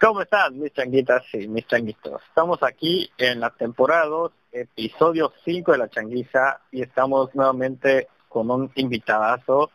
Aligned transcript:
¿Cómo 0.00 0.20
están 0.20 0.56
mis 0.60 0.72
changuitas 0.72 1.24
y 1.32 1.48
mis 1.48 1.66
changuitos? 1.66 2.22
Estamos 2.28 2.62
aquí 2.62 3.10
en 3.18 3.40
la 3.40 3.50
temporada 3.50 4.06
2, 4.06 4.32
episodio 4.52 5.32
5 5.44 5.72
de 5.72 5.78
la 5.78 5.88
changuiza 5.88 6.60
y 6.70 6.82
estamos 6.82 7.34
nuevamente 7.34 8.06
con 8.28 8.48
un 8.48 8.70
invitadazo 8.76 9.72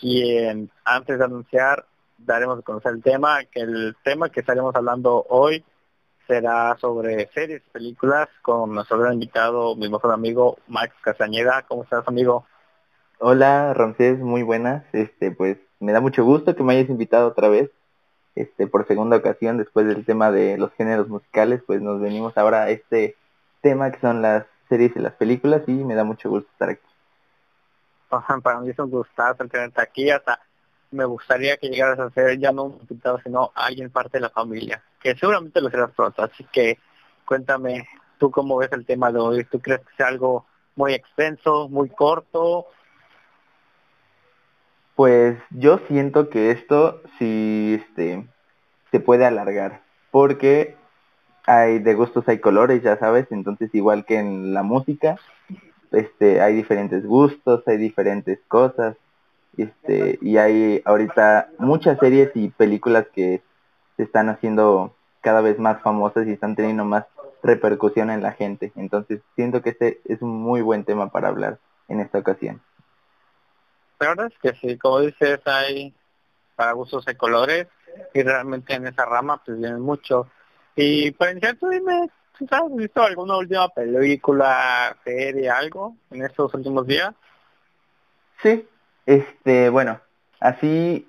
quien 0.00 0.72
antes 0.84 1.20
de 1.20 1.24
anunciar 1.24 1.86
daremos 2.18 2.58
a 2.58 2.62
conocer 2.62 2.94
el 2.94 3.02
tema, 3.04 3.44
que 3.44 3.60
el 3.60 3.94
tema 4.02 4.28
que 4.28 4.40
estaremos 4.40 4.74
hablando 4.74 5.24
hoy 5.28 5.64
será 6.26 6.76
sobre 6.80 7.30
series, 7.32 7.62
películas 7.70 8.28
con 8.42 8.74
nuestro 8.74 8.98
gran 8.98 9.12
invitado, 9.12 9.76
mi 9.76 9.88
mejor 9.88 10.10
amigo 10.10 10.58
Max 10.66 10.92
Castañeda. 11.00 11.64
¿Cómo 11.68 11.84
estás 11.84 12.08
amigo? 12.08 12.44
Hola 13.20 13.72
Ramsés, 13.72 14.18
muy 14.18 14.42
buenas. 14.42 14.84
Este 14.92 15.30
pues 15.30 15.58
me 15.78 15.92
da 15.92 16.00
mucho 16.00 16.24
gusto 16.24 16.56
que 16.56 16.64
me 16.64 16.72
hayas 16.72 16.90
invitado 16.90 17.28
otra 17.28 17.48
vez 17.48 17.70
este, 18.34 18.66
por 18.66 18.86
segunda 18.86 19.16
ocasión 19.16 19.58
después 19.58 19.86
del 19.86 20.04
tema 20.04 20.30
de 20.30 20.58
los 20.58 20.72
géneros 20.72 21.08
musicales, 21.08 21.62
pues 21.66 21.80
nos 21.80 22.00
venimos 22.00 22.36
ahora 22.36 22.64
a 22.64 22.70
este 22.70 23.16
tema 23.60 23.90
que 23.90 24.00
son 24.00 24.22
las 24.22 24.46
series 24.68 24.94
y 24.96 25.00
las 25.00 25.12
películas 25.14 25.62
y 25.66 25.72
me 25.72 25.94
da 25.94 26.04
mucho 26.04 26.28
gusto 26.28 26.48
estar 26.52 26.70
aquí. 26.70 26.82
para 28.42 28.60
mí 28.60 28.70
es 28.70 28.78
un 28.78 28.90
gustazo 28.90 29.46
tenerte 29.46 29.80
aquí, 29.80 30.10
hasta 30.10 30.40
me 30.90 31.04
gustaría 31.04 31.56
que 31.56 31.68
llegaras 31.68 31.98
a 31.98 32.10
ser 32.10 32.38
ya 32.38 32.52
no 32.52 32.64
un 32.64 32.78
invitado, 32.80 33.20
sino 33.22 33.50
alguien 33.54 33.90
parte 33.90 34.18
de 34.18 34.22
la 34.22 34.30
familia, 34.30 34.82
que 35.00 35.16
seguramente 35.16 35.60
lo 35.60 35.70
serás 35.70 35.90
pronto, 35.92 36.22
así 36.22 36.44
que 36.52 36.78
cuéntame 37.24 37.88
tú 38.18 38.30
cómo 38.30 38.56
ves 38.56 38.72
el 38.72 38.86
tema 38.86 39.10
de 39.10 39.18
hoy, 39.18 39.44
¿tú 39.44 39.60
crees 39.60 39.80
que 39.80 39.96
sea 39.96 40.08
algo 40.08 40.46
muy 40.76 40.94
extenso, 40.94 41.68
muy 41.68 41.88
corto 41.88 42.66
pues 44.94 45.36
yo 45.50 45.78
siento 45.88 46.28
que 46.30 46.50
esto 46.50 47.00
sí 47.18 47.80
este, 47.82 48.26
se 48.90 49.00
puede 49.00 49.24
alargar, 49.24 49.82
porque 50.10 50.76
hay 51.46 51.78
de 51.78 51.94
gustos 51.94 52.28
hay 52.28 52.38
colores, 52.38 52.82
ya 52.82 52.96
sabes, 52.98 53.26
entonces 53.30 53.74
igual 53.74 54.04
que 54.04 54.18
en 54.18 54.54
la 54.54 54.62
música, 54.62 55.16
este, 55.92 56.40
hay 56.40 56.54
diferentes 56.54 57.04
gustos, 57.04 57.62
hay 57.66 57.76
diferentes 57.76 58.38
cosas, 58.48 58.96
este, 59.56 60.18
y 60.20 60.36
hay 60.36 60.82
ahorita 60.84 61.48
muchas 61.58 61.98
series 61.98 62.30
y 62.34 62.48
películas 62.48 63.06
que 63.12 63.42
se 63.96 64.02
están 64.02 64.28
haciendo 64.28 64.94
cada 65.20 65.40
vez 65.40 65.58
más 65.58 65.80
famosas 65.82 66.26
y 66.26 66.32
están 66.32 66.56
teniendo 66.56 66.84
más 66.84 67.06
repercusión 67.42 68.10
en 68.10 68.22
la 68.22 68.32
gente. 68.32 68.72
Entonces 68.74 69.20
siento 69.36 69.62
que 69.62 69.70
este 69.70 70.00
es 70.06 70.22
un 70.22 70.30
muy 70.30 70.60
buen 70.62 70.84
tema 70.84 71.10
para 71.10 71.28
hablar 71.28 71.58
en 71.88 72.00
esta 72.00 72.18
ocasión. 72.18 72.60
La 74.00 74.08
verdad 74.08 74.26
es 74.32 74.38
que 74.38 74.58
sí, 74.60 74.76
como 74.78 75.00
dices, 75.00 75.40
hay 75.46 75.94
para 76.56 76.72
gustos 76.72 77.04
de 77.04 77.16
colores 77.16 77.66
y 78.12 78.22
realmente 78.22 78.74
en 78.74 78.86
esa 78.86 79.04
rama 79.04 79.40
pues 79.44 79.58
viene 79.58 79.78
mucho. 79.78 80.28
Y 80.76 81.10
para 81.12 81.32
iniciar, 81.32 81.56
tú 81.56 81.68
dime, 81.68 82.10
¿has 82.50 82.74
visto 82.74 83.02
alguna 83.02 83.36
última 83.36 83.68
película, 83.68 84.96
serie, 85.04 85.50
algo 85.50 85.96
en 86.10 86.22
estos 86.22 86.52
últimos 86.54 86.86
días? 86.86 87.14
Sí, 88.42 88.66
este, 89.06 89.68
bueno, 89.68 90.00
así 90.40 91.08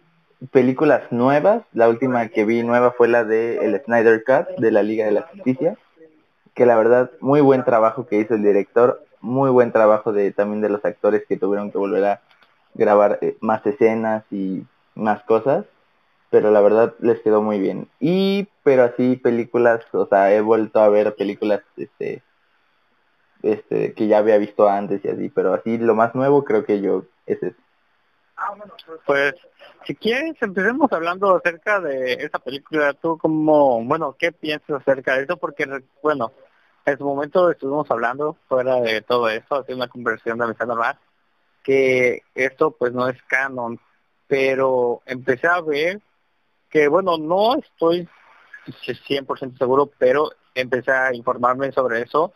películas 0.51 1.11
nuevas, 1.11 1.63
la 1.73 1.89
última 1.89 2.27
que 2.27 2.45
vi 2.45 2.63
nueva 2.63 2.91
fue 2.91 3.07
la 3.07 3.23
de 3.23 3.65
el 3.65 3.81
Snyder 3.83 4.23
Cut 4.23 4.57
de 4.57 4.71
la 4.71 4.83
Liga 4.83 5.05
de 5.05 5.11
la 5.11 5.23
Justicia, 5.23 5.77
que 6.53 6.65
la 6.65 6.75
verdad 6.75 7.11
muy 7.19 7.41
buen 7.41 7.63
trabajo 7.63 8.05
que 8.05 8.19
hizo 8.19 8.35
el 8.35 8.43
director, 8.43 9.03
muy 9.21 9.49
buen 9.49 9.71
trabajo 9.71 10.13
de 10.13 10.31
también 10.31 10.61
de 10.61 10.69
los 10.69 10.85
actores 10.85 11.23
que 11.27 11.37
tuvieron 11.37 11.71
que 11.71 11.77
volver 11.77 12.05
a 12.05 12.21
grabar 12.75 13.19
eh, 13.21 13.37
más 13.41 13.65
escenas 13.65 14.23
y 14.31 14.63
más 14.93 15.23
cosas, 15.23 15.65
pero 16.29 16.51
la 16.51 16.61
verdad 16.61 16.93
les 16.99 17.19
quedó 17.21 17.41
muy 17.41 17.59
bien. 17.59 17.89
Y, 17.99 18.47
pero 18.63 18.83
así 18.83 19.15
películas, 19.15 19.81
o 19.93 20.05
sea, 20.05 20.33
he 20.33 20.41
vuelto 20.41 20.79
a 20.79 20.89
ver 20.89 21.15
películas, 21.15 21.61
este, 21.77 22.21
este, 23.41 23.93
que 23.93 24.07
ya 24.07 24.19
había 24.19 24.37
visto 24.37 24.69
antes 24.69 25.03
y 25.03 25.09
así, 25.09 25.29
pero 25.29 25.53
así 25.53 25.77
lo 25.77 25.95
más 25.95 26.13
nuevo 26.13 26.43
creo 26.43 26.65
que 26.65 26.81
yo 26.81 27.05
es 27.25 27.41
eso. 27.41 27.57
Pues, 29.05 29.33
si 29.85 29.95
quieres, 29.95 30.35
empecemos 30.41 30.91
hablando 30.91 31.37
acerca 31.37 31.79
de 31.79 32.13
esa 32.15 32.37
película. 32.37 32.93
Tú 32.93 33.17
como, 33.17 33.81
bueno, 33.85 34.13
¿qué 34.19 34.33
piensas 34.33 34.81
acerca 34.81 35.15
de 35.15 35.23
eso? 35.23 35.37
Porque, 35.37 35.65
bueno, 36.03 36.33
en 36.85 36.97
su 36.97 37.05
momento 37.05 37.49
estuvimos 37.49 37.89
hablando 37.89 38.35
fuera 38.49 38.81
de 38.81 39.01
todo 39.01 39.29
eso, 39.29 39.55
haciendo 39.55 39.85
una 39.85 39.91
conversación 39.91 40.37
de 40.37 40.43
amistad 40.43 40.67
normal 40.67 40.99
que 41.65 42.21
esto 42.35 42.71
pues 42.71 42.93
no 42.93 43.09
es 43.09 43.21
canon, 43.23 43.79
pero 44.27 45.01
empecé 45.05 45.47
a 45.47 45.59
ver 45.61 45.99
que 46.69 46.87
bueno, 46.87 47.17
no 47.17 47.55
estoy 47.55 48.07
100% 48.67 49.57
seguro, 49.57 49.91
pero 49.97 50.31
empecé 50.53 50.91
a 50.91 51.13
informarme 51.13 51.71
sobre 51.71 52.01
eso, 52.01 52.33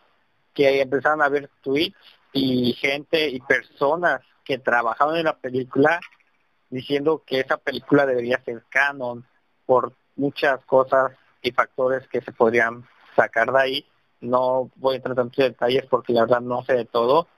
que 0.52 0.80
empezaron 0.80 1.22
a 1.22 1.28
ver 1.28 1.48
tweets 1.62 1.96
y 2.32 2.72
gente 2.74 3.28
y 3.28 3.40
personas 3.40 4.20
que 4.44 4.58
trabajaban 4.58 5.16
en 5.16 5.24
la 5.24 5.36
película 5.36 6.00
diciendo 6.68 7.22
que 7.24 7.40
esa 7.40 7.56
película 7.56 8.06
debería 8.06 8.42
ser 8.44 8.64
canon 8.68 9.24
por 9.66 9.92
muchas 10.16 10.64
cosas 10.64 11.12
y 11.42 11.52
factores 11.52 12.06
que 12.08 12.20
se 12.20 12.32
podrían 12.32 12.86
sacar 13.14 13.52
de 13.52 13.60
ahí. 13.60 13.86
No 14.20 14.70
voy 14.76 14.94
a 14.94 14.96
entrar 14.96 15.18
en 15.18 15.30
detalles 15.30 15.86
porque 15.86 16.12
la 16.12 16.22
verdad 16.22 16.40
no 16.40 16.62
sé 16.62 16.74
de 16.74 16.84
todo, 16.84 17.28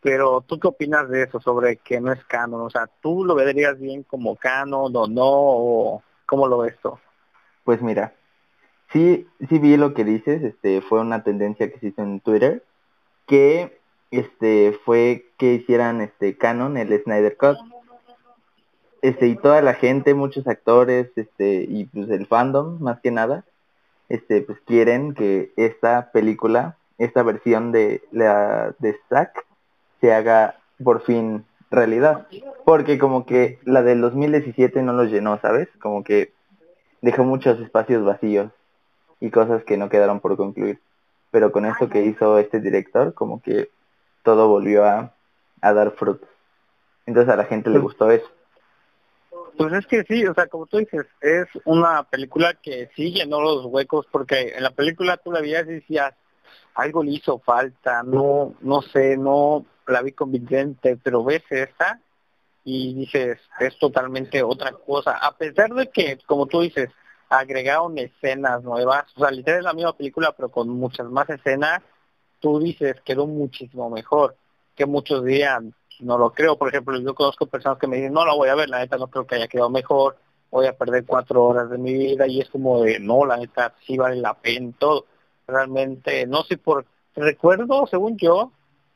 pero 0.00 0.42
tú 0.46 0.58
qué 0.58 0.68
opinas 0.68 1.08
de 1.08 1.24
eso, 1.24 1.40
sobre 1.40 1.76
que 1.76 2.00
no 2.00 2.12
es 2.12 2.24
canon? 2.24 2.60
O 2.60 2.70
sea, 2.70 2.88
¿tú 3.00 3.24
lo 3.24 3.34
verías 3.34 3.78
bien 3.78 4.02
como 4.02 4.36
canon 4.36 4.94
o 4.94 5.06
no? 5.06 5.26
O 5.26 6.02
¿Cómo 6.28 6.46
lo 6.46 6.58
ves 6.58 6.76
tú? 6.82 6.98
Pues 7.64 7.80
mira, 7.80 8.12
sí, 8.92 9.26
sí 9.48 9.58
vi 9.58 9.78
lo 9.78 9.94
que 9.94 10.04
dices, 10.04 10.42
este, 10.42 10.82
fue 10.82 11.00
una 11.00 11.24
tendencia 11.24 11.72
que 11.72 11.78
se 11.78 11.86
hizo 11.86 12.02
en 12.02 12.20
Twitter, 12.20 12.62
que 13.26 13.80
este 14.10 14.78
fue 14.84 15.24
que 15.38 15.54
hicieran 15.54 16.02
este 16.02 16.36
canon 16.36 16.76
el 16.76 17.02
Snyder 17.02 17.38
Cut. 17.38 17.56
Este, 19.00 19.28
y 19.28 19.36
toda 19.36 19.62
la 19.62 19.72
gente, 19.72 20.12
muchos 20.12 20.46
actores, 20.46 21.10
este, 21.16 21.64
y 21.66 21.86
pues 21.86 22.10
el 22.10 22.26
fandom 22.26 22.78
más 22.78 23.00
que 23.00 23.10
nada, 23.10 23.46
este, 24.10 24.42
pues 24.42 24.58
quieren 24.66 25.14
que 25.14 25.52
esta 25.56 26.12
película, 26.12 26.76
esta 26.98 27.22
versión 27.22 27.72
de 27.72 28.02
la 28.10 28.74
de 28.80 28.98
Zack 29.08 29.46
se 30.00 30.12
haga 30.12 30.56
por 30.82 31.02
fin 31.02 31.44
realidad. 31.70 32.26
Porque 32.64 32.98
como 32.98 33.26
que 33.26 33.58
la 33.64 33.82
del 33.82 34.00
2017 34.00 34.82
no 34.82 34.92
los 34.92 35.10
llenó, 35.10 35.38
¿sabes? 35.40 35.68
Como 35.80 36.04
que 36.04 36.32
dejó 37.00 37.24
muchos 37.24 37.60
espacios 37.60 38.04
vacíos 38.04 38.50
y 39.20 39.30
cosas 39.30 39.64
que 39.64 39.76
no 39.76 39.88
quedaron 39.88 40.20
por 40.20 40.36
concluir. 40.36 40.80
Pero 41.30 41.52
con 41.52 41.66
esto 41.66 41.88
que 41.88 42.04
hizo 42.04 42.38
este 42.38 42.60
director, 42.60 43.14
como 43.14 43.42
que 43.42 43.70
todo 44.22 44.48
volvió 44.48 44.84
a, 44.84 45.12
a 45.60 45.72
dar 45.72 45.92
frutos. 45.92 46.28
Entonces 47.06 47.32
a 47.32 47.36
la 47.36 47.44
gente 47.44 47.70
le 47.70 47.80
pues 47.80 47.84
gustó 47.84 48.10
eso. 48.10 48.28
Pues 49.56 49.72
es 49.72 49.86
que 49.86 50.04
sí, 50.04 50.24
o 50.24 50.34
sea, 50.34 50.46
como 50.46 50.66
tú 50.66 50.78
dices, 50.78 51.06
es 51.20 51.46
una 51.64 52.04
película 52.04 52.54
que 52.54 52.90
sí 52.94 53.12
llenó 53.12 53.40
los 53.40 53.64
huecos 53.64 54.06
porque 54.10 54.52
en 54.54 54.62
la 54.62 54.70
película 54.70 55.16
tú 55.16 55.32
la 55.32 55.40
veías 55.40 55.66
y 55.66 55.72
decías, 55.72 56.14
algo 56.74 57.02
le 57.02 57.12
hizo 57.12 57.38
falta, 57.38 58.02
no, 58.02 58.54
no 58.60 58.82
sé, 58.82 59.16
no, 59.16 59.64
la 59.86 60.02
vi 60.02 60.12
convincente, 60.12 60.96
pero 61.02 61.24
ves 61.24 61.42
esta 61.50 62.00
y 62.64 62.94
dices, 62.94 63.38
es 63.60 63.78
totalmente 63.78 64.42
otra 64.42 64.72
cosa. 64.72 65.12
A 65.18 65.36
pesar 65.36 65.70
de 65.70 65.88
que, 65.88 66.18
como 66.26 66.46
tú 66.46 66.60
dices, 66.60 66.90
agregaron 67.28 67.98
escenas 67.98 68.62
nuevas, 68.62 69.04
o 69.16 69.20
sea, 69.20 69.30
literal 69.30 69.60
es 69.60 69.64
la 69.64 69.72
misma 69.72 69.96
película, 69.96 70.32
pero 70.32 70.50
con 70.50 70.68
muchas 70.68 71.06
más 71.08 71.28
escenas, 71.30 71.82
tú 72.40 72.58
dices, 72.60 73.00
quedó 73.04 73.26
muchísimo 73.26 73.90
mejor 73.90 74.36
que 74.78 74.86
muchos 74.86 75.24
dirían, 75.24 75.74
no 75.98 76.16
lo 76.16 76.32
creo. 76.32 76.56
Por 76.56 76.68
ejemplo, 76.68 76.98
yo 77.00 77.14
conozco 77.14 77.46
personas 77.46 77.78
que 77.78 77.88
me 77.88 77.96
dicen, 77.96 78.12
no 78.12 78.24
la 78.24 78.34
voy 78.34 78.48
a 78.48 78.54
ver, 78.54 78.68
la 78.68 78.78
neta 78.78 78.96
no 78.96 79.08
creo 79.08 79.26
que 79.26 79.34
haya 79.34 79.48
quedado 79.48 79.70
mejor, 79.70 80.16
voy 80.50 80.66
a 80.66 80.76
perder 80.76 81.04
cuatro 81.04 81.44
horas 81.44 81.68
de 81.68 81.78
mi 81.78 81.92
vida, 81.92 82.26
y 82.26 82.40
es 82.40 82.48
como 82.48 82.82
de, 82.82 83.00
no, 83.00 83.26
la 83.26 83.36
neta 83.36 83.74
sí 83.84 83.96
vale 83.96 84.16
la 84.16 84.34
pena 84.34 84.72
todo. 84.78 85.06
Realmente, 85.48 86.26
no 86.26 86.42
sé 86.44 86.58
por, 86.58 86.84
recuerdo, 87.16 87.86
según 87.86 88.18
yo, 88.18 88.52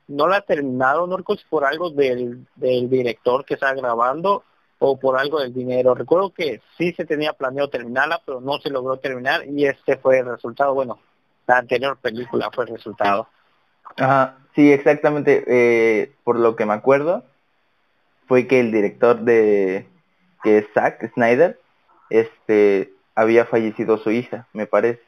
no 0.06 0.28
la 0.28 0.36
ha 0.36 0.40
terminado, 0.42 1.06
no 1.06 1.16
recuerdo 1.16 1.42
por 1.48 1.64
algo 1.64 1.90
del, 1.90 2.46
del 2.56 2.90
director 2.90 3.44
que 3.44 3.54
está 3.54 3.74
grabando 3.74 4.44
o 4.78 4.98
por 4.98 5.18
algo 5.18 5.40
del 5.40 5.54
dinero. 5.54 5.94
Recuerdo 5.94 6.30
que 6.30 6.60
sí 6.76 6.92
se 6.92 7.06
tenía 7.06 7.32
planeado 7.32 7.70
terminarla, 7.70 8.20
pero 8.24 8.40
no 8.40 8.58
se 8.58 8.68
logró 8.68 8.98
terminar 8.98 9.46
y 9.46 9.64
este 9.64 9.96
fue 9.96 10.18
el 10.18 10.26
resultado. 10.26 10.74
Bueno, 10.74 10.98
la 11.46 11.58
anterior 11.58 11.96
película 11.96 12.50
fue 12.52 12.64
el 12.64 12.76
resultado. 12.76 13.28
Ajá, 13.96 14.38
sí, 14.54 14.72
exactamente. 14.72 15.44
Eh, 15.46 16.12
por 16.24 16.38
lo 16.38 16.56
que 16.56 16.66
me 16.66 16.74
acuerdo, 16.74 17.24
fue 18.26 18.46
que 18.46 18.60
el 18.60 18.72
director 18.72 19.20
de 19.20 19.86
que 20.42 20.58
es 20.58 20.66
Zack 20.74 21.12
Snyder, 21.14 21.60
este, 22.10 22.92
había 23.14 23.46
fallecido 23.46 23.98
su 23.98 24.10
hija, 24.10 24.48
me 24.52 24.66
parece. 24.66 25.00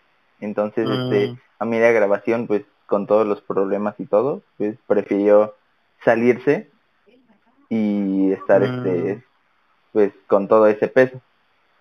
Entonces, 0.44 0.88
este, 0.88 1.32
mm. 1.32 1.38
a 1.58 1.64
media 1.64 1.92
grabación, 1.92 2.46
pues 2.46 2.62
con 2.86 3.06
todos 3.06 3.26
los 3.26 3.40
problemas 3.40 3.94
y 3.98 4.06
todo, 4.06 4.42
pues 4.58 4.76
prefirió 4.86 5.54
salirse 6.04 6.70
y 7.68 8.32
estar 8.32 8.60
mm. 8.60 8.64
este 8.64 9.24
pues 9.92 10.12
con 10.26 10.48
todo 10.48 10.66
ese 10.66 10.88
peso. 10.88 11.20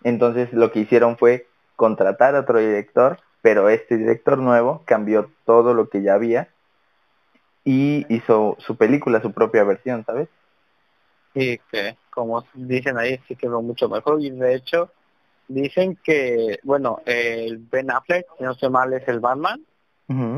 Entonces 0.04 0.54
lo 0.54 0.72
que 0.72 0.80
hicieron 0.80 1.18
fue 1.18 1.48
contratar 1.76 2.36
a 2.36 2.42
otro 2.42 2.60
director, 2.60 3.20
pero 3.42 3.70
este 3.70 3.98
director 3.98 4.38
nuevo 4.38 4.84
cambió 4.86 5.32
todo 5.46 5.74
lo 5.74 5.90
que 5.90 6.04
ya 6.04 6.14
había 6.14 6.50
y 7.66 8.06
hizo 8.14 8.56
su 8.60 8.78
película, 8.78 9.22
su 9.22 9.32
propia 9.32 9.64
versión, 9.64 10.06
¿sabes? 10.06 10.30
Y 11.34 11.58
que, 11.72 11.98
como 12.12 12.46
dicen 12.54 12.98
ahí, 12.98 13.20
sí 13.28 13.36
quedó 13.36 13.62
mucho 13.62 13.90
mejor. 13.90 14.22
Y 14.22 14.30
de 14.30 14.56
hecho, 14.56 14.92
dicen 15.48 15.98
que, 16.04 16.60
bueno, 16.64 17.02
el 17.06 17.58
Ben 17.58 17.92
Affleck, 17.92 18.26
si 18.38 18.44
no 18.44 18.54
sé 18.56 18.70
mal, 18.70 18.94
es 18.94 19.08
el 19.08 19.20
Batman, 19.20 19.64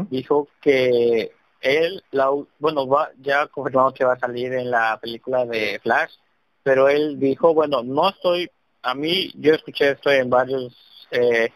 dijo 0.10 0.48
que 0.62 1.32
él, 1.62 2.04
la, 2.12 2.30
bueno, 2.60 2.88
va, 2.88 3.12
ya 3.20 3.48
confirmado 3.48 3.94
que 3.94 4.06
va 4.06 4.14
a 4.14 4.20
salir 4.20 4.54
en 4.54 4.72
la 4.72 4.98
película 5.02 5.46
de 5.46 5.80
Flash, 5.82 6.14
pero 6.64 6.88
él 6.88 7.20
dijo, 7.20 7.54
bueno, 7.54 7.84
no 7.84 8.10
estoy, 8.10 8.50
a 8.84 8.94
mí, 8.94 9.32
yo 9.36 9.54
escuché 9.54 9.92
esto 9.92 10.12
en 10.12 10.30
varios 10.30 11.08
eh, 11.12 11.50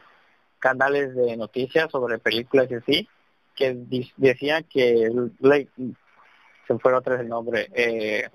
canales 0.59 1.15
de 1.15 1.37
noticias 1.37 1.89
sobre 1.91 2.17
películas 2.17 2.69
y 2.69 2.75
así, 2.75 3.09
que 3.55 3.77
decían 4.17 4.65
que 4.65 5.09
Blake, 5.39 5.69
se 6.67 6.77
fue 6.79 6.93
otra 6.93 7.13
vez 7.13 7.23
el 7.23 7.29
nombre, 7.29 7.69
eh, 7.73 8.29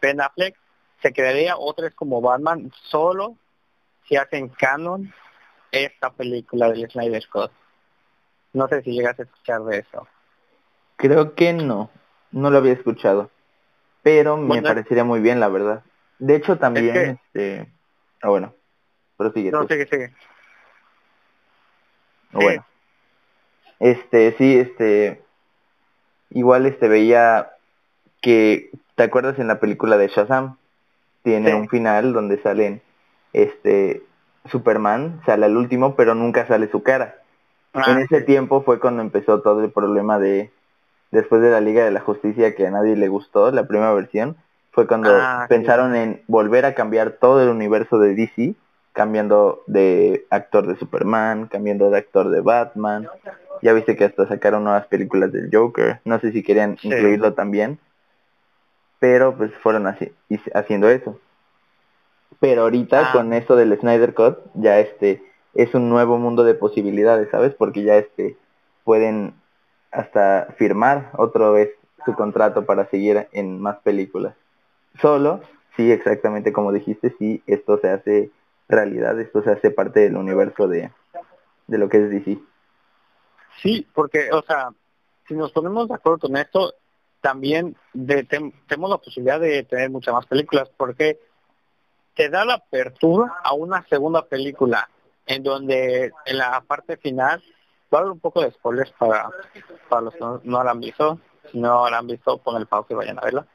Ben 0.00 0.20
Affleck, 0.20 0.56
se 1.02 1.12
quedaría 1.12 1.56
otra 1.56 1.86
vez 1.86 1.94
como 1.94 2.20
Batman 2.20 2.70
solo 2.90 3.36
si 4.10 4.16
hacen 4.16 4.48
canon 4.48 5.14
esta 5.70 6.10
película 6.10 6.68
del 6.68 6.90
Snyder 6.90 7.22
Scott. 7.22 7.52
No 8.52 8.66
sé 8.66 8.82
si 8.82 8.90
llegas 8.90 9.18
a 9.20 9.22
escuchar 9.22 9.62
de 9.62 9.78
eso. 9.78 10.08
Creo 10.96 11.34
que 11.36 11.52
no, 11.52 11.90
no 12.32 12.50
lo 12.50 12.58
había 12.58 12.72
escuchado, 12.72 13.30
pero 14.02 14.36
me 14.36 14.60
parecería 14.60 15.04
muy 15.04 15.20
bien, 15.20 15.38
la 15.38 15.48
verdad. 15.48 15.84
De 16.18 16.34
hecho, 16.34 16.58
también, 16.58 17.20
este... 17.32 17.72
Ah, 18.20 18.28
bueno, 18.28 18.52
pero 19.16 19.32
sigue. 19.32 19.52
No, 19.52 19.66
sigue, 19.68 19.86
sigue. 19.86 20.12
Bueno. 22.32 22.66
Este, 23.78 24.34
sí, 24.36 24.58
este... 24.58 25.22
Igual, 26.30 26.66
este, 26.66 26.88
veía 26.88 27.52
que... 28.20 28.70
¿Te 28.96 29.04
acuerdas 29.04 29.38
en 29.38 29.46
la 29.46 29.60
película 29.60 29.96
de 29.96 30.08
Shazam? 30.08 30.58
Tiene 31.22 31.54
un 31.54 31.68
final 31.68 32.12
donde 32.12 32.42
salen, 32.42 32.82
este... 33.32 34.02
Superman 34.46 35.20
sale 35.26 35.46
al 35.46 35.56
último, 35.56 35.94
pero 35.96 36.14
nunca 36.14 36.46
sale 36.46 36.70
su 36.70 36.82
cara. 36.82 37.16
en 37.74 37.82
ah, 37.82 38.00
ese 38.00 38.22
tiempo 38.22 38.62
fue 38.62 38.80
cuando 38.80 39.02
empezó 39.02 39.42
todo 39.42 39.62
el 39.62 39.70
problema 39.70 40.18
de 40.18 40.50
después 41.10 41.42
de 41.42 41.50
la 41.50 41.60
Liga 41.60 41.84
de 41.84 41.90
la 41.90 42.00
Justicia 42.00 42.54
que 42.54 42.66
a 42.66 42.70
nadie 42.70 42.96
le 42.96 43.08
gustó, 43.08 43.50
la 43.50 43.66
primera 43.66 43.92
versión, 43.92 44.36
fue 44.72 44.86
cuando 44.86 45.10
ah, 45.12 45.46
pensaron 45.48 45.94
en 45.94 46.22
volver 46.26 46.64
a 46.64 46.74
cambiar 46.74 47.12
todo 47.20 47.42
el 47.42 47.48
universo 47.48 47.98
de 47.98 48.14
DC, 48.14 48.54
cambiando 48.92 49.62
de 49.66 50.26
actor 50.30 50.66
de 50.66 50.76
Superman, 50.76 51.48
cambiando 51.48 51.90
de 51.90 51.98
actor 51.98 52.30
de 52.30 52.40
Batman. 52.40 53.08
Ya 53.62 53.72
viste 53.72 53.96
que 53.96 54.04
hasta 54.04 54.26
sacaron 54.26 54.64
nuevas 54.64 54.86
películas 54.86 55.32
del 55.32 55.50
Joker. 55.52 56.00
No 56.04 56.18
sé 56.20 56.32
si 56.32 56.42
querían 56.42 56.78
incluirlo 56.82 57.34
también. 57.34 57.78
Pero 59.00 59.36
pues 59.36 59.52
fueron 59.62 59.86
así, 59.86 60.12
haciendo 60.54 60.88
eso. 60.88 61.18
Pero 62.40 62.62
ahorita 62.62 63.10
ah. 63.10 63.12
con 63.12 63.32
eso 63.32 63.54
del 63.54 63.78
Snyder 63.78 64.14
Cut, 64.14 64.38
ya 64.54 64.80
este 64.80 65.22
es 65.54 65.74
un 65.74 65.88
nuevo 65.88 66.18
mundo 66.18 66.42
de 66.42 66.54
posibilidades, 66.54 67.30
¿sabes? 67.30 67.54
Porque 67.54 67.82
ya 67.82 67.96
este 67.96 68.36
pueden 68.84 69.34
hasta 69.92 70.54
firmar 70.56 71.10
otra 71.16 71.50
vez 71.50 71.70
su 72.04 72.14
contrato 72.14 72.64
para 72.64 72.86
seguir 72.86 73.28
en 73.32 73.60
más 73.60 73.78
películas. 73.78 74.34
Solo, 75.00 75.40
sí, 75.76 75.92
exactamente 75.92 76.52
como 76.52 76.72
dijiste, 76.72 77.14
si 77.18 77.42
esto 77.46 77.78
se 77.78 77.90
hace 77.90 78.30
realidad, 78.68 79.20
esto 79.20 79.42
se 79.42 79.50
hace 79.50 79.70
parte 79.70 80.00
del 80.00 80.16
universo 80.16 80.66
de, 80.66 80.90
de 81.66 81.78
lo 81.78 81.88
que 81.88 81.98
es 81.98 82.10
DC. 82.10 82.38
Sí, 83.62 83.86
porque, 83.94 84.30
o 84.32 84.42
sea, 84.42 84.70
si 85.28 85.34
nos 85.34 85.52
ponemos 85.52 85.88
de 85.88 85.94
acuerdo 85.94 86.18
con 86.20 86.36
esto, 86.36 86.72
también 87.20 87.76
de, 87.92 88.24
tenemos 88.24 88.90
la 88.90 88.98
posibilidad 88.98 89.40
de 89.40 89.62
tener 89.64 89.90
muchas 89.90 90.14
más 90.14 90.26
películas, 90.26 90.70
porque 90.76 91.18
te 92.20 92.28
da 92.28 92.44
la 92.44 92.56
apertura 92.56 93.38
a 93.42 93.54
una 93.54 93.82
segunda 93.88 94.26
película, 94.26 94.90
en 95.24 95.42
donde 95.42 96.12
en 96.26 96.36
la 96.36 96.60
parte 96.60 96.98
final 96.98 97.42
va 97.90 97.96
a 97.96 98.00
haber 98.02 98.12
un 98.12 98.20
poco 98.20 98.42
de 98.42 98.50
spoilers 98.50 98.92
para, 98.98 99.30
para 99.88 100.02
los 100.02 100.12
que 100.12 100.20
no, 100.20 100.38
no 100.44 100.62
la 100.62 100.72
han 100.72 100.80
visto. 100.80 101.18
Si 101.50 101.58
no 101.58 101.88
la 101.88 101.96
han 101.96 102.06
visto, 102.06 102.36
pon 102.36 102.58
el 102.58 102.66
pausa 102.66 102.88
y 102.92 102.96
vayan 102.96 103.18
a 103.18 103.22
verla. 103.22 103.46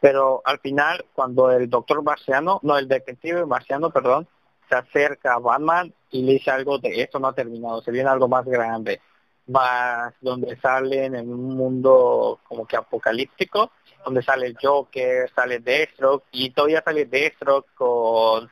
Pero 0.00 0.40
al 0.44 0.60
final, 0.60 1.04
cuando 1.12 1.50
el 1.50 1.68
doctor 1.68 2.00
marciano, 2.04 2.60
no, 2.62 2.78
el 2.78 2.86
detective 2.86 3.44
marciano, 3.44 3.90
perdón, 3.90 4.28
se 4.68 4.76
acerca 4.76 5.34
a 5.34 5.40
Batman 5.40 5.92
y 6.12 6.22
le 6.22 6.34
dice 6.34 6.52
algo 6.52 6.78
de 6.78 7.02
esto 7.02 7.18
no 7.18 7.26
ha 7.26 7.34
terminado, 7.34 7.82
se 7.82 7.90
viene 7.90 8.08
algo 8.08 8.28
más 8.28 8.46
grande, 8.46 9.00
más 9.48 10.14
donde 10.20 10.54
salen 10.60 11.16
en 11.16 11.28
un 11.28 11.56
mundo 11.56 12.38
como 12.46 12.66
que 12.68 12.76
apocalíptico, 12.76 13.72
donde 14.04 14.22
sale 14.22 14.46
el 14.46 14.56
Joker, 14.60 15.30
sale 15.34 15.60
Deathstroke 15.60 16.24
y 16.32 16.50
todavía 16.50 16.82
sale 16.84 17.06
Deathstroke 17.06 17.68
con 17.74 18.50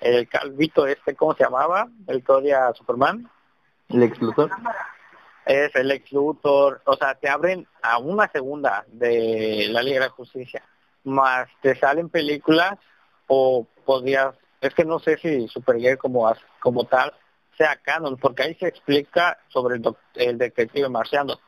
el 0.00 0.28
calvito 0.28 0.86
este, 0.86 1.14
¿cómo 1.14 1.34
se 1.34 1.44
llamaba? 1.44 1.88
El 2.06 2.22
todavía 2.24 2.72
Superman. 2.74 3.30
¿El 3.88 4.02
ex 4.02 4.20
Luthor? 4.20 4.50
Es 5.44 5.74
el 5.74 5.90
ex 5.90 6.10
Luthor. 6.12 6.80
O 6.84 6.96
sea, 6.96 7.14
te 7.14 7.28
abren 7.28 7.66
a 7.82 7.98
una 7.98 8.28
segunda 8.28 8.84
de 8.88 9.66
la 9.70 9.82
Liga 9.82 10.00
de 10.00 10.06
la 10.06 10.12
Justicia. 10.12 10.62
Más 11.04 11.48
te 11.60 11.76
salen 11.76 12.08
películas 12.08 12.78
o 13.26 13.66
podrías... 13.84 14.34
Es 14.60 14.74
que 14.74 14.84
no 14.84 14.98
sé 14.98 15.16
si 15.18 15.48
Supergirl 15.48 15.98
como, 15.98 16.30
como 16.60 16.84
tal 16.84 17.12
sea 17.56 17.76
canon, 17.76 18.16
porque 18.16 18.42
ahí 18.42 18.54
se 18.54 18.68
explica 18.68 19.38
sobre 19.48 19.76
el, 19.76 19.84
el 20.14 20.38
detective 20.38 20.88
marciano. 20.88 21.38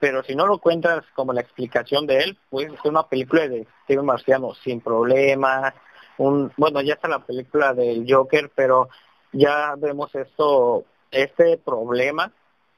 Pero 0.00 0.24
si 0.24 0.34
no 0.34 0.46
lo 0.46 0.58
cuentas 0.58 1.04
como 1.14 1.32
la 1.32 1.42
explicación 1.42 2.06
de 2.06 2.18
él, 2.18 2.38
puede 2.48 2.70
ser 2.78 2.90
una 2.90 3.06
película 3.06 3.42
de 3.42 3.58
detective 3.60 4.02
marciano 4.02 4.54
sin 4.54 4.80
problemas. 4.80 5.74
Un, 6.18 6.52
bueno, 6.56 6.80
ya 6.80 6.94
está 6.94 7.06
la 7.06 7.24
película 7.24 7.74
del 7.74 8.04
Joker, 8.08 8.50
pero 8.54 8.88
ya 9.32 9.74
vemos 9.76 10.12
esto 10.14 10.84
este 11.10 11.58
problema 11.58 12.32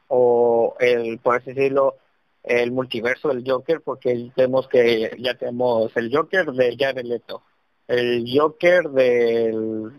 o 0.09 0.77
el, 0.79 1.19
por 1.21 1.37
así 1.37 1.53
decirlo, 1.53 1.97
el 2.43 2.73
multiverso 2.73 3.29
del 3.29 3.45
Joker, 3.47 3.81
porque 3.83 4.31
vemos 4.37 4.69
que 4.69 5.17
ya 5.19 5.35
tenemos 5.35 5.97
el 5.97 6.15
Joker 6.15 6.47
de 6.53 6.77
Jared 6.77 7.05
Leto, 7.05 7.43
el 7.87 8.25
Joker 8.27 8.91
del, 8.91 9.93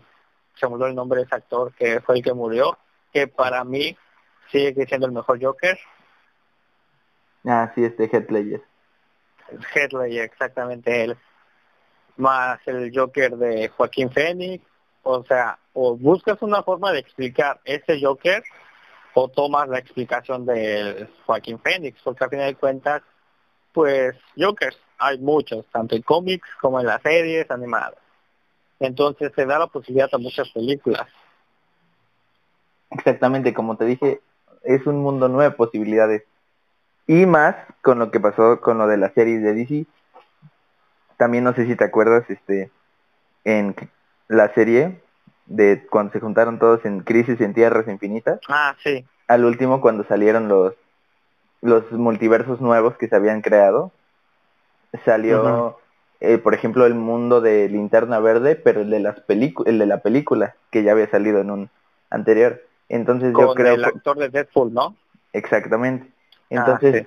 se 0.54 0.66
olvidó 0.66 0.86
el 0.86 0.94
nombre 0.94 1.20
de 1.20 1.26
ese 1.26 1.34
actor 1.34 1.72
que 1.74 2.00
fue 2.00 2.16
el 2.16 2.22
que 2.22 2.34
murió, 2.34 2.78
que 3.12 3.28
para 3.28 3.64
mí 3.64 3.96
sigue 4.50 4.86
siendo 4.86 5.06
el 5.06 5.12
mejor 5.12 5.42
Joker. 5.42 5.78
Ah, 7.44 7.70
sí, 7.74 7.84
este. 7.84 8.04
Heath 8.04 8.30
Ledger, 8.30 10.24
exactamente 10.24 11.04
él. 11.04 11.16
Más 12.16 12.60
el 12.66 12.92
Joker 12.94 13.36
de 13.36 13.68
Joaquín 13.68 14.10
Phoenix, 14.10 14.64
o 15.02 15.24
sea, 15.24 15.58
o 15.72 15.96
buscas 15.96 16.40
una 16.42 16.62
forma 16.62 16.92
de 16.92 17.00
explicar 17.00 17.60
ese 17.64 18.00
Joker 18.00 18.42
o 19.14 19.28
tomas 19.28 19.68
la 19.68 19.78
explicación 19.78 20.46
de 20.46 21.08
Joaquín 21.26 21.58
Phoenix, 21.58 22.00
porque 22.02 22.24
al 22.24 22.30
final 22.30 22.46
de 22.46 22.54
cuentas, 22.56 23.02
pues 23.72 24.16
Jokers 24.36 24.78
hay 24.98 25.18
muchos, 25.18 25.66
tanto 25.66 25.94
en 25.94 26.02
cómics 26.02 26.48
como 26.60 26.80
en 26.80 26.86
las 26.86 27.02
series 27.02 27.50
animadas. 27.50 27.98
Entonces 28.80 29.32
se 29.34 29.46
da 29.46 29.58
la 29.58 29.66
posibilidad 29.66 30.08
a 30.12 30.18
muchas 30.18 30.48
películas. 30.50 31.06
Exactamente, 32.90 33.54
como 33.54 33.76
te 33.76 33.84
dije, 33.84 34.20
es 34.62 34.86
un 34.86 35.02
mundo 35.02 35.28
nuevo 35.28 35.50
de 35.50 35.56
posibilidades. 35.56 36.24
Y 37.06 37.26
más 37.26 37.56
con 37.82 37.98
lo 37.98 38.10
que 38.10 38.20
pasó 38.20 38.60
con 38.60 38.78
lo 38.78 38.86
de 38.86 38.96
las 38.96 39.12
series 39.12 39.42
de 39.42 39.54
DC. 39.54 39.86
También 41.16 41.44
no 41.44 41.54
sé 41.54 41.66
si 41.66 41.76
te 41.76 41.84
acuerdas, 41.84 42.28
este, 42.28 42.70
en 43.44 43.74
la 44.28 44.52
serie 44.54 45.00
de 45.46 45.86
cuando 45.90 46.12
se 46.12 46.20
juntaron 46.20 46.58
todos 46.58 46.84
en 46.84 47.00
Crisis 47.00 47.40
en 47.40 47.54
Tierras 47.54 47.86
Infinitas. 47.88 48.40
Ah, 48.48 48.74
sí. 48.82 49.04
Al 49.28 49.44
último 49.44 49.80
cuando 49.80 50.04
salieron 50.04 50.48
los 50.48 50.74
los 51.64 51.90
multiversos 51.92 52.60
nuevos 52.60 52.94
que 52.98 53.08
se 53.08 53.16
habían 53.16 53.40
creado, 53.40 53.90
salió, 55.06 55.78
eh, 56.20 56.36
por 56.36 56.52
ejemplo, 56.52 56.84
el 56.84 56.94
mundo 56.94 57.40
de 57.40 57.70
Linterna 57.70 58.20
Verde, 58.20 58.54
pero 58.54 58.82
el 58.82 58.90
de 58.90 59.00
las 59.00 59.22
el 59.28 59.78
de 59.78 59.86
la 59.86 59.98
película 59.98 60.54
que 60.70 60.82
ya 60.82 60.92
había 60.92 61.10
salido 61.10 61.40
en 61.40 61.50
un 61.50 61.70
anterior. 62.10 62.62
Entonces 62.90 63.32
yo 63.38 63.54
creo 63.54 63.74
el 63.74 63.84
actor 63.84 64.18
de 64.18 64.28
Deadpool, 64.28 64.74
¿no? 64.74 64.94
Exactamente. 65.32 66.06
Ah, 66.50 66.56
Entonces 66.56 67.06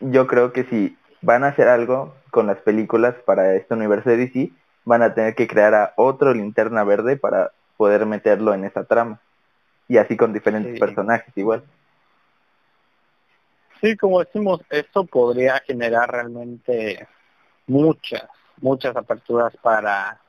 yo 0.00 0.26
creo 0.26 0.52
que 0.52 0.64
si 0.64 0.96
van 1.20 1.44
a 1.44 1.48
hacer 1.48 1.68
algo 1.68 2.14
con 2.30 2.46
las 2.46 2.58
películas 2.58 3.14
para 3.24 3.54
este 3.54 3.74
universo 3.74 4.10
de 4.10 4.16
DC, 4.16 4.50
van 4.84 5.02
a 5.02 5.14
tener 5.14 5.34
que 5.34 5.46
crear 5.46 5.74
a 5.74 5.92
otro 5.96 6.32
linterna 6.32 6.84
verde 6.84 7.16
para 7.16 7.52
poder 7.76 8.06
meterlo 8.06 8.54
en 8.54 8.64
esa 8.64 8.84
trama. 8.84 9.20
Y 9.88 9.96
así 9.96 10.16
con 10.16 10.32
diferentes 10.32 10.78
personajes 10.78 11.32
igual. 11.36 11.64
Sí, 13.80 13.96
como 13.96 14.20
decimos, 14.20 14.60
esto 14.70 15.04
podría 15.04 15.60
generar 15.60 16.10
realmente 16.10 17.06
muchas, 17.66 18.24
muchas 18.60 18.96
aperturas 18.96 19.56
para, 19.62 20.20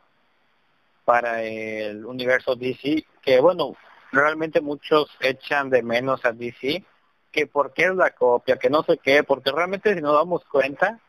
para 1.03 1.41
el 1.41 2.05
universo 2.05 2.55
DC, 2.55 3.05
que 3.21 3.39
bueno, 3.39 3.75
realmente 4.11 4.61
muchos 4.61 5.09
echan 5.19 5.69
de 5.69 5.81
menos 5.81 6.23
a 6.25 6.31
DC, 6.31 6.83
que 7.31 7.48
por 7.48 7.74
qué 7.74 7.86
es 7.86 7.95
la 7.95 8.12
copia, 8.12 8.57
que 8.57 8.69
no 8.69 8.83
sé 8.83 8.98
qué, 8.98 9.24
porque 9.24 9.51
realmente 9.51 9.93
si 9.93 10.01
nos 10.01 10.13
damos 10.13 10.43
cuenta, 10.45 11.00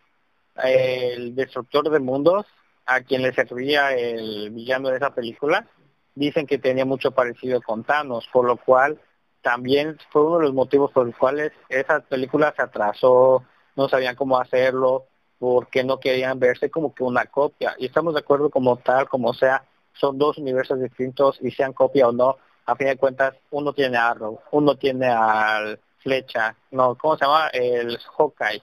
el 0.63 1.35
destructor 1.35 1.89
de 1.91 2.01
mundos, 2.01 2.47
a 2.87 3.03
quien 3.03 3.23
le 3.23 3.33
servía 3.33 3.93
el 3.93 4.51
villano 4.51 4.89
de 4.89 4.97
esa 4.97 5.15
película, 5.15 5.67
dicen 6.15 6.47
que 6.47 6.59
tenía 6.59 6.85
mucho 6.85 7.13
parecido 7.13 7.63
con 7.63 7.85
Thanos, 7.85 8.29
por 8.33 8.45
lo 8.45 8.57
cual 8.57 9.01
también 9.43 9.97
fue 10.11 10.25
uno 10.25 10.39
de 10.39 10.45
los 10.45 10.55
motivos 10.55 10.91
por 10.93 11.07
los 11.07 11.17
cuales 11.17 11.53
esa 11.69 12.01
película 12.01 12.53
se 12.55 12.63
atrasó, 12.63 13.45
no 13.77 13.89
sabían 13.89 14.17
cómo 14.17 14.39
hacerlo, 14.39 15.07
porque 15.39 15.85
no 15.85 15.99
querían 15.99 16.39
verse 16.39 16.71
como 16.71 16.95
que 16.95 17.03
una 17.03 17.25
copia. 17.27 17.75
Y 17.79 17.87
estamos 17.87 18.13
de 18.15 18.21
acuerdo 18.21 18.51
como 18.51 18.77
tal, 18.77 19.09
como 19.09 19.33
sea, 19.33 19.65
son 19.95 20.19
dos 20.19 20.37
universos 20.37 20.81
distintos 20.81 21.39
y 21.41 21.51
sean 21.51 21.73
copia 21.73 22.09
o 22.09 22.13
no, 22.13 22.37
a 22.67 22.77
fin 22.77 22.89
de 22.89 22.97
cuentas 22.97 23.35
uno 23.51 23.73
tiene 23.73 23.97
a 23.97 24.11
Arrow, 24.11 24.41
uno 24.51 24.77
tiene 24.77 25.09
al 25.09 25.81
Flecha, 26.03 26.57
no, 26.71 26.97
¿cómo 26.97 27.17
se 27.17 27.25
llama? 27.25 27.49
El 27.49 27.99
Hawkeye. 28.17 28.63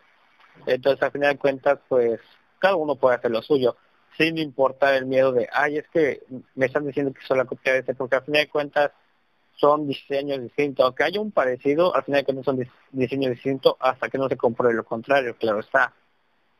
Entonces 0.66 1.04
a 1.04 1.12
fin 1.12 1.22
de 1.22 1.38
cuentas 1.38 1.80
pues 1.88 2.20
cada 2.60 2.76
uno 2.76 2.96
puede 2.96 3.16
hacer 3.16 3.32
lo 3.32 3.42
suyo, 3.42 3.76
sin 4.18 4.38
importar 4.38 4.96
el 4.96 5.06
miedo 5.06 5.32
de, 5.32 5.48
ay, 5.52 5.78
es 5.78 5.88
que 5.90 6.24
me 6.56 6.66
están 6.66 6.86
diciendo 6.86 7.14
que 7.14 7.26
soy 7.26 7.38
la 7.38 7.46
copia 7.46 7.74
de 7.74 7.80
este, 7.80 7.94
porque 7.94 8.16
a 8.16 8.22
fin 8.22 8.34
de 8.34 8.50
cuentas 8.50 8.92
son 9.56 9.88
diseños 9.88 10.42
distintos, 10.42 10.86
aunque 10.86 11.04
haya 11.04 11.20
un 11.20 11.32
parecido, 11.32 11.96
al 11.96 12.04
final 12.04 12.22
de 12.22 12.26
cuentas 12.26 12.46
son 12.46 12.68
diseños 12.92 13.32
distintos 13.32 13.76
hasta 13.80 14.10
que 14.10 14.18
no 14.18 14.28
se 14.28 14.38
compruebe 14.38 14.76
lo 14.76 14.84
contrario, 14.84 15.36
claro 15.38 15.60
está. 15.60 15.94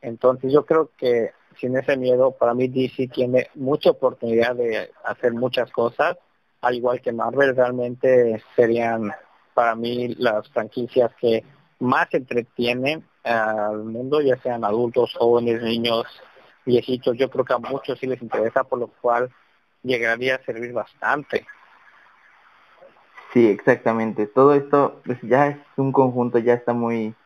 Entonces 0.00 0.52
yo 0.52 0.64
creo 0.64 0.90
que 0.96 1.32
sin 1.60 1.76
ese 1.76 1.96
miedo, 1.96 2.32
para 2.32 2.54
mí 2.54 2.68
DC 2.68 3.08
tiene 3.08 3.48
mucha 3.54 3.90
oportunidad 3.90 4.54
de 4.54 4.90
hacer 5.04 5.32
muchas 5.32 5.70
cosas, 5.70 6.16
al 6.60 6.74
igual 6.74 7.00
que 7.00 7.12
Marvel, 7.12 7.54
realmente 7.56 8.42
serían 8.54 9.12
para 9.58 9.74
mí 9.74 10.14
las 10.18 10.48
franquicias 10.50 11.10
que 11.20 11.42
más 11.80 12.06
entretienen 12.14 13.02
al 13.24 13.82
mundo, 13.82 14.20
ya 14.20 14.36
sean 14.36 14.62
adultos, 14.62 15.16
jóvenes, 15.18 15.60
niños, 15.60 16.04
viejitos. 16.64 17.18
Yo 17.18 17.28
creo 17.28 17.44
que 17.44 17.54
a 17.54 17.58
muchos 17.58 17.98
sí 17.98 18.06
les 18.06 18.22
interesa, 18.22 18.62
por 18.62 18.78
lo 18.78 18.86
cual 18.86 19.28
llegaría 19.82 20.36
a 20.36 20.44
servir 20.44 20.72
bastante. 20.72 21.44
Sí, 23.32 23.48
exactamente. 23.48 24.28
Todo 24.28 24.54
esto 24.54 25.00
pues 25.04 25.18
ya 25.22 25.48
es 25.48 25.56
un 25.76 25.90
conjunto, 25.90 26.38
ya 26.38 26.54
está 26.54 26.72
muy 26.72 27.16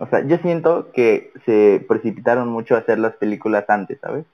o 0.00 0.06
sea, 0.08 0.20
yo 0.26 0.36
siento 0.36 0.92
que 0.92 1.32
se 1.46 1.82
precipitaron 1.88 2.48
mucho 2.48 2.74
a 2.74 2.80
hacer 2.80 2.98
las 2.98 3.14
películas 3.14 3.64
antes, 3.68 3.98
¿sabes? 4.02 4.26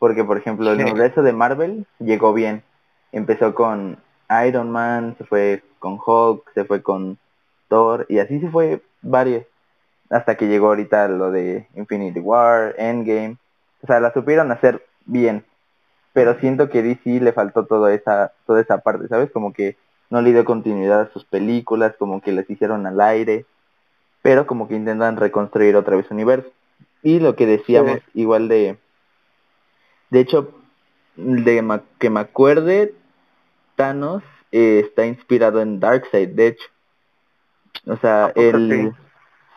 Porque, 0.00 0.24
por 0.24 0.36
ejemplo, 0.36 0.72
el 0.72 0.80
universo 0.80 1.22
de 1.22 1.32
Marvel 1.32 1.86
llegó 2.00 2.32
bien. 2.32 2.64
Empezó 3.12 3.54
con 3.54 4.00
Iron 4.44 4.68
Man, 4.72 5.14
se 5.16 5.24
fue 5.24 5.62
con 5.86 6.00
Hulk, 6.04 6.52
se 6.54 6.64
fue 6.64 6.82
con 6.82 7.18
Thor, 7.68 8.06
y 8.08 8.18
así 8.18 8.40
se 8.40 8.50
fue 8.50 8.82
varios. 9.02 9.44
Hasta 10.10 10.36
que 10.36 10.46
llegó 10.46 10.68
ahorita 10.68 11.08
lo 11.08 11.30
de 11.30 11.66
Infinity 11.74 12.20
War, 12.20 12.74
Endgame. 12.78 13.36
O 13.82 13.86
sea, 13.86 14.00
la 14.00 14.12
supieron 14.12 14.52
hacer 14.52 14.84
bien. 15.04 15.44
Pero 16.12 16.38
siento 16.40 16.70
que 16.70 16.82
DC 16.82 17.20
le 17.20 17.32
faltó 17.32 17.66
toda 17.66 17.92
esa, 17.92 18.32
toda 18.46 18.60
esa 18.60 18.78
parte, 18.78 19.08
¿sabes? 19.08 19.30
Como 19.30 19.52
que 19.52 19.76
no 20.10 20.22
le 20.22 20.32
dio 20.32 20.44
continuidad 20.44 21.00
a 21.00 21.12
sus 21.12 21.24
películas, 21.24 21.94
como 21.98 22.20
que 22.20 22.32
las 22.32 22.48
hicieron 22.48 22.86
al 22.86 23.00
aire 23.00 23.46
pero 24.26 24.44
como 24.44 24.66
que 24.66 24.74
intentan 24.74 25.16
reconstruir 25.16 25.76
otra 25.76 25.94
vez 25.94 26.06
su 26.08 26.14
universo. 26.14 26.48
Y 27.00 27.20
lo 27.20 27.36
que 27.36 27.46
decíamos 27.46 28.00
igual 28.12 28.48
de, 28.48 28.76
de 30.10 30.18
hecho, 30.18 30.52
de 31.14 31.80
que 32.00 32.10
me 32.10 32.18
acuerde, 32.18 32.92
Thanos 33.76 34.24
eh, 34.56 34.80
está 34.80 35.06
inspirado 35.06 35.60
en 35.60 35.80
Darkseid, 35.80 36.30
de 36.30 36.48
hecho. 36.48 36.66
O 37.86 37.96
sea, 37.96 38.32
el, 38.34 38.92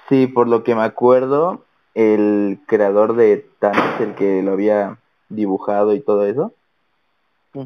sí? 0.09 0.27
por 0.27 0.47
lo 0.47 0.63
que 0.63 0.75
me 0.75 0.83
acuerdo, 0.83 1.63
el 1.93 2.59
creador 2.67 3.15
de 3.15 3.45
Thanos, 3.59 3.99
el 4.01 4.15
que 4.15 4.43
lo 4.43 4.53
había 4.53 4.97
dibujado 5.29 5.93
y 5.93 6.01
todo 6.01 6.25
eso, 6.25 6.53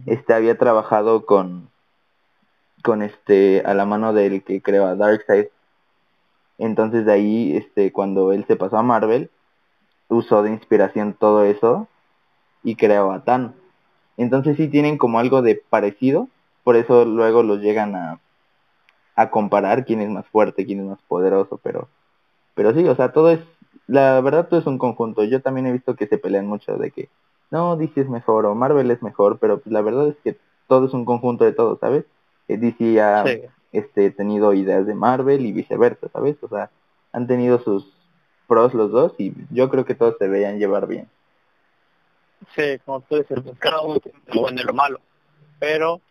este 0.06 0.34
había 0.34 0.58
trabajado 0.58 1.26
con 1.26 1.70
con 2.84 3.02
este 3.02 3.64
a 3.66 3.74
la 3.74 3.86
mano 3.86 4.14
del 4.14 4.44
que 4.44 4.62
creó 4.62 4.86
a 4.86 4.96
Darkseid 4.96 5.48
entonces 6.58 7.06
de 7.06 7.12
ahí, 7.12 7.58
este, 7.58 7.92
cuando 7.92 8.32
él 8.32 8.46
se 8.48 8.56
pasó 8.56 8.78
a 8.78 8.84
Marvel, 8.84 9.30
usó 10.08 10.44
de 10.44 10.52
inspiración 10.52 11.14
todo 11.14 11.44
eso 11.44 11.88
y 12.64 12.76
creó 12.76 13.12
a 13.12 13.24
Thanos. 13.24 13.54
Entonces 14.18 14.58
sí 14.58 14.68
tienen 14.68 14.98
como 14.98 15.20
algo 15.20 15.42
de 15.42 15.62
parecido, 15.70 16.28
por 16.64 16.76
eso 16.76 17.06
luego 17.06 17.44
los 17.44 17.60
llegan 17.62 17.96
a, 17.96 18.20
a 19.16 19.30
comparar 19.30 19.86
quién 19.86 20.02
es 20.02 20.10
más 20.10 20.26
fuerte, 20.28 20.66
quién 20.66 20.80
es 20.80 20.86
más 20.86 21.00
poderoso, 21.08 21.60
pero, 21.62 21.88
pero 22.56 22.74
sí, 22.74 22.88
o 22.88 22.96
sea, 22.96 23.12
todo 23.12 23.32
es, 23.32 23.40
la 23.88 24.20
verdad 24.22 24.48
todo 24.48 24.60
es 24.60 24.66
un 24.66 24.78
conjunto. 24.78 25.24
Yo 25.24 25.42
también 25.42 25.68
he 25.68 25.72
visto 25.72 25.96
que 25.96 26.08
se 26.08 26.18
pelean 26.18 26.48
mucho 26.48 26.78
de 26.78 26.92
que, 26.92 27.10
no, 27.52 27.76
DC 27.76 28.02
es 28.02 28.10
mejor 28.10 28.46
o 28.46 28.56
Marvel 28.56 28.90
es 28.92 29.04
mejor, 29.04 29.38
pero 29.40 29.62
la 29.66 29.82
verdad 29.82 30.08
es 30.08 30.16
que 30.24 30.38
todo 30.68 30.88
es 30.88 30.94
un 30.94 31.06
conjunto 31.06 31.46
de 31.46 31.54
todo, 31.54 31.78
¿sabes? 31.80 32.06
Eh, 32.48 32.58
DC 32.58 33.02
ha, 33.02 33.24
este, 33.72 34.12
tenido 34.12 34.54
ideas 34.54 34.86
de 34.88 34.96
Marvel 34.96 35.46
y 35.46 35.52
viceversa, 35.52 36.08
¿sabes? 36.10 36.38
O 36.42 36.48
sea, 36.48 36.72
han 37.12 37.28
tenido 37.28 37.60
sus 37.60 37.94
pros 38.48 38.74
los 38.74 38.92
dos 38.92 39.14
y 39.18 39.34
yo 39.52 39.70
creo 39.70 39.86
que 39.86 39.96
todos 39.96 40.16
se 40.18 40.28
veían 40.28 40.60
llevar 40.60 40.88
bien. 40.88 41.08
Sí, 42.56 42.80
como 42.86 43.02
tú 43.02 43.18
dices, 43.18 43.40
pues, 43.42 43.58
cada 43.60 43.82
uno 43.82 44.00
tiene 44.00 44.20
lo 44.28 44.42
bueno 44.42 44.62
y 44.62 44.66
lo 44.66 44.74
malo, 44.74 45.00
pero 45.60 46.02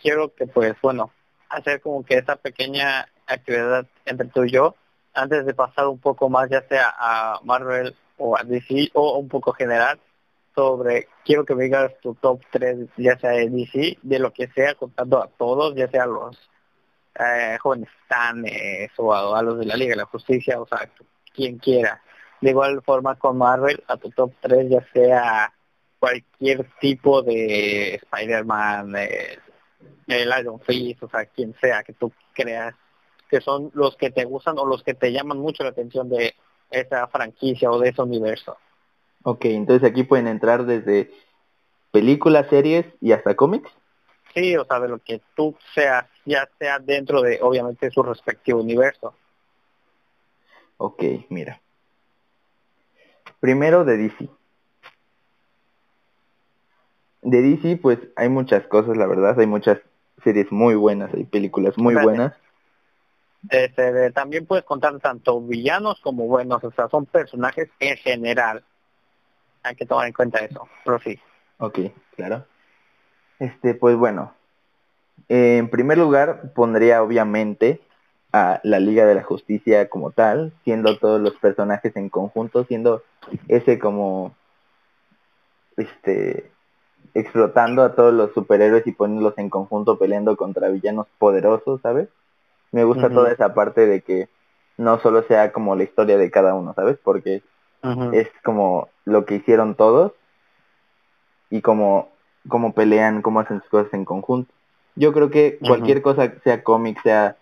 quiero 0.00 0.34
que 0.34 0.46
pues 0.46 0.74
bueno, 0.82 1.10
hacer 1.48 1.80
como 1.80 2.04
que 2.04 2.14
esa 2.18 2.36
pequeña 2.36 3.08
actividad 3.26 3.86
entre 4.04 4.28
tú 4.28 4.44
y 4.44 4.52
yo, 4.52 4.74
antes 5.14 5.44
de 5.46 5.54
pasar 5.54 5.88
un 5.88 5.98
poco 5.98 6.28
más 6.28 6.48
ya 6.50 6.62
sea 6.68 6.94
a 6.96 7.40
Marvel 7.44 7.94
o 8.18 8.36
a 8.36 8.42
DC 8.44 8.90
o 8.94 9.18
un 9.18 9.28
poco 9.28 9.52
general, 9.52 10.00
sobre, 10.54 11.08
quiero 11.24 11.44
que 11.44 11.54
me 11.54 11.64
digas 11.64 11.92
tu 12.02 12.14
top 12.14 12.40
3, 12.50 12.88
ya 12.96 13.18
sea 13.18 13.30
de 13.30 13.48
DC, 13.48 13.98
de 14.02 14.18
lo 14.18 14.32
que 14.32 14.48
sea, 14.48 14.74
contando 14.74 15.22
a 15.22 15.28
todos, 15.28 15.74
ya 15.74 15.88
sea 15.88 16.06
los 16.06 16.36
eh, 17.18 17.56
jóvenes 17.60 17.88
tanes 18.08 18.90
o 18.96 19.14
a, 19.14 19.42
los 19.42 19.58
de 19.58 19.66
la 19.66 19.76
Liga 19.76 19.90
de 19.90 19.96
la 19.96 20.06
Justicia, 20.06 20.60
o 20.60 20.66
sea, 20.66 20.90
quien 21.34 21.58
quiera. 21.58 22.02
De 22.40 22.50
igual 22.50 22.82
forma 22.82 23.16
con 23.16 23.38
Marvel, 23.38 23.82
a 23.86 23.96
tu 23.96 24.10
top 24.10 24.32
3 24.40 24.70
ya 24.70 24.86
sea 24.92 25.52
cualquier 25.98 26.66
tipo 26.80 27.22
de 27.22 27.96
Spider-Man, 27.96 28.96
eh, 28.96 29.38
el 30.12 30.32
Iron 30.40 30.60
Fist, 30.60 31.02
o 31.02 31.08
sea, 31.08 31.26
quien 31.26 31.54
sea 31.60 31.82
que 31.82 31.92
tú 31.92 32.12
creas 32.32 32.74
que 33.28 33.40
son 33.40 33.70
los 33.74 33.96
que 33.96 34.10
te 34.10 34.24
gustan 34.24 34.58
o 34.58 34.66
los 34.66 34.82
que 34.82 34.94
te 34.94 35.12
llaman 35.12 35.38
mucho 35.38 35.62
la 35.62 35.70
atención 35.70 36.08
de 36.08 36.34
esa 36.70 37.06
franquicia 37.06 37.70
o 37.70 37.78
de 37.78 37.90
ese 37.90 38.02
universo. 38.02 38.56
Ok, 39.22 39.44
entonces 39.46 39.88
aquí 39.88 40.02
pueden 40.02 40.26
entrar 40.26 40.64
desde 40.64 41.12
películas, 41.92 42.48
series 42.48 42.86
y 43.00 43.12
hasta 43.12 43.36
cómics. 43.36 43.70
Sí, 44.34 44.56
o 44.56 44.64
sea, 44.64 44.80
de 44.80 44.88
lo 44.88 44.98
que 44.98 45.20
tú 45.34 45.56
seas, 45.74 46.06
ya 46.24 46.48
sea 46.58 46.78
dentro 46.78 47.20
de, 47.20 47.38
obviamente, 47.42 47.90
su 47.90 48.02
respectivo 48.02 48.60
universo. 48.60 49.14
Ok, 50.76 51.02
mira. 51.28 51.60
Primero 53.40 53.84
de 53.84 53.96
DC. 53.96 54.28
De 57.22 57.42
DC, 57.42 57.76
pues 57.76 57.98
hay 58.16 58.28
muchas 58.28 58.66
cosas, 58.66 58.96
la 58.96 59.06
verdad. 59.06 59.38
Hay 59.38 59.46
muchas 59.46 59.78
series 60.22 60.50
muy 60.50 60.74
buenas, 60.74 61.12
hay 61.14 61.24
películas 61.24 61.76
muy 61.76 61.94
buenas. 61.94 62.34
Este, 63.48 64.10
también 64.12 64.46
puedes 64.46 64.64
contar 64.64 64.98
tanto 65.00 65.40
villanos 65.40 66.00
como 66.00 66.26
buenos, 66.26 66.62
o 66.62 66.70
sea, 66.72 66.88
son 66.88 67.06
personajes 67.06 67.70
en 67.78 67.96
general. 67.96 68.64
Hay 69.62 69.76
que 69.76 69.86
tomar 69.86 70.06
en 70.06 70.12
cuenta 70.12 70.38
eso, 70.38 70.68
pero 70.84 70.98
sí. 71.00 71.18
Ok, 71.58 71.78
claro. 72.16 72.46
Este, 73.38 73.74
pues 73.74 73.96
bueno, 73.96 74.34
en 75.28 75.68
primer 75.70 75.98
lugar 75.98 76.52
pondría 76.54 77.02
obviamente 77.02 77.80
a 78.32 78.60
la 78.62 78.78
Liga 78.78 79.06
de 79.06 79.14
la 79.14 79.22
Justicia 79.22 79.88
como 79.88 80.12
tal, 80.12 80.52
siendo 80.64 80.98
todos 80.98 81.20
los 81.20 81.34
personajes 81.36 81.96
en 81.96 82.08
conjunto, 82.08 82.64
siendo 82.64 83.02
ese 83.48 83.78
como, 83.78 84.34
este, 85.76 86.50
explotando 87.14 87.82
a 87.82 87.94
todos 87.94 88.14
los 88.14 88.32
superhéroes 88.32 88.86
y 88.86 88.92
poniéndolos 88.92 89.36
en 89.38 89.50
conjunto 89.50 89.98
peleando 89.98 90.36
contra 90.36 90.68
villanos 90.68 91.06
poderosos, 91.18 91.80
¿sabes? 91.80 92.08
Me 92.72 92.84
gusta 92.84 93.10
toda 93.10 93.32
esa 93.32 93.52
parte 93.52 93.86
de 93.86 94.00
que 94.00 94.28
no 94.76 95.00
solo 95.00 95.22
sea 95.24 95.52
como 95.52 95.74
la 95.74 95.82
historia 95.82 96.16
de 96.16 96.30
cada 96.30 96.54
uno, 96.54 96.72
¿sabes? 96.74 96.98
Porque 97.02 97.42
es 98.12 98.28
como 98.44 98.88
lo 99.04 99.24
que 99.24 99.36
hicieron 99.36 99.74
todos 99.74 100.12
y 101.50 101.62
como 101.62 102.10
cómo 102.48 102.72
pelean, 102.72 103.22
cómo 103.22 103.40
hacen 103.40 103.60
sus 103.60 103.70
cosas 103.70 103.92
en 103.92 104.04
conjunto. 104.04 104.52
Yo 104.96 105.12
creo 105.12 105.30
que 105.30 105.58
cualquier 105.66 106.02
cosa, 106.02 106.32
sea 106.42 106.62
cómic, 106.62 107.02
sea 107.02 107.36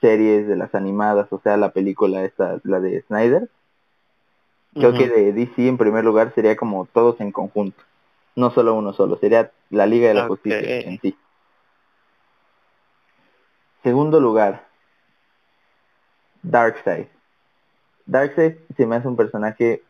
series 0.00 0.48
de 0.48 0.56
las 0.56 0.74
animadas, 0.74 1.32
o 1.32 1.40
sea 1.40 1.56
la 1.56 1.70
película 1.70 2.24
esta, 2.24 2.58
la 2.64 2.80
de 2.80 3.02
Snyder, 3.02 3.48
creo 4.74 4.92
que 4.92 5.08
de 5.08 5.32
DC 5.32 5.68
en 5.68 5.78
primer 5.78 6.04
lugar 6.04 6.32
sería 6.34 6.56
como 6.56 6.86
todos 6.86 7.20
en 7.20 7.32
conjunto, 7.32 7.82
no 8.36 8.50
solo 8.50 8.74
uno 8.74 8.92
solo, 8.92 9.16
sería 9.18 9.50
la 9.70 9.86
Liga 9.86 10.08
de 10.08 10.14
la 10.14 10.26
Justicia 10.26 10.60
en 10.60 11.00
sí. 11.00 11.16
segundo 13.82 14.20
lugar, 14.20 14.66
Darkseid. 16.42 17.06
Darkseid 18.06 18.56
se 18.76 18.86
me 18.86 18.96
hace 18.96 19.08
un 19.08 19.16
personaje 19.16 19.82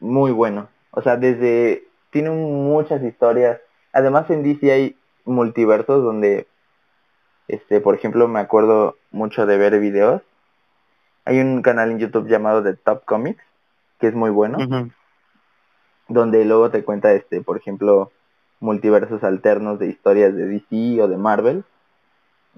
muy 0.00 0.32
bueno. 0.32 0.68
O 0.90 1.02
sea, 1.02 1.16
desde... 1.16 1.84
Tiene 2.10 2.30
muchas 2.30 3.04
historias. 3.04 3.60
Además 3.92 4.28
en 4.30 4.42
DC 4.42 4.72
hay 4.72 4.96
multiversos 5.24 6.02
donde, 6.02 6.48
este, 7.46 7.80
por 7.80 7.94
ejemplo, 7.94 8.26
me 8.26 8.40
acuerdo 8.40 8.96
mucho 9.12 9.46
de 9.46 9.56
ver 9.56 9.78
videos. 9.78 10.20
Hay 11.24 11.38
un 11.38 11.62
canal 11.62 11.92
en 11.92 12.00
YouTube 12.00 12.26
llamado 12.26 12.64
The 12.64 12.74
Top 12.74 13.04
Comics, 13.04 13.44
que 14.00 14.08
es 14.08 14.14
muy 14.14 14.30
bueno. 14.30 14.58
Donde 16.10 16.44
luego 16.44 16.70
te 16.70 16.84
cuenta, 16.84 17.12
este, 17.14 17.40
por 17.40 17.56
ejemplo, 17.56 18.12
multiversos 18.60 19.24
alternos 19.24 19.78
de 19.78 19.86
historias 19.86 20.36
de 20.36 20.46
DC 20.46 21.02
o 21.02 21.08
de 21.08 21.16
Marvel. 21.16 21.64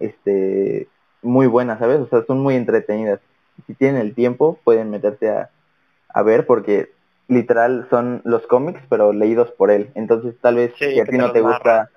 Este, 0.00 0.88
muy 1.22 1.46
buenas, 1.46 1.78
¿sabes? 1.78 2.00
O 2.00 2.06
sea, 2.08 2.24
son 2.24 2.40
muy 2.40 2.56
entretenidas 2.56 3.20
si 3.66 3.74
tienen 3.74 4.00
el 4.00 4.14
tiempo, 4.14 4.58
pueden 4.64 4.90
meterse 4.90 5.30
a, 5.30 5.50
a 6.08 6.22
ver 6.22 6.46
porque 6.46 6.90
literal 7.28 7.86
son 7.90 8.22
los 8.24 8.46
cómics, 8.46 8.80
pero 8.88 9.12
leídos 9.12 9.50
por 9.52 9.70
él. 9.70 9.90
Entonces 9.94 10.34
tal 10.40 10.56
vez 10.56 10.72
si 10.76 11.00
a 11.00 11.04
ti 11.04 11.16
no 11.16 11.32
te 11.32 11.40
gusta, 11.40 11.90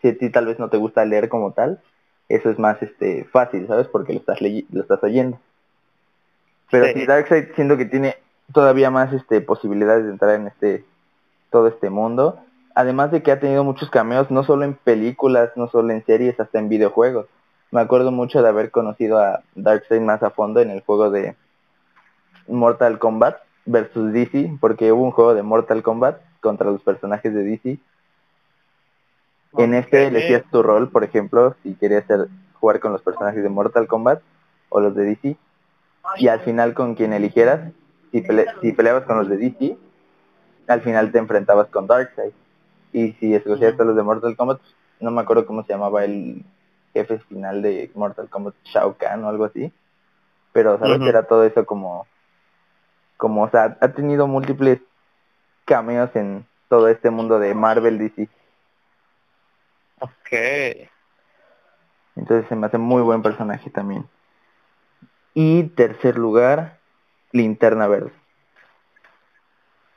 si 0.00 0.08
a 0.08 0.18
ti 0.18 0.30
tal 0.30 0.46
vez 0.46 0.58
no 0.58 0.68
te 0.68 0.76
gusta 0.76 1.04
leer 1.04 1.28
como 1.28 1.52
tal, 1.52 1.80
eso 2.28 2.50
es 2.50 2.58
más 2.58 2.82
este 2.82 3.24
fácil, 3.24 3.66
¿sabes? 3.66 3.88
Porque 3.88 4.12
lo 4.12 4.20
estás 4.20 4.40
lo 4.40 4.80
estás 4.80 5.02
oyendo. 5.02 5.38
Pero 6.70 6.86
si 6.86 7.04
Darkseid 7.04 7.54
siento 7.54 7.76
que 7.76 7.84
tiene 7.84 8.16
todavía 8.52 8.90
más 8.90 9.12
este 9.12 9.40
posibilidades 9.40 10.04
de 10.04 10.10
entrar 10.10 10.34
en 10.34 10.46
este 10.46 10.84
todo 11.50 11.68
este 11.68 11.90
mundo, 11.90 12.40
además 12.74 13.10
de 13.10 13.22
que 13.22 13.32
ha 13.32 13.40
tenido 13.40 13.64
muchos 13.64 13.90
cameos 13.90 14.30
no 14.30 14.42
solo 14.44 14.64
en 14.64 14.74
películas, 14.74 15.50
no 15.56 15.68
solo 15.68 15.92
en 15.92 16.04
series, 16.04 16.38
hasta 16.40 16.58
en 16.58 16.68
videojuegos 16.68 17.26
me 17.72 17.80
acuerdo 17.80 18.12
mucho 18.12 18.42
de 18.42 18.48
haber 18.48 18.70
conocido 18.70 19.18
a 19.18 19.42
Darkseid 19.56 20.02
más 20.02 20.22
a 20.22 20.30
fondo 20.30 20.60
en 20.60 20.70
el 20.70 20.82
juego 20.82 21.10
de 21.10 21.34
Mortal 22.46 22.98
Kombat 22.98 23.38
versus 23.64 24.12
DC, 24.12 24.58
porque 24.60 24.92
hubo 24.92 25.02
un 25.02 25.10
juego 25.10 25.34
de 25.34 25.42
Mortal 25.42 25.82
Kombat 25.82 26.20
contra 26.40 26.70
los 26.70 26.82
personajes 26.82 27.32
de 27.34 27.42
DC. 27.42 27.78
En 29.56 29.74
este 29.74 30.06
elegías 30.06 30.44
tu 30.50 30.62
rol, 30.62 30.90
por 30.90 31.02
ejemplo, 31.02 31.56
si 31.62 31.74
querías 31.74 32.04
ser, 32.04 32.28
jugar 32.60 32.78
con 32.78 32.92
los 32.92 33.00
personajes 33.00 33.42
de 33.42 33.48
Mortal 33.48 33.86
Kombat 33.86 34.20
o 34.68 34.80
los 34.80 34.94
de 34.94 35.04
DC. 35.04 35.36
Y 36.18 36.28
al 36.28 36.40
final 36.40 36.74
con 36.74 36.94
quien 36.94 37.14
eligieras, 37.14 37.72
si, 38.12 38.24
si 38.60 38.72
peleabas 38.72 39.04
con 39.04 39.18
los 39.18 39.28
de 39.28 39.38
DC, 39.38 39.76
al 40.68 40.82
final 40.82 41.10
te 41.10 41.18
enfrentabas 41.18 41.68
con 41.68 41.86
Darkseid. 41.86 42.32
Y 42.92 43.12
si 43.14 43.34
escogías 43.34 43.78
a 43.80 43.84
los 43.84 43.96
de 43.96 44.02
Mortal 44.02 44.36
Kombat, 44.36 44.60
no 45.00 45.10
me 45.10 45.22
acuerdo 45.22 45.46
cómo 45.46 45.64
se 45.64 45.72
llamaba 45.72 46.04
el 46.04 46.44
jefe 46.92 47.18
final 47.20 47.62
de 47.62 47.90
Mortal 47.94 48.28
Kombat 48.28 48.54
Shao 48.64 48.96
Kahn 48.96 49.24
o 49.24 49.28
algo 49.28 49.46
así. 49.46 49.72
Pero 50.52 50.78
sabes 50.78 50.98
que 50.98 51.08
era 51.08 51.22
todo 51.22 51.44
eso 51.44 51.64
como, 51.64 52.06
como, 53.16 53.44
o 53.44 53.50
sea, 53.50 53.78
ha 53.80 53.88
tenido 53.88 54.26
múltiples 54.26 54.80
cameos 55.64 56.14
en 56.14 56.46
todo 56.68 56.88
este 56.88 57.08
mundo 57.08 57.38
de 57.38 57.54
Marvel 57.54 57.96
DC. 57.96 58.28
Ok. 60.00 60.90
Entonces 62.16 62.46
se 62.48 62.56
me 62.56 62.66
hace 62.66 62.76
muy 62.76 63.00
buen 63.00 63.22
personaje 63.22 63.70
también. 63.70 64.06
Y 65.32 65.64
tercer 65.68 66.18
lugar, 66.18 66.78
Linterna 67.32 67.86
Verde. 67.88 68.12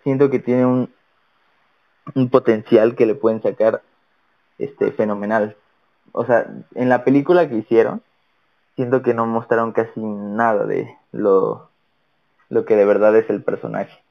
Siento 0.04 0.30
que 0.30 0.39
tiene 0.39 0.65
un, 0.65 0.94
un 2.13 2.30
potencial 2.30 2.96
que 2.96 3.06
le 3.06 3.15
pueden 3.15 3.42
sacar 3.42 3.82
este 4.58 4.92
fenomenal 4.92 5.56
o 6.18 6.25
sea, 6.25 6.48
en 6.75 6.88
la 6.88 7.04
película 7.04 7.50
que 7.50 7.58
hicieron, 7.58 8.01
siento 8.75 9.01
que 9.01 9.13
no 9.13 9.25
mostraron 9.25 9.74
casi 9.74 10.00
nada 10.00 10.65
de 10.65 10.96
lo, 11.12 11.70
lo 12.48 12.64
que 12.64 12.77
de 12.77 12.86
verdad 12.86 13.16
es 13.18 13.29
el 13.29 13.44
personaje. 13.44 14.01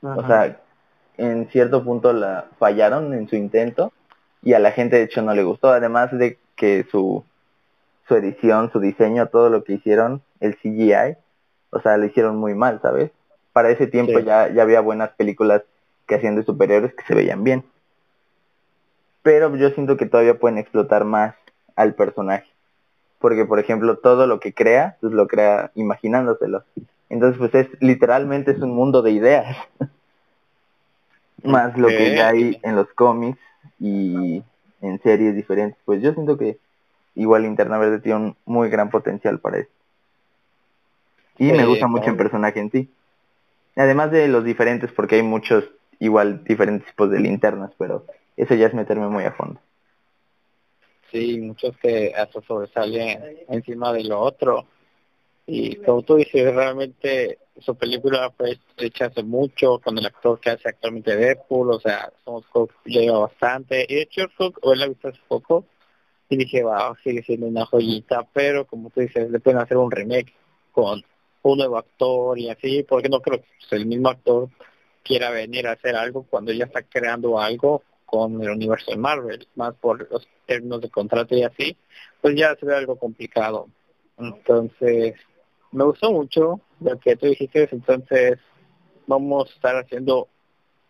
O 0.00 0.24
sea, 0.28 0.60
en 1.16 1.48
cierto 1.50 1.82
punto 1.82 2.12
la 2.12 2.46
fallaron 2.60 3.14
en 3.14 3.28
su 3.28 3.34
intento 3.34 3.92
y 4.42 4.52
a 4.52 4.60
la 4.60 4.70
gente 4.70 4.96
de 4.96 5.02
hecho 5.02 5.22
no 5.22 5.34
le 5.34 5.42
gustó, 5.42 5.70
además 5.70 6.16
de 6.16 6.38
que 6.54 6.86
su, 6.88 7.24
su 8.06 8.14
edición, 8.14 8.70
su 8.70 8.78
diseño, 8.78 9.26
todo 9.26 9.50
lo 9.50 9.64
que 9.64 9.72
hicieron, 9.72 10.22
el 10.38 10.56
CGI, 10.56 11.16
o 11.76 11.80
sea, 11.80 11.96
lo 11.96 12.06
hicieron 12.06 12.36
muy 12.36 12.54
mal, 12.54 12.80
¿sabes? 12.82 13.10
Para 13.52 13.70
ese 13.70 13.86
tiempo 13.86 14.18
ya, 14.18 14.48
ya 14.48 14.62
había 14.62 14.80
buenas 14.80 15.10
películas 15.10 15.62
que 16.06 16.16
hacían 16.16 16.36
de 16.36 16.44
superhéroes 16.44 16.94
que 16.94 17.04
se 17.04 17.14
veían 17.14 17.44
bien 17.44 17.64
pero 19.26 19.56
yo 19.56 19.70
siento 19.70 19.96
que 19.96 20.06
todavía 20.06 20.38
pueden 20.38 20.56
explotar 20.56 21.04
más 21.04 21.34
al 21.74 21.96
personaje. 21.96 22.46
Porque, 23.18 23.44
por 23.44 23.58
ejemplo, 23.58 23.98
todo 23.98 24.28
lo 24.28 24.38
que 24.38 24.54
crea, 24.54 24.98
pues 25.00 25.12
lo 25.12 25.26
crea 25.26 25.72
imaginándoselo. 25.74 26.62
Entonces, 27.08 27.36
pues 27.36 27.52
es 27.56 27.82
literalmente 27.82 28.52
es 28.52 28.60
un 28.60 28.70
mundo 28.70 29.02
de 29.02 29.10
ideas. 29.10 29.56
más 31.42 31.76
lo 31.76 31.88
que 31.88 32.14
ya 32.14 32.28
hay 32.28 32.60
en 32.62 32.76
los 32.76 32.86
cómics 32.92 33.40
y 33.80 34.44
en 34.80 35.02
series 35.02 35.34
diferentes. 35.34 35.76
Pues 35.84 36.00
yo 36.00 36.12
siento 36.12 36.38
que 36.38 36.58
igual 37.16 37.46
Interna 37.46 37.78
Verde 37.78 37.98
tiene 37.98 38.20
un 38.20 38.36
muy 38.44 38.68
gran 38.68 38.90
potencial 38.90 39.40
para 39.40 39.58
eso. 39.58 39.70
Y 41.38 41.52
me 41.52 41.66
gusta 41.66 41.86
mucho 41.86 42.10
el 42.10 42.16
personaje 42.16 42.60
en 42.60 42.70
sí. 42.70 42.88
Además 43.76 44.10
de 44.10 44.28
los 44.28 44.44
diferentes, 44.44 44.90
porque 44.92 45.16
hay 45.16 45.22
muchos 45.22 45.64
igual 45.98 46.44
diferentes 46.44 46.88
tipos 46.88 47.10
de 47.10 47.20
linternas, 47.20 47.72
pero 47.78 48.04
eso 48.36 48.54
ya 48.54 48.66
es 48.66 48.74
meterme 48.74 49.08
muy 49.08 49.24
a 49.24 49.32
fondo. 49.32 49.60
Sí, 51.10 51.38
muchos 51.40 51.76
que 51.78 52.12
hasta 52.16 52.40
sobresalen 52.42 53.44
encima 53.48 53.92
de 53.92 54.04
lo 54.04 54.20
otro. 54.20 54.66
Y 55.46 55.76
como 55.76 56.02
tú 56.02 56.16
dices, 56.16 56.54
realmente 56.54 57.38
su 57.60 57.74
película 57.76 58.30
fue 58.36 58.58
hecha 58.78 59.06
hace 59.06 59.22
mucho 59.22 59.78
con 59.78 59.96
el 59.96 60.06
actor 60.06 60.40
que 60.40 60.50
hace 60.50 60.68
actualmente 60.68 61.16
Deadpool, 61.16 61.70
o 61.70 61.80
sea, 61.80 62.12
somos 62.24 62.44
lleva 62.84 63.20
bastante. 63.20 63.86
Y 63.88 63.94
de 63.94 64.02
hecho, 64.02 64.26
hoy 64.62 64.76
la 64.76 64.88
visto 64.88 65.08
hace 65.08 65.20
poco 65.28 65.64
y 66.28 66.36
dije, 66.36 66.62
wow, 66.64 66.96
sigue 67.04 67.22
siendo 67.22 67.46
una 67.46 67.64
joyita, 67.66 68.26
pero 68.32 68.66
como 68.66 68.90
tú 68.90 69.00
dices, 69.00 69.30
le 69.30 69.38
pueden 69.38 69.60
hacer 69.60 69.76
un 69.76 69.90
remake 69.90 70.34
con 70.72 71.02
un 71.52 71.58
nuevo 71.58 71.78
actor 71.78 72.38
y 72.38 72.50
así, 72.50 72.82
porque 72.82 73.08
no 73.08 73.20
creo 73.20 73.40
que 73.40 73.76
el 73.76 73.86
mismo 73.86 74.08
actor 74.08 74.48
quiera 75.02 75.30
venir 75.30 75.66
a 75.66 75.72
hacer 75.72 75.94
algo 75.94 76.24
cuando 76.24 76.52
ya 76.52 76.64
está 76.64 76.82
creando 76.82 77.38
algo 77.38 77.82
con 78.04 78.42
el 78.42 78.50
universo 78.50 78.90
de 78.90 78.96
Marvel, 78.96 79.46
más 79.54 79.74
por 79.74 80.10
los 80.10 80.26
términos 80.46 80.80
de 80.80 80.90
contrato 80.90 81.36
y 81.36 81.42
así, 81.42 81.76
pues 82.20 82.34
ya 82.36 82.54
se 82.56 82.66
ve 82.66 82.76
algo 82.76 82.96
complicado. 82.96 83.68
Entonces, 84.18 85.14
me 85.70 85.84
gustó 85.84 86.10
mucho 86.10 86.60
lo 86.80 86.98
que 86.98 87.16
tú 87.16 87.26
dijiste, 87.26 87.68
entonces 87.70 88.38
vamos 89.06 89.50
a 89.50 89.54
estar 89.54 89.76
haciendo 89.76 90.28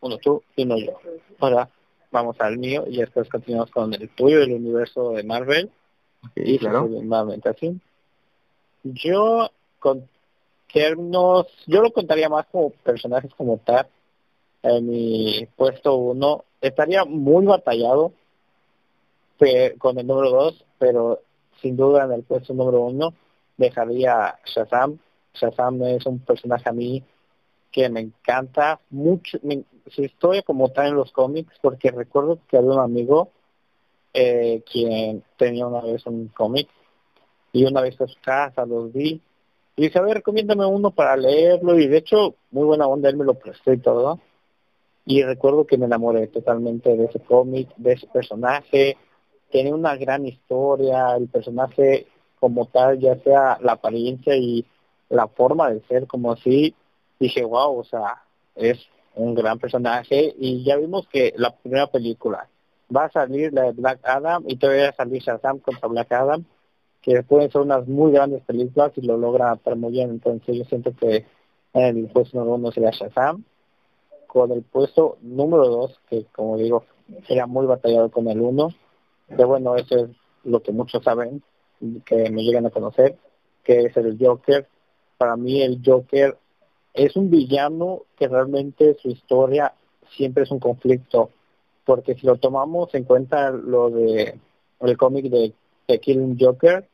uno 0.01 0.17
tú 0.19 0.43
y 0.57 0.65
uno 0.65 0.79
yo. 0.79 0.99
Ahora 1.39 1.69
vamos 2.11 2.37
al 2.41 2.59
mío 2.59 2.85
y 2.87 2.99
después 2.99 3.29
continuamos 3.29 3.71
con 3.71 3.93
el 3.93 4.09
tuyo 4.11 4.41
del 4.41 4.53
universo 4.53 5.11
de 5.11 5.23
Marvel. 5.23 5.71
y 6.35 6.59
claro. 6.59 6.89
así. 7.45 7.79
Yo 8.85 9.51
con 9.81 10.09
términos, 10.73 11.47
yo 11.67 11.81
lo 11.81 11.93
contaría 11.93 12.29
más 12.29 12.47
como 12.47 12.71
personajes 12.71 13.33
como 13.35 13.59
tal. 13.59 13.87
En 14.63 14.89
mi 14.89 15.47
puesto 15.57 15.95
uno 15.95 16.45
estaría 16.61 17.05
muy 17.05 17.47
batallado 17.47 18.13
con 19.79 19.99
el 19.99 20.07
número 20.07 20.31
2, 20.31 20.65
pero 20.79 21.21
sin 21.61 21.77
duda 21.77 22.05
en 22.05 22.13
el 22.13 22.23
puesto 22.23 22.55
número 22.55 22.83
1 22.83 23.15
dejaría 23.57 24.39
Shazam. 24.45 24.99
Shazam 25.35 25.83
es 25.85 26.07
un 26.07 26.19
personaje 26.21 26.69
a 26.69 26.73
mí 26.73 27.03
que 27.71 27.89
me 27.89 28.01
encanta 28.01 28.81
mucho. 28.91 29.39
su 29.89 30.03
historia 30.03 30.43
como 30.43 30.71
tal 30.71 30.89
en 30.89 30.95
los 30.95 31.13
cómics, 31.13 31.55
porque 31.61 31.91
recuerdo 31.91 32.39
que 32.49 32.57
había 32.57 32.71
un 32.71 32.81
amigo 32.81 33.31
eh, 34.15 34.63
quien 34.71 35.23
tenía 35.37 35.67
una 35.67 35.83
vez 35.83 36.07
un 36.07 36.29
cómic 36.29 36.69
y 37.53 37.65
una 37.67 37.83
vez 37.83 38.01
a 38.01 38.07
su 38.07 38.19
casa 38.23 38.65
los 38.65 38.93
vi 38.93 39.21
y 39.77 39.83
dice, 39.83 39.99
a 39.99 40.03
ver, 40.03 40.17
recomiéndame 40.17 40.65
uno 40.65 40.91
para 40.91 41.17
leerlo. 41.17 41.79
Y 41.79 41.87
de 41.87 41.99
hecho, 41.99 42.35
muy 42.51 42.65
buena 42.65 42.87
onda, 42.87 43.09
él 43.11 43.17
me 43.17 43.25
lo 43.25 43.35
prestó 43.35 43.73
y 43.73 43.79
todo. 43.79 44.19
Y 45.05 45.23
recuerdo 45.23 45.67
que 45.67 45.79
me 45.79 45.87
enamoré 45.87 46.27
totalmente 46.29 46.97
de 46.97 47.05
ese 47.05 47.21
cómic, 47.21 47.69
de 47.77 47.93
ese 47.93 48.07
personaje. 48.07 48.97
Tiene 49.51 49.73
una 49.73 49.97
gran 49.97 50.27
historia, 50.27 51.15
el 51.17 51.29
personaje 51.29 52.07
como 52.41 52.67
tal, 52.67 52.99
ya 52.99 53.17
sea 53.21 53.59
la 53.61 53.73
apariencia 53.73 54.35
y 54.37 54.65
la 55.09 55.29
forma 55.29 55.71
de 55.71 55.81
ser 55.83 56.07
como 56.07 56.33
así, 56.33 56.75
dije, 57.19 57.45
wow, 57.45 57.79
o 57.79 57.85
sea, 57.85 58.23
es 58.55 58.79
un 59.15 59.35
gran 59.35 59.59
personaje 59.59 60.35
y 60.39 60.65
ya 60.65 60.77
vimos 60.77 61.07
que 61.09 61.33
la 61.37 61.55
primera 61.55 61.87
película 61.87 62.49
va 62.95 63.05
a 63.07 63.11
salir 63.11 63.53
la 63.53 63.63
de 63.63 63.73
Black 63.73 64.01
Adam 64.03 64.45
y 64.47 64.57
todavía 64.57 64.85
va 64.85 64.89
a 64.91 64.97
salir 64.97 65.23
Shazam 65.23 65.59
contra 65.59 65.89
Black 65.89 66.13
Adam, 66.13 66.45
que 67.07 67.23
pueden 67.23 67.53
ser 67.53 67.61
unas 67.61 67.87
muy 67.87 68.11
grandes 68.11 68.43
películas 68.43 68.91
y 68.97 69.03
lo 69.03 69.17
logra 69.17 69.53
hacer 69.53 69.77
muy 69.77 69.93
bien, 69.93 70.11
entonces 70.11 70.57
yo 70.57 70.65
siento 70.65 70.93
que 70.97 71.25
el 71.73 72.09
puesto 72.09 72.37
número 72.37 72.57
uno 72.57 72.73
sería 72.73 72.91
Shazam 72.91 73.45
con 74.27 74.51
el 74.51 74.63
puesto 74.63 75.17
número 75.23 75.69
2, 75.69 76.01
que 76.11 76.25
como 76.35 76.57
digo, 76.57 76.85
era 77.29 77.47
muy 77.47 77.65
batallado 77.65 78.11
con 78.11 78.29
el 78.29 78.41
1. 78.41 78.69
Pero 79.29 79.47
bueno, 79.47 79.77
eso 79.77 79.97
es 79.97 80.11
lo 80.43 80.61
que 80.63 80.73
muchos 80.73 81.05
saben, 81.05 81.43
que 82.05 82.29
me 82.29 82.43
llegan 82.43 82.67
a 82.67 82.71
conocer, 82.71 83.17
que 83.63 83.83
es 83.83 83.97
el 83.97 84.19
Joker. 84.21 84.67
Para 85.17 85.37
mí 85.37 85.63
el 85.63 85.81
Joker 85.85 86.37
es 86.93 87.15
un 87.15 87.31
villano 87.31 88.03
que 88.19 88.27
realmente 88.27 88.97
su 89.01 89.11
historia 89.11 89.75
siempre 90.17 90.43
es 90.43 90.51
un 90.51 90.59
conflicto, 90.59 91.31
porque 91.85 92.17
si 92.17 92.27
lo 92.27 92.37
tomamos 92.37 92.93
en 92.97 93.05
cuenta 93.05 93.53
lo 93.53 93.91
de 93.91 94.41
el 94.81 94.97
cómic 94.97 95.27
de, 95.27 95.53
de 95.87 96.01
Killing 96.01 96.37
Joker, 96.39 96.89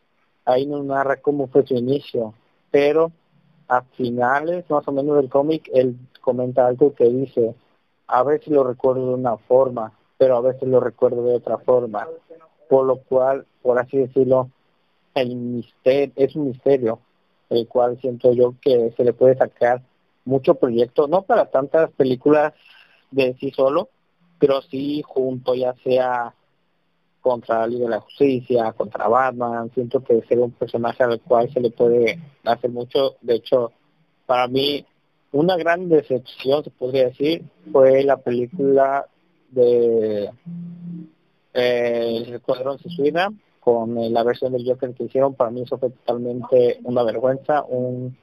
ahí 0.45 0.67
nos 0.67 0.85
narra 0.85 1.17
cómo 1.17 1.49
fue 1.49 1.67
su 1.67 1.75
inicio, 1.75 2.35
pero 2.71 3.13
a 3.69 3.83
finales 3.83 4.69
más 4.69 4.87
o 4.87 4.93
menos 4.93 5.17
del 5.17 5.29
cómic 5.29 5.69
él 5.73 5.97
comenta 6.21 6.67
algo 6.67 6.95
que 6.95 7.05
dice, 7.05 7.55
a 8.07 8.23
veces 8.23 8.49
lo 8.49 8.65
recuerdo 8.65 9.09
de 9.09 9.15
una 9.15 9.37
forma, 9.37 9.93
pero 10.19 10.37
a 10.37 10.41
veces 10.41 10.69
lo 10.69 10.81
recuerdo 10.81 11.25
de 11.25 11.37
otra 11.37 11.59
forma, 11.59 12.07
por 12.69 12.87
lo 12.87 12.99
cual, 12.99 13.47
por 13.63 13.79
así 13.79 13.99
decirlo, 13.99 14.51
el 15.15 15.35
misterio 15.37 16.13
es 16.17 16.37
un 16.37 16.49
misterio, 16.49 17.01
el 17.51 17.69
cual 17.69 17.99
siento 18.01 18.33
yo 18.33 18.55
que 18.61 18.93
se 18.97 19.05
le 19.05 19.13
puede 19.13 19.37
sacar 19.37 19.83
mucho 20.25 20.55
proyecto, 20.55 21.09
no 21.09 21.23
para 21.23 21.51
tantas 21.51 21.91
películas 21.93 22.55
de 23.11 23.35
sí 23.35 23.51
solo, 23.51 23.89
pero 24.39 24.63
sí 24.63 25.03
junto 25.05 25.55
ya 25.55 25.75
sea 25.85 26.35
contra 27.23 27.61
la 27.61 27.67
Liga 27.69 27.85
de 27.85 27.91
la 27.91 28.01
Justicia, 28.01 28.73
contra 28.73 29.09
Batman, 29.09 29.71
siento 29.73 30.03
que 30.05 30.21
sería 30.23 30.45
un 30.45 30.51
personaje 30.51 31.03
al 31.05 31.21
cual 31.21 31.51
se 31.51 31.61
le 31.61 31.71
puede 31.71 32.19
hacer 32.45 32.71
mucho, 32.71 33.17
de 33.23 33.37
hecho, 33.37 33.73
para 34.27 34.49
mí 34.49 34.85
una 35.33 35.57
gran 35.57 35.89
decepción, 35.89 36.63
se 36.63 36.71
podría 36.71 37.07
decir, 37.07 37.43
fue 37.73 38.03
la 38.03 38.19
película 38.19 39.07
de 39.51 40.31
eh, 41.55 42.17
El 42.17 42.35
Escuadrón 42.35 42.79
Suicida 42.79 43.31
con 43.61 43.97
eh, 43.99 44.11
la 44.11 44.25
versión 44.25 44.53
del 44.53 44.67
Joker 44.67 44.93
que 44.93 45.05
hicieron. 45.05 45.35
Para 45.35 45.51
mí 45.51 45.63
eso 45.63 45.79
fue 45.79 45.91
totalmente 45.91 46.81
una 46.83 47.03
vergüenza, 47.03 47.63
un, 47.63 48.17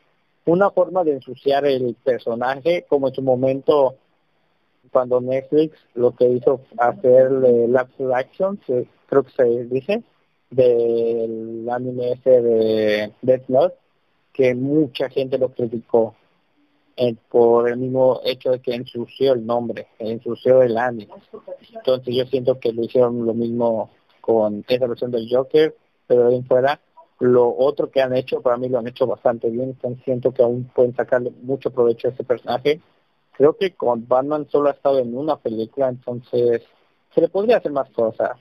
una 0.45 0.69
forma 0.71 1.03
de 1.03 1.13
ensuciar 1.13 1.65
el 1.65 1.95
personaje, 2.03 2.85
como 2.87 3.07
en 3.07 3.15
su 3.15 3.21
momento 3.21 3.95
cuando 4.91 5.21
Netflix 5.21 5.77
lo 5.95 6.15
que 6.15 6.27
hizo 6.27 6.61
hacer 6.77 7.31
la 7.31 7.87
action, 8.15 8.59
creo 9.07 9.23
que 9.23 9.31
se 9.31 9.65
dice, 9.65 10.03
del 10.49 11.67
anime 11.69 12.13
ese 12.13 12.41
de 12.41 13.13
Death 13.21 13.47
Note, 13.47 13.75
que 14.33 14.55
mucha 14.55 15.09
gente 15.09 15.37
lo 15.37 15.49
criticó 15.49 16.15
eh, 16.95 17.15
por 17.29 17.69
el 17.69 17.77
mismo 17.77 18.21
hecho 18.25 18.51
de 18.51 18.59
que 18.59 18.73
ensució 18.73 19.33
el 19.33 19.45
nombre, 19.45 19.87
ensució 19.99 20.61
el 20.61 20.77
anime. 20.77 21.13
Entonces 21.73 22.15
yo 22.15 22.25
siento 22.25 22.59
que 22.59 22.73
lo 22.73 22.83
hicieron 22.83 23.25
lo 23.25 23.33
mismo 23.33 23.89
con 24.21 24.63
esa 24.67 24.87
versión 24.87 25.11
del 25.11 25.27
Joker, 25.29 25.75
pero 26.07 26.27
de 26.27 26.35
ahí 26.35 26.43
fuera 26.43 26.79
lo 27.19 27.53
otro 27.57 27.91
que 27.91 28.01
han 28.01 28.15
hecho, 28.15 28.41
para 28.41 28.57
mí 28.57 28.69
lo 28.69 28.79
han 28.79 28.87
hecho 28.87 29.05
bastante 29.05 29.49
bien, 29.49 29.69
entonces 29.69 30.03
siento 30.05 30.31
que 30.31 30.41
aún 30.41 30.71
pueden 30.73 30.95
sacarle 30.95 31.31
mucho 31.41 31.69
provecho 31.69 32.07
a 32.07 32.11
ese 32.11 32.23
personaje 32.23 32.79
creo 33.39 33.55
que 33.55 33.71
con 33.71 34.05
Batman 34.05 34.49
solo 34.51 34.67
ha 34.67 34.73
estado 34.73 34.99
en 34.99 35.17
una 35.17 35.37
película, 35.37 35.87
entonces 35.87 36.61
se 37.15 37.21
le 37.21 37.29
podría 37.29 37.55
hacer 37.55 37.71
más 37.71 37.89
cosas. 37.91 38.31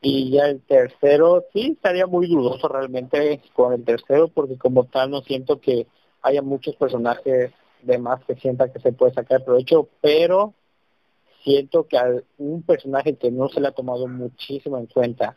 Y 0.00 0.30
ya 0.30 0.46
el 0.46 0.60
tercero, 0.60 1.42
sí, 1.52 1.72
estaría 1.72 2.06
muy 2.06 2.28
dudoso 2.28 2.68
realmente 2.68 3.40
con 3.54 3.72
el 3.72 3.82
tercero, 3.84 4.28
porque 4.28 4.56
como 4.56 4.84
tal 4.84 5.10
no 5.10 5.20
siento 5.22 5.60
que 5.60 5.88
haya 6.22 6.42
muchos 6.42 6.76
personajes 6.76 7.50
de 7.82 7.98
más 7.98 8.24
que 8.24 8.36
sienta 8.36 8.72
que 8.72 8.78
se 8.78 8.92
puede 8.92 9.14
sacar 9.14 9.44
provecho, 9.44 9.88
pero 10.00 10.54
siento 11.42 11.88
que 11.88 11.98
hay 11.98 12.20
un 12.38 12.62
personaje 12.62 13.16
que 13.16 13.32
no 13.32 13.48
se 13.48 13.60
le 13.60 13.66
ha 13.66 13.72
tomado 13.72 14.06
muchísimo 14.06 14.78
en 14.78 14.86
cuenta, 14.86 15.36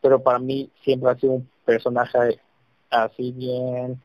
pero 0.00 0.22
para 0.22 0.38
mí 0.38 0.70
siempre 0.84 1.10
ha 1.10 1.18
sido 1.18 1.32
un 1.32 1.50
personaje 1.64 2.38
así 2.90 3.32
bien 3.32 4.00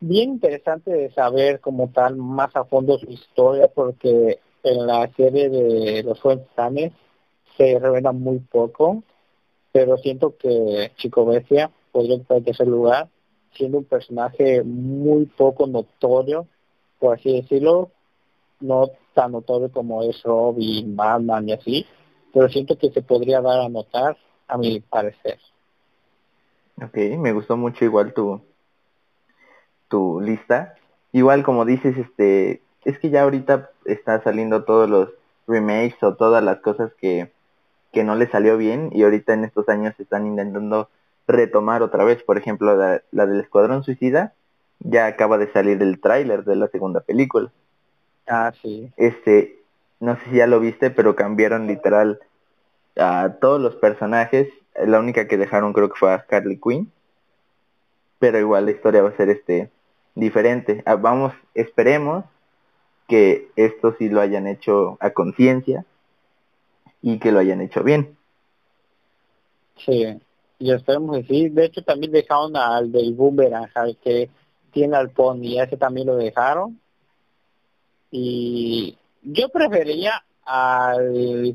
bien 0.00 0.30
interesante 0.30 0.90
de 0.90 1.10
saber 1.12 1.60
como 1.60 1.90
tal 1.90 2.16
más 2.16 2.54
a 2.54 2.64
fondo 2.64 2.98
su 2.98 3.10
historia 3.10 3.68
porque 3.68 4.38
en 4.62 4.86
la 4.86 5.08
serie 5.14 5.48
de 5.48 6.02
los 6.02 6.20
Tanes 6.54 6.92
se 7.56 7.78
revela 7.78 8.12
muy 8.12 8.40
poco, 8.40 9.02
pero 9.72 9.96
siento 9.98 10.36
que 10.36 10.92
Chico 10.96 11.24
Bestia 11.24 11.70
podría 11.92 12.16
estar 12.16 12.36
en 12.36 12.44
tercer 12.44 12.68
lugar, 12.68 13.08
siendo 13.54 13.78
un 13.78 13.84
personaje 13.84 14.62
muy 14.62 15.26
poco 15.26 15.66
notorio, 15.66 16.46
por 16.98 17.16
así 17.16 17.32
decirlo, 17.32 17.90
no 18.60 18.90
tan 19.14 19.32
notorio 19.32 19.70
como 19.70 20.02
es 20.02 20.22
Robin, 20.22 20.94
Batman 20.96 21.48
y 21.48 21.52
así, 21.52 21.86
pero 22.34 22.48
siento 22.48 22.76
que 22.76 22.90
se 22.90 23.02
podría 23.02 23.40
dar 23.40 23.60
a 23.60 23.68
notar 23.68 24.16
a 24.48 24.58
mi 24.58 24.80
parecer. 24.80 25.38
Ok, 26.82 26.96
me 27.18 27.32
gustó 27.32 27.56
mucho 27.56 27.84
igual 27.84 28.12
tu, 28.12 28.42
tu 29.88 30.20
lista. 30.20 30.74
Igual 31.12 31.42
como 31.42 31.64
dices, 31.64 31.96
este, 31.96 32.62
es 32.84 32.98
que 32.98 33.10
ya 33.10 33.22
ahorita 33.22 33.70
está 33.84 34.22
saliendo 34.22 34.64
todos 34.64 34.88
los 34.88 35.10
remakes 35.46 36.02
o 36.02 36.14
todas 36.14 36.42
las 36.42 36.58
cosas 36.58 36.92
que, 37.00 37.30
que 37.92 38.04
no 38.04 38.14
le 38.14 38.28
salió 38.28 38.56
bien 38.56 38.90
y 38.92 39.02
ahorita 39.02 39.34
en 39.34 39.44
estos 39.44 39.68
años 39.68 39.94
están 39.98 40.26
intentando 40.26 40.88
retomar 41.26 41.82
otra 41.82 42.04
vez. 42.04 42.22
Por 42.22 42.38
ejemplo, 42.38 42.76
la, 42.76 43.02
la 43.10 43.26
del 43.26 43.40
Escuadrón 43.40 43.84
Suicida 43.84 44.34
ya 44.80 45.06
acaba 45.06 45.38
de 45.38 45.50
salir 45.52 45.82
el 45.82 46.00
tráiler 46.00 46.44
de 46.44 46.56
la 46.56 46.68
segunda 46.68 47.00
película. 47.00 47.50
Ah, 48.26 48.52
sí. 48.60 48.90
Este, 48.96 49.58
no 50.00 50.16
sé 50.16 50.22
si 50.30 50.36
ya 50.36 50.46
lo 50.46 50.60
viste, 50.60 50.90
pero 50.90 51.16
cambiaron 51.16 51.66
literal 51.66 52.20
a 52.96 53.36
todos 53.40 53.60
los 53.60 53.76
personajes. 53.76 54.48
La 54.74 54.98
única 54.98 55.26
que 55.26 55.38
dejaron 55.38 55.72
creo 55.72 55.88
que 55.88 55.98
fue 55.98 56.12
a 56.12 56.24
Harley 56.30 56.60
Quinn. 56.60 56.92
Pero 58.18 58.38
igual 58.38 58.66
la 58.66 58.70
historia 58.72 59.02
va 59.02 59.10
a 59.10 59.16
ser 59.16 59.28
este 59.28 59.70
diferente. 60.16 60.82
Ah, 60.86 60.96
vamos, 60.96 61.32
esperemos 61.54 62.24
que 63.06 63.48
esto 63.54 63.94
sí 63.96 64.08
lo 64.08 64.20
hayan 64.20 64.48
hecho 64.48 64.96
a 64.98 65.10
conciencia 65.10 65.84
y 67.00 67.18
que 67.20 67.30
lo 67.30 67.38
hayan 67.38 67.60
hecho 67.60 67.84
bien. 67.84 68.16
Sí, 69.76 70.18
y 70.58 70.72
esperemos 70.72 71.18
que 71.18 71.24
sí. 71.24 71.48
De 71.50 71.66
hecho, 71.66 71.82
también 71.82 72.10
dejaron 72.10 72.56
al 72.56 72.90
del 72.90 73.14
Boomerang, 73.14 73.70
al 73.74 73.96
que 73.98 74.28
tiene 74.72 74.96
al 74.96 75.10
Pony, 75.10 75.60
ese 75.60 75.76
también 75.76 76.08
lo 76.08 76.16
dejaron. 76.16 76.80
Y 78.10 78.96
yo 79.22 79.48
prefería 79.50 80.24
al 80.44 81.54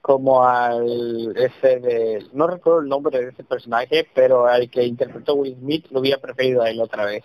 como 0.00 0.44
al 0.44 1.34
ese 1.36 1.80
de 1.80 2.26
no 2.32 2.46
recuerdo 2.46 2.80
el 2.80 2.88
nombre 2.88 3.18
de 3.18 3.30
ese 3.30 3.42
personaje 3.42 4.06
pero 4.14 4.46
al 4.46 4.68
que 4.68 4.84
interpretó 4.84 5.34
Will 5.34 5.56
Smith 5.56 5.86
lo 5.90 6.00
hubiera 6.00 6.20
preferido 6.20 6.60
a 6.60 6.68
él 6.68 6.78
otra 6.82 7.06
vez 7.06 7.24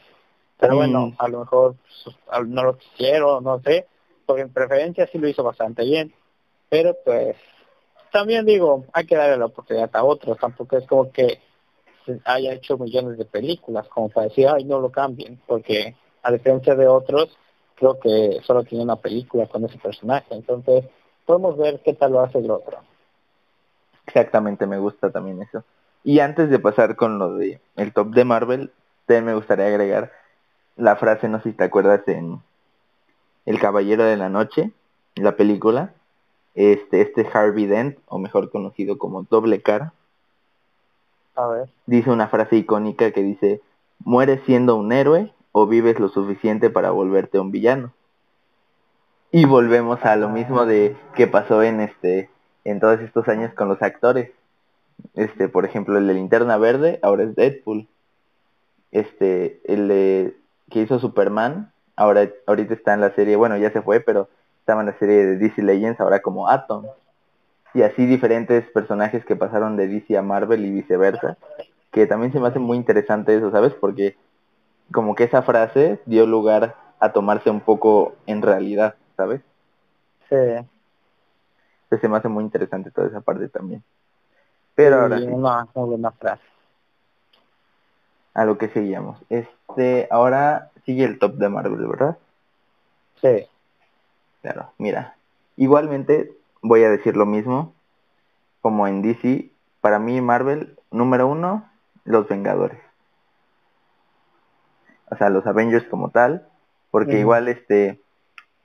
pero 0.60 0.76
bueno, 0.76 1.08
mm. 1.08 1.15
a 1.17 1.28
lo 1.30 1.39
mejor 1.39 1.76
no 2.48 2.63
lo 2.63 2.78
quisieron, 2.78 3.43
no 3.43 3.62
sé, 3.62 3.88
porque 4.26 4.41
en 4.41 4.54
preferencia 4.54 5.08
sí 5.08 5.17
lo 5.17 5.28
hizo 5.28 5.43
bastante 5.43 5.84
bien. 5.84 6.13
Pero 6.67 6.95
pues 7.04 7.38
también 8.12 8.45
digo, 8.45 8.86
hay 8.93 9.06
que 9.06 9.15
darle 9.15 9.38
la 9.38 9.45
oportunidad 9.45 9.89
a 9.93 10.04
otros, 10.04 10.38
tampoco 10.38 10.78
es 10.78 10.86
como 10.86 11.12
que 11.12 11.39
haya 12.26 12.54
hecho 12.54 12.78
millones 12.78 13.17
de 13.17 13.26
películas, 13.26 13.88
como 13.88 14.10
para 14.10 14.28
decir, 14.28 14.48
ay, 14.48 14.65
no 14.65 14.80
lo 14.80 14.91
cambien, 14.91 15.39
porque 15.48 15.95
a 16.24 16.32
diferencia 16.32 16.76
de 16.76 16.88
otros, 16.88 17.38
creo 17.76 18.00
que 18.00 18.39
solo 18.43 18.63
tiene 18.63 18.84
una 18.84 18.98
película 18.98 19.48
con 19.48 19.63
ese 19.63 19.78
personaje, 19.78 20.36
entonces 20.36 20.86
podemos 21.26 21.58
ver 21.58 21.82
qué 21.84 21.93
tal 21.93 22.12
lo 22.12 22.22
hace 22.22 22.39
el 22.39 22.52
otro. 22.52 22.80
Exactamente, 24.06 24.65
me 24.65 24.80
gusta 24.80 25.12
también 25.12 25.41
eso. 25.41 25.63
Y 26.04 26.19
antes 26.19 26.50
de 26.50 26.60
pasar 26.60 26.95
con 26.95 27.19
lo 27.19 27.36
de 27.36 27.62
el 27.76 27.93
top 27.93 28.10
de 28.10 28.26
Marvel, 28.26 28.72
también 29.06 29.26
me 29.26 29.36
gustaría 29.36 29.67
agregar 29.67 30.12
la 30.80 30.96
frase, 30.96 31.28
no 31.28 31.42
sé 31.42 31.52
si 31.52 31.56
te 31.56 31.63
acuerdas, 31.63 32.08
en 32.08 32.42
El 33.46 33.60
Caballero 33.60 34.04
de 34.04 34.18
la 34.18 34.30
Noche, 34.30 34.72
la 35.15 35.36
película, 35.36 35.94
este, 36.56 37.02
este 37.02 37.28
Harvey 37.32 37.65
Dent, 37.65 38.00
o 38.08 38.18
mejor 38.18 38.50
conocido 38.50 38.98
como 38.98 39.24
Doble 39.24 39.62
Cara, 39.62 39.94
a 41.36 41.48
ver. 41.48 41.70
dice 41.86 42.10
una 42.10 42.28
frase 42.28 42.56
icónica 42.56 43.12
que 43.12 43.22
dice, 43.22 43.62
mueres 44.00 44.42
siendo 44.46 44.76
un 44.76 44.92
héroe 44.92 45.34
o 45.52 45.68
vives 45.68 46.00
lo 46.00 46.10
suficiente 46.10 46.70
para 46.70 46.92
volverte 46.92 47.39
un 47.39 47.52
villano. 47.52 47.94
Y 49.32 49.46
volvemos 49.46 50.04
a 50.06 50.15
lo 50.15 50.30
mismo 50.30 50.65
de 50.65 50.98
que 51.15 51.28
pasó 51.28 51.62
en 51.62 51.82
este 51.82 52.30
en 52.65 52.80
todos 52.80 53.00
estos 53.00 53.28
años 53.28 53.54
con 53.54 53.68
los 53.68 53.82
actores. 53.82 54.32
Este, 55.15 55.48
por 55.48 55.65
ejemplo, 55.65 55.98
el 55.98 56.08
de 56.08 56.13
Linterna 56.13 56.58
Verde 56.58 57.00
ahora 57.04 57.24
es 57.24 57.36
Deadpool. 57.36 57.88
Este, 58.92 59.62
el 59.65 59.88
de 59.88 60.38
que 60.69 60.82
hizo 60.82 60.99
Superman, 60.99 61.71
ahora 61.95 62.29
ahorita 62.47 62.73
está 62.73 62.93
en 62.93 63.01
la 63.01 63.12
serie, 63.12 63.36
bueno, 63.36 63.58
ya 63.58 63.71
se 63.71 63.82
fue, 63.82 63.99
pero 63.99 64.29
estaba 64.60 64.82
en 64.82 64.88
la 64.88 64.97
serie 64.97 65.25
de 65.25 65.38
DC 65.38 65.62
Legends 65.62 65.99
ahora 65.99 66.21
como 66.21 66.47
Atom. 66.47 66.86
Y 67.73 67.84
así 67.84 68.05
diferentes 68.05 68.65
personajes 68.71 69.25
que 69.25 69.36
pasaron 69.36 69.77
de 69.77 69.88
DC 69.88 70.17
a 70.17 70.21
Marvel 70.21 70.65
y 70.65 70.71
viceversa, 70.71 71.38
que 71.91 72.08
también 72.08 72.32
se 72.32 72.39
me 72.39 72.47
hace 72.47 72.60
muy 72.60 72.77
interesante 72.77 73.36
eso, 73.36 73.51
¿sabes? 73.51 73.73
Porque 73.73 74.15
como 74.91 75.15
que 75.15 75.25
esa 75.25 75.41
frase 75.41 75.99
dio 76.05 76.25
lugar 76.25 76.75
a 76.99 77.12
tomarse 77.12 77.49
un 77.49 77.62
poco 77.62 78.15
en 78.25 78.41
realidad, 78.41 78.95
¿sabes? 79.15 79.41
Sí. 80.29 80.36
Entonces 80.36 82.01
se 82.01 82.08
me 82.08 82.17
hace 82.17 82.27
muy 82.27 82.43
interesante 82.43 82.91
toda 82.91 83.08
esa 83.08 83.21
parte 83.21 83.49
también. 83.49 83.84
Pero 84.75 85.01
ahora 85.01 85.17
una 85.17 85.67
muy 85.73 85.89
buena 85.89 86.12
frase. 86.12 86.43
A 88.34 88.46
lo 88.46 88.58
que 88.58 88.70
seguíamos. 88.70 89.20
Este, 89.30 90.08
ahora 90.12 90.72
sigue 90.86 91.04
el 91.04 91.20
top 91.20 91.36
de 91.36 91.50
Marvel, 91.50 91.88
¿verdad? 91.88 92.18
Sí. 93.22 93.46
Claro, 94.42 94.72
mira. 94.78 95.15
Igualmente 95.58 96.32
voy 96.62 96.84
a 96.84 96.89
decir 96.89 97.18
lo 97.18 97.26
mismo 97.26 97.74
como 98.62 98.88
en 98.88 99.02
DC. 99.02 99.50
Para 99.82 100.00
mí 100.00 100.22
Marvel, 100.22 100.78
número 100.92 101.28
uno, 101.28 101.70
los 102.06 102.28
Vengadores. 102.28 102.80
O 105.12 105.15
sea, 105.15 105.30
los 105.30 105.46
Avengers 105.46 105.86
como 105.88 106.10
tal. 106.10 106.48
Porque 106.92 107.20
igual 107.20 107.48
este 107.48 108.02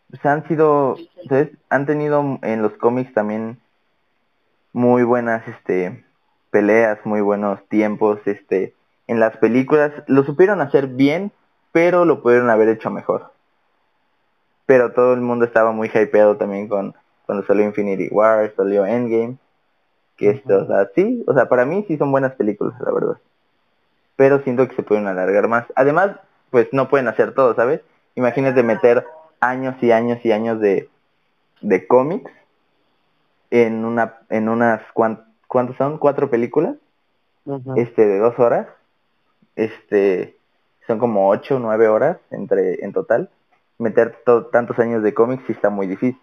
pues 0.08 0.24
han 0.26 0.46
sido, 0.46 0.96
¿sabes? 1.28 1.50
han 1.70 1.86
tenido 1.86 2.38
en 2.42 2.62
los 2.62 2.72
cómics 2.74 3.12
también 3.12 3.58
muy 4.72 5.02
buenas 5.02 5.46
este 5.48 6.04
peleas, 6.50 7.04
muy 7.04 7.20
buenos 7.20 7.66
tiempos, 7.68 8.20
este 8.26 8.74
en 9.06 9.20
las 9.20 9.36
películas 9.36 9.92
lo 10.06 10.24
supieron 10.24 10.60
hacer 10.60 10.88
bien, 10.88 11.32
pero 11.72 12.04
lo 12.04 12.22
pudieron 12.22 12.50
haber 12.50 12.68
hecho 12.68 12.90
mejor. 12.90 13.32
Pero 14.66 14.92
todo 14.92 15.14
el 15.14 15.20
mundo 15.20 15.44
estaba 15.44 15.72
muy 15.72 15.88
hypeado 15.88 16.36
también 16.36 16.68
con 16.68 16.94
cuando 17.26 17.44
salió 17.46 17.64
Infinity 17.64 18.08
War, 18.10 18.52
salió 18.56 18.84
Endgame, 18.84 19.36
que 20.16 20.30
esto, 20.30 20.62
o 20.62 20.66
sea, 20.66 20.90
sí, 20.94 21.24
o 21.26 21.34
sea, 21.34 21.48
para 21.48 21.64
mí 21.64 21.84
sí 21.88 21.96
son 21.96 22.12
buenas 22.12 22.34
películas, 22.34 22.74
la 22.80 22.92
verdad. 22.92 23.16
Pero 24.16 24.40
siento 24.40 24.68
que 24.68 24.76
se 24.76 24.82
pueden 24.82 25.06
alargar 25.06 25.48
más. 25.48 25.66
Además, 25.74 26.16
pues 26.50 26.68
no 26.72 26.88
pueden 26.88 27.08
hacer 27.08 27.34
todo, 27.34 27.54
¿sabes? 27.54 27.80
Imagínate 28.14 28.62
meter 28.62 29.04
años 29.40 29.74
y 29.82 29.90
años 29.90 30.24
y 30.24 30.32
años 30.32 30.60
de, 30.60 30.88
de 31.60 31.86
cómics 31.86 32.30
en 33.50 33.84
una 33.84 34.18
en 34.30 34.48
unas 34.48 34.82
¿cuántos 34.92 35.76
son? 35.76 35.98
¿Cuatro 35.98 36.30
películas? 36.30 36.76
Este, 37.76 38.06
de 38.06 38.18
dos 38.18 38.38
horas. 38.38 38.66
Este, 39.56 40.36
son 40.86 40.98
como 40.98 41.28
ocho, 41.28 41.58
nueve 41.58 41.88
horas 41.88 42.18
entre 42.30 42.84
en 42.84 42.92
total. 42.92 43.30
Meter 43.78 44.22
tantos 44.52 44.78
años 44.78 45.02
de 45.02 45.14
cómics 45.14 45.44
sí 45.46 45.52
está 45.52 45.70
muy 45.70 45.86
difícil. 45.86 46.20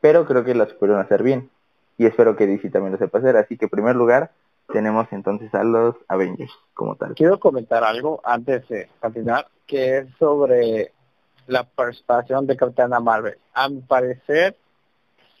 Pero 0.00 0.26
creo 0.26 0.44
que 0.44 0.54
las 0.54 0.72
pudieron 0.74 1.00
hacer 1.00 1.22
bien. 1.22 1.50
Y 1.98 2.06
espero 2.06 2.36
que 2.36 2.46
DC 2.46 2.70
también 2.70 2.92
lo 2.92 2.98
sepa 2.98 3.18
hacer. 3.18 3.36
Así 3.36 3.56
que 3.56 3.66
en 3.66 3.70
primer 3.70 3.96
lugar 3.96 4.30
tenemos 4.72 5.06
entonces 5.12 5.54
a 5.54 5.64
los 5.64 5.94
Avengers 6.08 6.52
como 6.74 6.96
tal. 6.96 7.14
Quiero 7.14 7.38
comentar 7.38 7.84
algo 7.84 8.20
antes 8.24 8.66
de 8.68 8.88
continuar, 9.00 9.48
que 9.66 9.98
es 9.98 10.06
sobre 10.18 10.92
la 11.46 11.64
participación 11.64 12.46
de 12.46 12.56
Capitana 12.56 13.00
Marvel. 13.00 13.38
A 13.54 13.68
mi 13.68 13.80
parecer, 13.80 14.56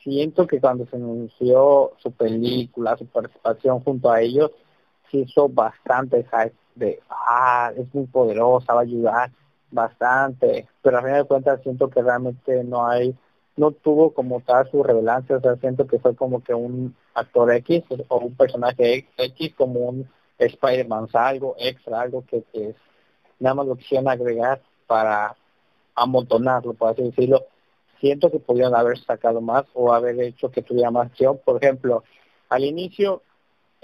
siento 0.02 0.46
que 0.46 0.60
cuando 0.60 0.86
se 0.86 0.96
anunció 0.96 1.92
su 1.98 2.12
película, 2.12 2.96
su 2.96 3.06
participación 3.06 3.80
junto 3.80 4.10
a 4.10 4.20
ellos, 4.20 4.52
se 5.10 5.18
hizo 5.18 5.48
bastante 5.48 6.24
hype 6.24 6.54
de, 6.76 7.00
ah, 7.10 7.72
es 7.76 7.92
muy 7.94 8.06
poderosa, 8.06 8.74
va 8.74 8.80
a 8.80 8.82
ayudar 8.84 9.30
bastante, 9.70 10.68
pero 10.82 10.98
a 10.98 11.02
fin 11.02 11.12
de 11.14 11.24
cuentas 11.24 11.60
siento 11.62 11.90
que 11.90 12.02
realmente 12.02 12.62
no 12.64 12.86
hay, 12.86 13.14
no 13.56 13.72
tuvo 13.72 14.12
como 14.12 14.40
tal 14.40 14.70
su 14.70 14.82
relevancia, 14.82 15.36
o 15.36 15.40
sea, 15.40 15.56
siento 15.56 15.86
que 15.86 15.98
fue 15.98 16.14
como 16.14 16.42
que 16.42 16.54
un 16.54 16.94
actor 17.14 17.52
X 17.52 17.84
o 18.08 18.18
un 18.18 18.36
personaje 18.36 19.08
X 19.16 19.54
como 19.56 19.80
un 19.80 20.08
Spider-Man, 20.38 21.08
algo 21.12 21.56
extra, 21.58 22.02
algo 22.02 22.24
que, 22.26 22.42
que 22.52 22.74
nada 23.40 23.54
más 23.54 23.66
lo 23.66 23.76
quisieron 23.76 24.08
agregar 24.08 24.60
para 24.86 25.34
amontonarlo, 25.94 26.74
por 26.74 26.90
así 26.90 27.02
decirlo. 27.02 27.44
Siento 28.00 28.30
que 28.30 28.38
podrían 28.38 28.74
haber 28.74 28.98
sacado 28.98 29.40
más 29.40 29.64
o 29.72 29.92
haber 29.92 30.20
hecho 30.20 30.50
que 30.50 30.62
tuviera 30.62 30.90
más 30.90 31.06
acción. 31.06 31.40
Por 31.42 31.62
ejemplo, 31.62 32.04
al 32.50 32.64
inicio, 32.64 33.22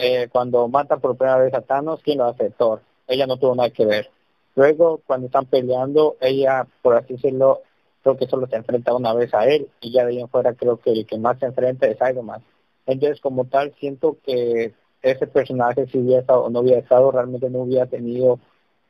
eh, 0.04 0.28
cuando 0.32 0.66
matan 0.66 1.00
por 1.00 1.16
primera 1.16 1.38
vez 1.38 1.54
a 1.54 1.60
Thanos, 1.60 2.00
¿quién 2.02 2.18
lo 2.18 2.24
hace? 2.24 2.50
Thor. 2.50 2.82
Ella 3.06 3.28
no 3.28 3.36
tuvo 3.36 3.54
nada 3.54 3.70
que 3.70 3.86
ver. 3.86 4.10
Luego, 4.56 5.00
cuando 5.06 5.26
están 5.26 5.46
peleando, 5.46 6.16
ella, 6.20 6.66
por 6.82 6.96
así 6.96 7.14
decirlo, 7.14 7.60
creo 8.02 8.16
que 8.16 8.26
solo 8.26 8.48
se 8.48 8.56
enfrenta 8.56 8.94
una 8.94 9.14
vez 9.14 9.32
a 9.32 9.46
él 9.46 9.68
y 9.80 9.92
ya 9.92 10.04
de 10.04 10.10
ahí 10.10 10.20
en 10.20 10.28
fuera 10.28 10.54
creo 10.54 10.78
que 10.78 10.90
el 10.90 11.06
que 11.06 11.18
más 11.18 11.38
se 11.38 11.46
enfrenta 11.46 11.86
es 11.86 11.98
Iron 12.10 12.26
Man. 12.26 12.42
Entonces, 12.84 13.20
como 13.20 13.44
tal, 13.44 13.72
siento 13.78 14.18
que 14.24 14.74
ese 15.02 15.26
personaje, 15.28 15.86
si 15.86 15.98
hubiera 15.98 16.20
estado 16.20 16.42
o 16.42 16.50
no 16.50 16.60
hubiera 16.60 16.80
estado, 16.80 17.12
realmente 17.12 17.48
no 17.48 17.60
hubiera 17.60 17.86
tenido 17.86 18.40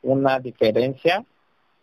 una 0.01 0.39
diferencia 0.39 1.23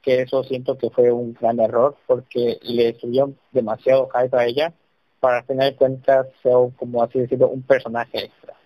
que 0.03 0.23
eso 0.23 0.43
siento 0.43 0.77
que 0.77 0.91
fue 0.91 1.13
un 1.13 1.35
gran 1.35 1.61
error 1.61 1.97
porque 2.09 2.59
le 2.63 2.95
subió 2.99 3.33
demasiado 3.53 4.09
hype 4.09 4.37
a 4.37 4.47
ella 4.47 4.75
para 5.21 5.39
al 5.39 5.45
final 5.45 5.71
de 5.71 5.77
cuentas 5.77 6.27
ser 6.43 6.55
como 6.77 7.03
así 7.03 7.21
decirlo 7.21 7.49
un 7.49 7.63
personaje 7.63 8.25
extra. 8.25 8.60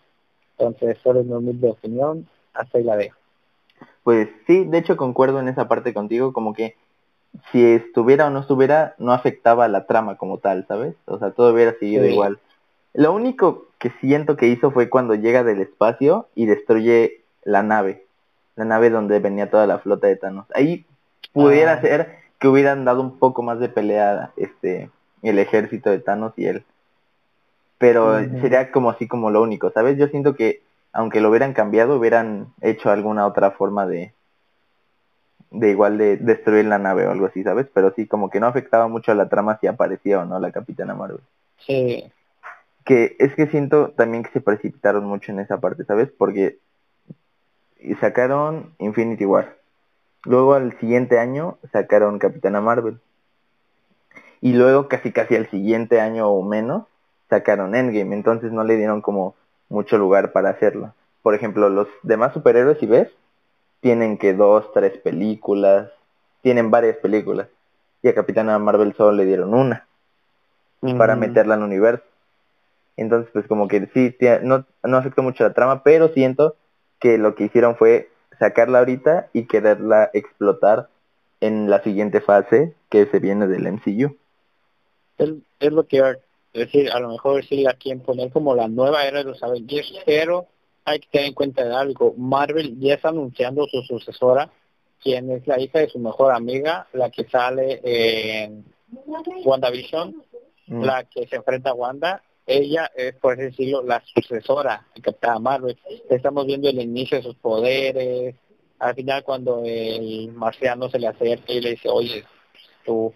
Entonces, 0.59 0.99
solo 1.03 1.21
es 1.21 1.27
mi 1.27 1.35
humilde 1.35 1.71
opinión, 1.71 2.27
hasta 2.53 2.79
ahí 2.79 2.85
la 2.85 2.97
dejo. 2.97 3.17
Pues 4.03 4.29
sí, 4.47 4.65
de 4.65 4.79
hecho 4.79 4.97
concuerdo 4.97 5.41
en 5.41 5.49
esa 5.49 5.67
parte 5.67 5.95
contigo, 5.95 6.33
como 6.33 6.55
que 6.55 6.77
si 7.51 7.65
estuviera 7.65 8.27
o 8.27 8.31
no 8.31 8.41
estuviera, 8.41 8.95
no 8.99 9.13
afectaba 9.13 9.67
la 9.69 9.87
trama 9.87 10.17
como 10.17 10.39
tal, 10.39 10.67
¿sabes? 10.69 10.95
O 11.07 11.19
sea, 11.19 11.33
todo 11.33 11.53
hubiera 11.53 11.73
seguido 11.79 12.05
igual. 12.07 12.39
Lo 12.93 13.13
único 13.13 13.67
que 13.79 13.91
siento 14.01 14.37
que 14.37 14.47
hizo 14.47 14.71
fue 14.71 14.89
cuando 14.89 15.15
llega 15.15 15.43
del 15.43 15.61
espacio 15.61 16.29
y 16.35 16.47
destruye 16.47 17.23
la 17.43 17.63
nave, 17.63 18.07
la 18.57 18.65
nave 18.65 18.91
donde 18.91 19.19
venía 19.19 19.51
toda 19.51 19.67
la 19.67 19.79
flota 19.79 20.07
de 20.07 20.17
Thanos. 20.17 20.47
Ahí 20.55 20.87
pudiera 21.33 21.73
ah. 21.73 21.81
ser 21.81 22.19
que 22.39 22.49
hubieran 22.49 22.85
dado 22.85 23.01
un 23.01 23.19
poco 23.19 23.43
más 23.43 23.59
de 23.59 23.69
pelea 23.69 24.33
este 24.37 24.91
el 25.23 25.39
ejército 25.39 25.91
de 25.91 25.99
Thanos 25.99 26.35
y 26.37 26.47
él. 26.47 26.65
Pero 27.79 28.19
sería 28.41 28.71
como 28.71 28.91
así 28.91 29.09
como 29.09 29.31
lo 29.31 29.43
único, 29.43 29.71
¿sabes? 29.71 29.99
Yo 29.99 30.09
siento 30.09 30.35
que 30.35 30.63
aunque 30.93 31.21
lo 31.21 31.29
hubieran 31.29 31.55
cambiado, 31.55 31.97
hubieran 31.97 32.47
hecho 32.61 32.91
alguna 32.91 33.27
otra 33.27 33.51
forma 33.51 33.87
de 33.87 34.13
de 35.55 35.71
igual 35.71 35.99
de 35.99 36.17
destruir 36.17 36.65
la 36.65 36.79
nave 36.79 37.07
o 37.07 37.13
algo 37.13 37.27
así, 37.27 37.43
¿sabes? 37.45 37.67
Pero 37.73 37.93
sí, 37.95 38.07
como 38.07 38.29
que 38.29 38.41
no 38.41 38.47
afectaba 38.49 38.89
mucho 38.89 39.13
a 39.13 39.15
la 39.15 39.29
trama 39.29 39.59
si 39.61 39.69
aparecía 39.69 40.21
o 40.21 40.25
no 40.25 40.41
la 40.41 40.51
Capitana 40.51 40.95
Marvel. 40.95 41.21
Sí. 41.59 42.11
Que 42.85 43.17
es 43.21 43.35
que 43.35 43.47
siento 43.47 43.91
también 43.91 44.25
que 44.25 44.33
se 44.33 44.41
precipitaron 44.41 45.05
mucho 45.05 45.31
en 45.31 45.39
esa 45.39 45.61
parte, 45.61 45.85
¿sabes? 45.85 46.11
Porque 46.11 46.59
sacaron 48.01 48.75
Infinity 48.79 49.25
War. 49.25 49.57
Luego 50.25 50.55
al 50.55 50.77
siguiente 50.81 51.19
año 51.21 51.59
sacaron 51.73 52.19
Capitana 52.19 52.61
Marvel. 52.61 52.99
Y 54.41 54.55
luego 54.55 54.89
casi 54.89 55.13
casi 55.13 55.37
al 55.37 55.49
siguiente 55.51 56.01
año 56.01 56.29
o 56.29 56.43
menos 56.43 56.85
sacaron 57.35 57.75
Endgame. 57.75 58.15
Entonces 58.15 58.53
no 58.53 58.65
le 58.65 58.77
dieron 58.77 59.01
como 59.01 59.35
mucho 59.69 59.99
lugar 59.99 60.33
para 60.33 60.51
hacerlo. 60.51 60.95
Por 61.23 61.35
ejemplo, 61.35 61.69
los 61.69 61.89
demás 62.03 62.33
superhéroes, 62.33 62.79
si 62.79 62.87
ves, 62.87 63.09
tienen 63.81 64.19
que 64.19 64.35
dos, 64.35 64.73
tres 64.73 64.97
películas, 64.99 65.91
tienen 66.43 66.71
varias 66.71 66.97
películas. 66.99 67.49
Y 68.03 68.09
a 68.09 68.15
Capitana 68.15 68.59
Marvel 68.59 68.95
solo 68.95 69.13
le 69.13 69.25
dieron 69.25 69.55
una 69.55 69.87
para 70.99 71.17
meterla 71.17 71.55
en 71.55 71.61
el 71.61 71.67
universo. 71.67 72.05
Entonces, 72.97 73.31
pues 73.33 73.47
como 73.47 73.69
que 73.69 73.89
sí, 73.95 74.15
no, 74.43 74.67
no 74.83 74.97
afectó 74.97 75.23
mucho 75.23 75.43
la 75.43 75.55
trama, 75.55 75.83
pero 75.83 76.09
siento 76.09 76.57
que 77.01 77.17
lo 77.19 77.35
que 77.35 77.45
hicieron 77.45 77.77
fue 77.77 78.11
sacarla 78.39 78.81
ahorita 78.81 79.29
y 79.33 79.47
quererla 79.47 80.11
explotar 80.13 80.89
en 81.41 81.71
la 81.71 81.83
siguiente 81.83 82.21
fase 82.21 82.75
que 82.91 83.07
se 83.07 83.19
viene 83.19 83.47
del 83.47 83.67
MCU. 83.67 84.17
Es, 85.17 85.31
es 85.61 85.73
lo 85.73 85.87
que 85.87 86.03
es 86.55 86.67
decir, 86.67 86.91
a 86.91 87.01
lo 87.01 87.09
mejor 87.09 87.45
sí 87.45 87.67
a 87.67 87.75
quien 87.75 88.01
poner 88.01 88.31
como 88.31 88.55
la 88.55 88.69
nueva 88.69 89.05
era 89.05 89.19
de 89.19 89.25
los 89.25 89.43
Avengers, 89.43 89.93
pero 90.07 90.47
hay 90.85 91.01
que 91.01 91.09
tener 91.09 91.27
en 91.29 91.35
cuenta 91.35 91.65
de 91.65 91.75
algo. 91.75 92.15
Marvel 92.17 92.79
ya 92.79 92.95
está 92.95 93.09
anunciando 93.09 93.67
su 93.67 93.83
sucesora, 93.83 94.51
quien 95.03 95.31
es 95.33 95.45
la 95.49 95.61
hija 95.61 95.81
de 95.81 95.89
su 95.89 95.99
mejor 95.99 96.33
amiga, 96.33 96.87
la 96.93 97.11
que 97.11 97.25
sale 97.25 97.81
en 97.83 98.65
WandaVision, 99.45 100.15
mm. 100.69 100.85
la 100.85 101.03
que 101.05 101.27
se 101.27 101.37
enfrenta 101.37 101.71
a 101.71 101.75
Wanda, 101.75 102.23
ella 102.47 102.89
es, 102.95 103.15
por 103.17 103.33
así 103.33 103.43
decirlo, 103.43 103.83
la 103.83 104.01
sucesora 104.15 104.87
de 104.95 105.03
Capitana 105.03 105.41
Marvel. 105.41 105.77
Estamos 106.09 106.47
viendo 106.47 106.69
el 106.69 106.81
inicio 106.81 107.17
de 107.17 107.25
sus 107.25 107.37
poderes. 107.37 108.37
Al 108.79 108.95
final, 108.95 109.25
cuando 109.25 109.63
el 109.65 110.31
marciano 110.33 110.89
se 110.89 111.01
le 111.01 111.09
acerca 111.09 111.53
y 111.53 111.61
le 111.61 111.71
dice, 111.71 111.89
oye, 111.89 112.25
tu 112.85 113.13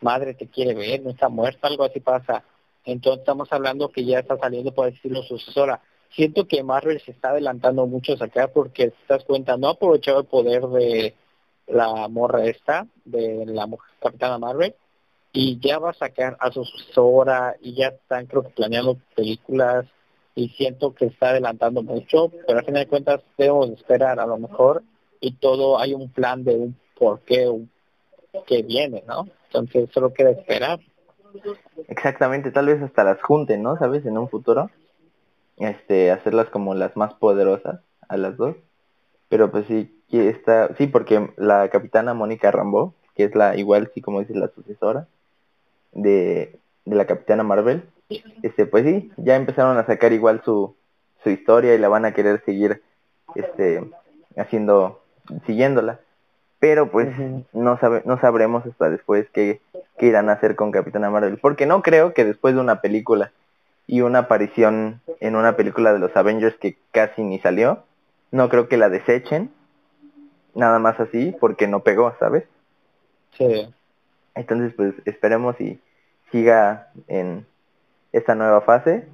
madre 0.00 0.34
te 0.34 0.48
quiere 0.48 0.74
ver, 0.74 1.00
no 1.00 1.10
está 1.10 1.28
muerta, 1.28 1.68
algo 1.68 1.84
así 1.84 2.00
pasa. 2.00 2.44
Entonces 2.84 3.20
estamos 3.20 3.52
hablando 3.52 3.90
que 3.90 4.04
ya 4.04 4.20
está 4.20 4.36
saliendo, 4.36 4.72
por 4.72 4.90
decirlo, 4.90 5.22
sucesora. 5.22 5.80
Siento 6.10 6.46
que 6.46 6.62
Marvel 6.62 7.00
se 7.00 7.12
está 7.12 7.30
adelantando 7.30 7.86
mucho 7.86 8.14
a 8.14 8.18
sacar 8.18 8.52
porque 8.52 8.90
te 8.90 8.96
das 9.08 9.24
cuenta, 9.24 9.56
no 9.56 9.68
ha 9.68 9.72
aprovechado 9.72 10.20
el 10.20 10.26
poder 10.26 10.62
de 10.66 11.14
la 11.66 12.08
morra 12.08 12.44
esta, 12.44 12.86
de 13.04 13.46
la 13.46 13.68
Capitana 14.00 14.38
Marvel, 14.38 14.74
y 15.32 15.58
ya 15.60 15.78
va 15.78 15.90
a 15.90 15.94
sacar 15.94 16.36
a 16.40 16.50
su 16.52 16.64
sucesora 16.64 17.56
y 17.60 17.74
ya 17.74 17.88
están 17.88 18.26
creo 18.26 18.42
que 18.42 18.50
planeando 18.50 18.98
películas 19.14 19.86
y 20.34 20.48
siento 20.50 20.94
que 20.94 21.06
está 21.06 21.30
adelantando 21.30 21.82
mucho, 21.82 22.30
pero 22.46 22.58
al 22.58 22.64
final 22.64 22.84
de 22.84 22.88
cuentas 22.88 23.20
debemos 23.38 23.70
esperar 23.70 24.20
a 24.20 24.26
lo 24.26 24.38
mejor 24.38 24.82
y 25.20 25.32
todo 25.32 25.78
hay 25.78 25.94
un 25.94 26.10
plan 26.10 26.44
de 26.44 26.54
un 26.54 26.76
por 26.98 27.20
qué 27.20 27.50
que 28.46 28.62
viene, 28.62 29.02
¿no? 29.06 29.26
Entonces 29.46 29.88
solo 29.92 30.12
queda 30.12 30.30
esperar. 30.30 30.80
Exactamente, 31.88 32.50
tal 32.50 32.66
vez 32.66 32.82
hasta 32.82 33.04
las 33.04 33.20
junten, 33.22 33.62
¿no? 33.62 33.76
¿Sabes? 33.76 34.04
En 34.06 34.18
un 34.18 34.28
futuro. 34.28 34.70
este 35.58 36.10
hacerlas 36.10 36.48
como 36.48 36.74
las 36.74 36.96
más 36.96 37.14
poderosas 37.14 37.80
a 38.08 38.16
las 38.16 38.36
dos 38.36 38.56
pero 39.28 39.50
pues 39.50 39.66
sí 39.66 39.94
está 40.10 40.74
sí 40.76 40.86
porque 40.86 41.30
la 41.36 41.68
capitana 41.70 42.14
Mónica 42.14 42.50
Rambo 42.50 42.94
que 43.14 43.24
es 43.24 43.34
la 43.34 43.56
igual 43.56 43.90
sí 43.94 44.00
como 44.00 44.20
dices 44.20 44.36
la 44.36 44.48
sucesora 44.48 45.06
de, 45.92 46.58
de 46.84 46.96
la 46.96 47.06
capitana 47.06 47.42
Marvel 47.42 47.84
este 48.42 48.66
pues 48.66 48.84
sí 48.84 49.12
ya 49.16 49.36
empezaron 49.36 49.76
a 49.78 49.86
sacar 49.86 50.12
igual 50.12 50.42
su 50.44 50.74
su 51.22 51.30
historia 51.30 51.74
y 51.74 51.78
la 51.78 51.88
van 51.88 52.04
a 52.04 52.12
querer 52.12 52.42
seguir 52.44 52.82
este 53.34 53.82
haciendo 54.36 55.00
siguiéndola 55.46 56.00
pero 56.58 56.90
pues 56.90 57.08
no 57.52 57.78
sabe 57.78 58.02
no 58.04 58.18
sabremos 58.20 58.66
hasta 58.66 58.90
después 58.90 59.28
qué, 59.32 59.60
qué 59.98 60.06
irán 60.06 60.28
a 60.28 60.32
hacer 60.32 60.56
con 60.56 60.70
Capitana 60.70 61.10
Marvel 61.10 61.38
porque 61.38 61.66
no 61.66 61.82
creo 61.82 62.14
que 62.14 62.24
después 62.24 62.54
de 62.54 62.60
una 62.60 62.80
película 62.80 63.32
y 63.86 64.00
una 64.00 64.20
aparición 64.20 65.00
en 65.20 65.36
una 65.36 65.56
película 65.56 65.92
de 65.92 65.98
los 65.98 66.16
Avengers 66.16 66.56
que 66.56 66.76
casi 66.92 67.22
ni 67.22 67.38
salió 67.38 67.84
no 68.30 68.48
creo 68.48 68.68
que 68.68 68.76
la 68.76 68.88
desechen 68.88 69.50
nada 70.54 70.78
más 70.78 70.98
así 71.00 71.34
porque 71.38 71.66
no 71.66 71.80
pegó 71.80 72.14
sabes 72.18 72.44
sí 73.36 73.72
entonces 74.34 74.72
pues 74.74 74.94
esperemos 75.04 75.60
y 75.60 75.80
siga 76.30 76.90
en 77.08 77.46
esta 78.12 78.34
nueva 78.34 78.60
fase 78.62 79.06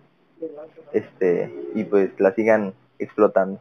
este 0.92 1.52
y 1.74 1.84
pues 1.84 2.10
la 2.18 2.34
sigan 2.34 2.74
explotando. 2.98 3.60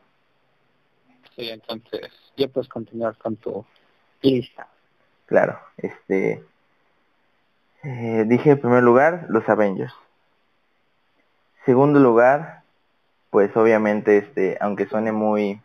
Sí, 1.35 1.49
entonces 1.49 2.09
ya 2.35 2.47
puedes 2.47 2.67
continuar 2.67 3.17
con 3.17 3.35
tu 3.35 3.65
lista. 4.21 4.67
Claro, 5.25 5.59
este 5.77 6.43
eh, 7.89 8.25
dije 8.27 8.51
en 8.51 8.59
primer 8.59 8.83
lugar 8.83 9.27
los 9.29 9.47
Avengers. 9.47 9.93
Segundo 11.65 12.01
lugar, 12.01 12.63
pues 13.29 13.55
obviamente 13.55 14.17
este, 14.17 14.57
aunque 14.59 14.87
suene 14.87 15.13
muy 15.13 15.61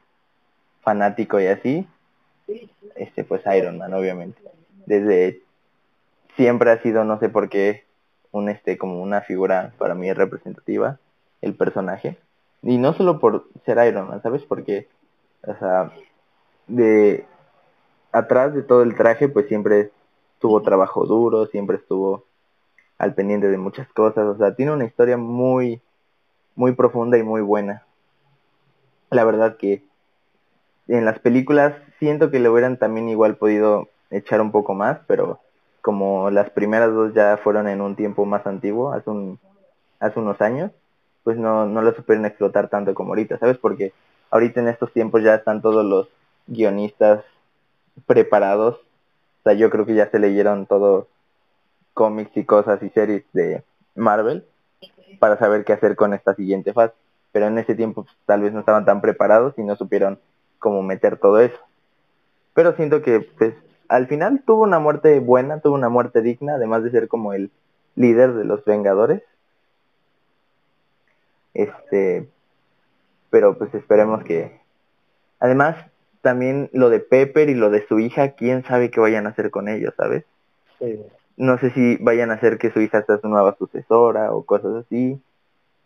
fanático 0.83 1.41
y 1.41 1.49
así, 1.49 1.89
este 2.95 3.25
pues 3.25 3.43
Iron 3.57 3.77
Man 3.77 3.93
obviamente. 3.93 4.41
Desde 4.87 5.41
siempre 6.37 6.71
ha 6.71 6.81
sido 6.81 7.03
no 7.03 7.19
sé 7.19 7.29
por 7.29 7.49
qué 7.49 7.85
un 8.31 8.49
este 8.49 8.79
como 8.79 9.03
una 9.03 9.23
figura 9.23 9.73
para 9.77 9.97
mí 9.97 10.13
representativa 10.13 10.99
el 11.41 11.55
personaje 11.55 12.19
y 12.63 12.79
no 12.79 12.93
solo 12.93 13.19
por 13.19 13.49
ser 13.67 13.85
Iron 13.85 14.09
Man 14.09 14.23
sabes 14.23 14.43
porque 14.43 14.87
o 15.45 15.55
sea 15.57 15.91
de 16.69 17.27
atrás 18.13 18.55
de 18.55 18.63
todo 18.63 18.83
el 18.83 18.95
traje 18.95 19.29
pues 19.29 19.49
siempre 19.49 19.91
tuvo 20.43 20.61
trabajo 20.61 21.07
duro 21.07 21.47
siempre 21.47 21.79
estuvo 21.79 22.25
al 22.99 23.15
pendiente 23.15 23.49
de 23.49 23.57
muchas 23.57 23.89
cosas 23.89 24.27
o 24.27 24.37
sea 24.37 24.55
tiene 24.55 24.73
una 24.73 24.85
historia 24.85 25.17
muy 25.17 25.81
muy 26.55 26.73
profunda 26.73 27.17
y 27.17 27.23
muy 27.23 27.41
buena 27.41 27.87
la 29.11 29.25
verdad 29.25 29.57
que 29.57 29.83
en 30.89 31.07
las 31.07 31.19
películas 31.21 31.73
siento 31.99 32.31
que 32.31 32.41
le 32.41 32.51
hubieran 32.51 32.77
también 32.77 33.09
igual 33.09 33.37
podido 33.37 33.89
echar 34.11 34.43
un 34.43 34.53
poco 34.53 34.75
más 34.75 34.99
pero 35.07 35.41
como 35.83 36.31
las 36.31 36.49
primeras 36.51 36.95
dos 36.95 37.13
ya 37.13 37.37
fueron 37.43 37.69
en 37.69 37.81
un 37.81 37.97
tiempo 37.97 38.25
más 38.25 38.47
antiguo, 38.47 38.93
hace, 38.93 39.11
un, 39.11 39.39
hace 39.99 40.19
unos 40.19 40.41
años, 40.41 40.71
pues 41.25 41.37
no, 41.37 41.67
no 41.67 41.83
lo 41.83 41.93
supieron 41.93 42.25
explotar 42.25 42.69
tanto 42.69 42.95
como 42.95 43.11
ahorita, 43.11 43.39
¿sabes? 43.39 43.59
Porque 43.59 43.93
ahorita 44.31 44.61
en 44.61 44.69
estos 44.69 44.93
tiempos 44.93 45.23
ya 45.23 45.35
están 45.35 45.61
todos 45.61 45.85
los 45.85 46.09
guionistas 46.47 47.25
preparados, 48.07 48.81
o 49.43 49.45
sea, 49.45 49.55
yo 49.55 49.71
creo 49.71 49.85
que 49.85 49.95
ya 49.95 50.09
se 50.09 50.21
leyeron 50.21 50.67
todos 50.67 51.07
cómics 51.95 52.37
y 52.37 52.45
cosas 52.45 52.81
y 52.83 52.91
series 52.91 53.25
de 53.33 53.65
Marvel 53.97 54.47
para 55.19 55.37
saber 55.37 55.65
qué 55.65 55.73
hacer 55.73 55.97
con 55.97 56.15
esta 56.15 56.35
siguiente 56.35 56.73
fase, 56.73 56.95
pero 57.33 57.49
en 57.49 57.59
ese 57.59 57.75
tiempo 57.75 58.05
pues, 58.05 58.17
tal 58.25 58.43
vez 58.43 58.53
no 58.53 58.61
estaban 58.61 58.85
tan 58.85 59.01
preparados 59.01 59.55
y 59.59 59.65
no 59.65 59.75
supieron 59.75 60.21
cómo 60.61 60.83
meter 60.83 61.19
todo 61.19 61.41
eso. 61.41 61.59
Pero 62.55 62.77
siento 62.77 63.03
que 63.03 63.21
pues 63.37 63.55
al 63.89 64.07
final 64.07 64.45
tuvo 64.47 64.63
una 64.63 64.79
muerte 64.79 65.19
buena, 65.19 65.59
tuvo 65.59 65.75
una 65.75 65.89
muerte 65.89 66.23
digna, 66.23 66.55
además 66.55 66.85
de 66.85 66.93
ser 66.93 67.09
como 67.09 67.33
el 67.33 67.51
líder 67.97 68.35
de 68.35 68.45
los 68.45 68.65
Vengadores. 68.65 69.23
Este, 71.53 72.29
pero 73.29 73.59
pues 73.59 73.75
esperemos 73.75 74.23
que... 74.23 74.61
Además, 75.41 75.77
también 76.23 76.71
lo 76.73 76.89
de 76.89 77.01
Pepper 77.01 77.51
y 77.51 77.55
lo 77.55 77.71
de 77.71 77.87
su 77.87 77.99
hija, 77.99 78.33
quién 78.33 78.65
sabe 78.65 78.91
qué 78.91 79.01
vayan 79.01 79.27
a 79.27 79.31
hacer 79.31 79.51
con 79.51 79.69
ellos, 79.69 79.93
¿sabes? 79.97 80.25
No 81.37 81.59
sé 81.59 81.71
si 81.71 81.97
vayan 81.97 82.31
a 82.31 82.35
hacer 82.35 82.59
que 82.59 82.71
su 82.71 82.81
hija 82.81 83.05
sea 83.05 83.19
su 83.19 83.29
nueva 83.29 83.57
sucesora 83.59 84.33
o 84.33 84.45
cosas 84.45 84.85
así. 84.87 85.21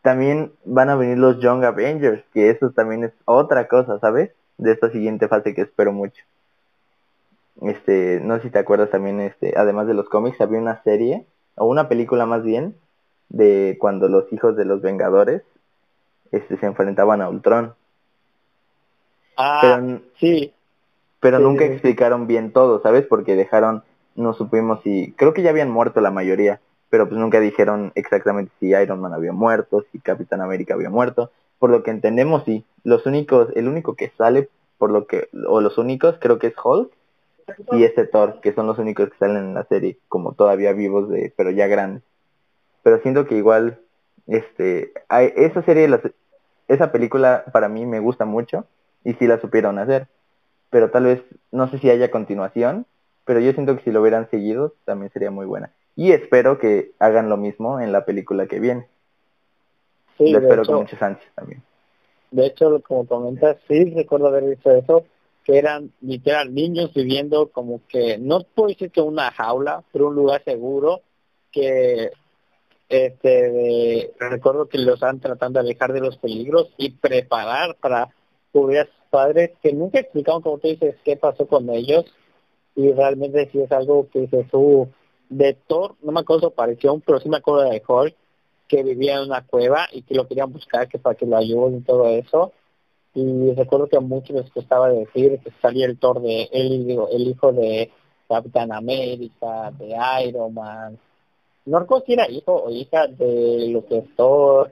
También 0.03 0.53
van 0.65 0.91
a 0.91 0.97
venir 0.97 1.19
los 1.19 1.41
Young 1.41 1.65
Avengers, 1.65 2.23
que 2.33 2.51
eso 2.51 2.71
también 2.71 3.05
es 3.05 3.13
otra 3.25 3.67
cosa, 3.67 3.99
¿sabes? 3.99 4.31
De 4.59 4.73
esta 4.73 4.91
siguiente 4.91 5.29
fase 5.29 5.55
que 5.55 5.63
espero 5.63 5.93
mucho 5.93 6.23
este, 7.63 8.21
no 8.23 8.37
sé 8.37 8.45
si 8.45 8.51
te 8.51 8.59
acuerdas 8.59 8.91
también, 8.91 9.21
este, 9.21 9.55
además 9.57 9.87
de 9.87 9.95
los 9.95 10.09
cómics, 10.09 10.41
había 10.41 10.59
una 10.59 10.83
serie, 10.83 11.27
o 11.57 11.67
una 11.67 11.89
película 11.89 12.27
más 12.27 12.43
bien, 12.43 12.77
de 13.29 13.77
cuando 13.81 14.09
los 14.09 14.31
hijos 14.33 14.57
de 14.57 14.65
los 14.65 14.83
Vengadores 14.83 15.43
este, 16.33 16.59
se 16.59 16.67
enfrentaban 16.67 17.23
a 17.23 17.29
Ultron. 17.29 17.75
Ah, 19.37 19.59
pero, 19.61 20.01
sí. 20.19 20.53
Pero 21.21 21.39
nunca 21.39 21.65
explicaron 21.65 22.27
bien 22.27 22.53
todo, 22.53 22.81
¿sabes? 22.83 23.07
Porque 23.07 23.37
dejaron, 23.37 23.83
no 24.15 24.35
supimos 24.35 24.81
si, 24.83 25.13
creo 25.17 25.35
que 25.35 25.43
ya 25.43 25.51
habían 25.51 25.71
muerto 25.71 26.01
la 26.01 26.11
mayoría, 26.11 26.61
pero 26.91 27.09
pues 27.09 27.21
nunca 27.21 27.41
dijeron 27.41 27.93
exactamente 27.95 28.53
si 28.61 28.69
Iron 28.69 29.01
Man 29.01 29.13
había 29.13 29.33
muerto, 29.33 29.85
si 29.91 29.99
Capitán 29.99 30.41
América 30.41 30.75
había 30.75 30.91
muerto. 30.91 31.31
Por 31.59 31.71
lo 31.71 31.83
que 31.83 31.91
entendemos, 31.91 32.45
sí, 32.45 32.65
los 32.85 33.07
únicos, 33.07 33.49
el 33.57 33.67
único 33.67 33.95
que 33.95 34.13
sale, 34.17 34.49
por 34.79 34.91
lo 34.91 35.07
que, 35.07 35.29
o 35.49 35.61
los 35.61 35.79
únicos, 35.79 36.17
creo 36.21 36.39
que 36.39 36.49
es 36.49 36.55
Hulk, 36.63 36.93
y 37.73 37.85
ese 37.85 38.07
Thor, 38.07 38.41
que 38.41 38.53
son 38.53 38.67
los 38.67 38.79
únicos 38.79 39.09
que 39.09 39.19
salen 39.19 39.37
en 39.37 39.55
la 39.55 39.65
serie, 39.65 39.99
como 40.09 40.33
todavía 40.33 40.73
vivos, 40.73 41.09
de 41.09 41.33
pero 41.37 41.51
ya 41.51 41.67
grandes. 41.67 42.03
Pero 42.83 43.01
siento 43.01 43.27
que 43.27 43.37
igual, 43.37 43.81
este, 44.27 44.93
hay, 45.09 45.33
esa 45.37 45.63
serie, 45.63 45.89
esa 46.69 46.93
película 46.93 47.45
para 47.53 47.69
mí 47.69 47.87
me 47.87 48.01
gusta 48.01 48.25
mucho 48.25 48.67
y 49.05 49.15
sí 49.15 49.27
la 49.27 49.41
supieron 49.41 49.79
hacer. 49.79 50.09
Pero 50.71 50.91
tal 50.91 51.05
vez, 51.05 51.23
no 51.53 51.69
sé 51.69 51.79
si 51.79 51.91
haya 51.91 52.11
continuación, 52.11 52.87
pero 53.25 53.41
yo 53.41 53.53
siento 53.53 53.77
que 53.77 53.83
si 53.85 53.91
lo 53.91 54.01
hubieran 54.01 54.29
seguido 54.31 54.75
también 54.85 55.13
sería 55.13 55.31
muy 55.31 55.47
buena. 55.47 55.71
Y 55.95 56.13
espero 56.13 56.59
que 56.59 56.93
hagan 56.99 57.29
lo 57.29 57.37
mismo 57.37 57.81
en 57.81 57.93
la 57.93 58.05
película 58.05 58.47
que 58.47 58.61
viene. 58.61 58.87
Sí, 60.19 60.31
lo 60.31 60.41
espero 60.41 60.65
con 60.65 60.77
muchas 60.77 61.01
ansias 61.03 61.31
también. 61.35 61.63
De 62.31 62.47
hecho, 62.47 62.83
como 62.83 63.07
comentas, 63.07 63.57
sí 63.69 63.93
recuerdo 63.95 64.29
haber 64.29 64.45
visto 64.45 64.71
eso 64.71 65.05
que 65.47 65.59
eran 65.59 65.93
literal 66.01 66.53
niños 66.53 66.93
viviendo 66.93 67.51
como 67.51 67.81
que, 67.89 68.19
no 68.19 68.43
puedo 68.43 68.69
decir 68.69 68.91
que 68.91 69.01
una 69.01 69.31
jaula, 69.31 69.85
pero 69.93 70.09
un 70.09 70.17
lugar 70.17 70.43
seguro, 70.43 71.03
que 71.53 72.11
este 72.89 74.13
recuerdo 74.19 74.69
que 74.69 74.79
los 74.79 74.95
estaban 74.95 75.21
tratando 75.21 75.61
de 75.61 75.67
alejar 75.67 75.93
de 75.93 76.01
los 76.01 76.19
peligros 76.19 76.75
y 76.77 76.91
preparar 76.91 77.77
para 77.77 78.09
sus 78.63 79.11
padres, 79.11 79.53
que 79.63 79.73
nunca 79.73 80.01
explicaron, 80.01 80.43
como 80.43 80.59
tú 80.59 80.69
dices, 80.69 80.97
qué 81.05 81.17
pasó 81.17 81.47
con 81.47 81.71
ellos, 81.71 82.05
y 82.75 82.93
realmente 82.93 83.49
si 83.51 83.61
es 83.61 83.73
algo 83.73 84.09
que 84.11 84.27
se 84.29 84.49
su 84.51 84.89
de 85.29 85.55
Thor, 85.67 85.97
no 86.03 86.13
me 86.13 86.21
acuerdo 86.21 86.41
su 86.41 86.47
aparición, 86.49 87.03
pero 87.05 87.21
sí 87.21 87.29
me 87.29 87.39
acuerdo 87.39 87.69
de 87.71 87.83
Hulk, 87.87 88.15
que 88.69 88.83
vivía 88.83 89.17
en 89.17 89.23
una 89.23 89.43
cueva 89.47 89.89
y 89.93 90.03
que 90.03 90.15
lo 90.15 90.27
querían 90.27 90.53
buscar 90.53 90.89
que 90.89 90.99
para 90.99 91.17
que 91.17 91.27
lo 91.27 91.37
ayuden 91.37 91.79
y 91.79 91.81
todo 91.83 92.09
eso 92.09 92.53
y 93.17 93.55
recuerdo 93.55 93.89
que 93.89 93.97
a 93.97 94.01
muchos 94.01 94.37
les 94.37 94.51
costaba 94.51 94.91
decir 94.91 95.41
que 95.43 95.51
salía 95.63 95.87
el 95.87 95.99
Thor 95.99 96.21
de 96.21 96.51
él, 96.53 96.99
el 97.11 97.29
hijo 97.29 97.51
de 97.51 97.91
Capitán 98.29 98.73
América, 98.73 99.73
de 99.79 99.97
Iron 100.27 100.53
Man. 100.53 100.99
No 101.65 101.81
recuerdo 101.81 102.05
si 102.05 102.13
era 102.13 102.31
hijo 102.31 102.65
o 102.65 102.71
hija 102.71 103.07
de 103.07 103.69
lo 103.71 103.87
que 103.87 103.99
es 103.99 104.17
Thor. 104.17 104.71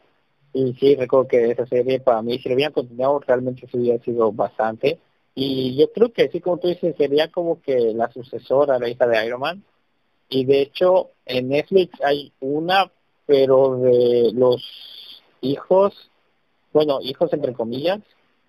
Y 0.55 0.73
sí, 0.75 0.95
recuerdo 0.95 1.27
que 1.27 1.51
esa 1.51 1.67
serie 1.67 1.99
para 1.99 2.23
mí, 2.23 2.39
si 2.39 2.49
lo 2.49 2.55
hubieran 2.55 2.73
continuado, 2.73 3.19
realmente 3.19 3.67
se 3.67 3.77
hubiera 3.77 4.03
sido 4.05 4.31
bastante. 4.31 5.01
Y 5.35 5.77
yo 5.77 5.93
creo 5.93 6.13
que 6.13 6.29
sí, 6.29 6.41
como 6.41 6.59
tú 6.59 6.69
dices, 6.69 6.95
sería 6.97 7.29
como 7.29 7.61
que 7.61 7.93
la 7.93 8.09
sucesora, 8.13 8.79
la 8.79 8.89
hija 8.89 9.05
de 9.09 9.27
Iron 9.27 9.41
Man. 9.41 9.65
Y 10.29 10.45
de 10.45 10.63
hecho, 10.63 11.11
en 11.27 11.49
Netflix 11.49 12.01
hay 12.03 12.33
una, 12.39 12.91
pero 13.27 13.79
de 13.79 14.31
los 14.33 14.63
hijos, 15.41 15.93
bueno, 16.73 17.01
hijos 17.03 17.33
entre 17.33 17.53
comillas, 17.53 18.01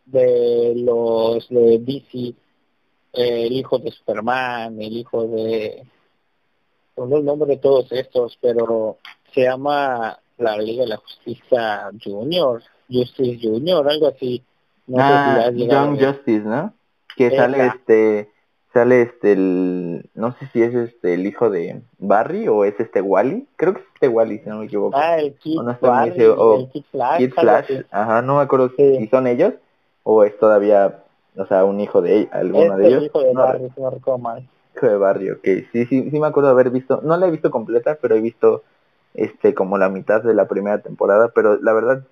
de 0.06 0.74
los 0.76 1.50
de 1.50 1.80
DC, 1.80 2.36
el 3.14 3.52
hijo 3.52 3.80
de 3.80 3.90
Superman, 3.92 4.80
el 4.80 4.96
hijo 4.96 5.28
de... 5.28 5.84
No 6.98 7.18
el 7.18 7.26
nombre 7.26 7.56
de 7.56 7.58
todos 7.58 7.92
estos, 7.92 8.38
pero 8.40 9.00
se 9.34 9.42
llama 9.42 10.20
la 10.38 10.58
Liga 10.58 10.84
de 10.84 10.90
la 10.90 10.98
Justicia 10.98 11.90
Junior, 12.04 12.62
Justice 12.90 13.40
Junior, 13.42 13.88
algo 13.90 14.08
así. 14.08 14.44
No 14.88 14.98
ah, 15.00 15.50
Young 15.54 16.00
Justice, 16.00 16.44
¿no? 16.46 16.74
Que 17.16 17.32
sale 17.36 17.66
este 17.68 18.30
sale 18.74 19.04
este 19.04 19.32
el 19.32 20.10
no 20.16 20.34
sé 20.34 20.48
si 20.52 20.62
es 20.62 20.76
este 20.76 21.14
el 21.14 21.26
hijo 21.26 21.50
de 21.50 21.82
Barry 21.98 22.50
o 22.50 22.66
es 22.66 22.78
este 22.78 23.00
Wally 23.00 23.48
creo 23.56 23.74
que 23.74 23.80
es 23.80 23.86
este 23.94 24.10
Wally 24.10 24.40
si 24.40 24.50
no 24.50 24.58
me 24.58 24.66
equivoco 24.66 24.98
Ah, 24.98 25.18
el 25.18 25.34
Kid 25.36 25.58
o 25.58 25.64
no 25.64 25.78
Barry, 25.80 26.12
ese- 26.12 26.28
o 26.28 26.60
el 26.60 26.70
Kid 26.70 26.84
Flash. 26.92 27.18
Kid 27.20 27.34
Flash 27.34 27.72
ajá 27.90 28.22
no 28.22 28.36
me 28.36 28.42
acuerdo 28.42 28.70
Sí. 28.76 28.98
si 28.98 29.08
son 29.08 29.28
ellos 29.28 29.54
o 30.04 30.26
es 30.26 30.38
todavía 30.38 31.04
o 31.38 31.46
sea 31.46 31.64
un 31.64 31.80
hijo 31.80 32.02
de 32.02 32.28
alguno 32.34 32.74
Es 32.74 32.78
de 32.80 32.88
ellos 32.88 33.00
el 33.00 33.06
hijo 33.06 33.22
de 33.22 33.34
no, 33.34 33.40
Barry, 33.40 33.70
si 33.74 33.82
no 33.82 33.92
hijo 34.76 34.86
de 34.88 34.98
Barry 34.98 35.32
ok 35.32 35.44
sí 35.72 35.86
sí 35.86 36.10
sí 36.12 36.20
me 36.20 36.28
acuerdo 36.28 36.50
de 36.50 36.54
haber 36.56 36.70
visto 36.70 37.00
no 37.02 37.16
la 37.16 37.28
he 37.28 37.32
visto 37.32 37.50
completa 37.52 37.98
pero 38.02 38.16
he 38.16 38.20
visto 38.20 38.64
este 39.16 39.54
como 39.54 39.78
la 39.78 39.90
mitad 39.90 40.24
de 40.24 40.34
la 40.34 40.48
primera 40.48 40.80
temporada 40.82 41.32
pero 41.34 41.58
la 41.62 41.74
verdad 41.74 42.04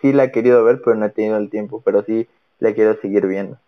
sí 0.00 0.12
la 0.12 0.24
he 0.24 0.32
querido 0.32 0.64
ver 0.64 0.80
pero 0.84 0.96
no 0.96 1.06
he 1.06 1.10
tenido 1.10 1.36
el 1.36 1.50
tiempo 1.50 1.82
pero 1.84 2.02
sí 2.04 2.26
la 2.58 2.74
quiero 2.74 3.00
seguir 3.00 3.26
viendo 3.26 3.58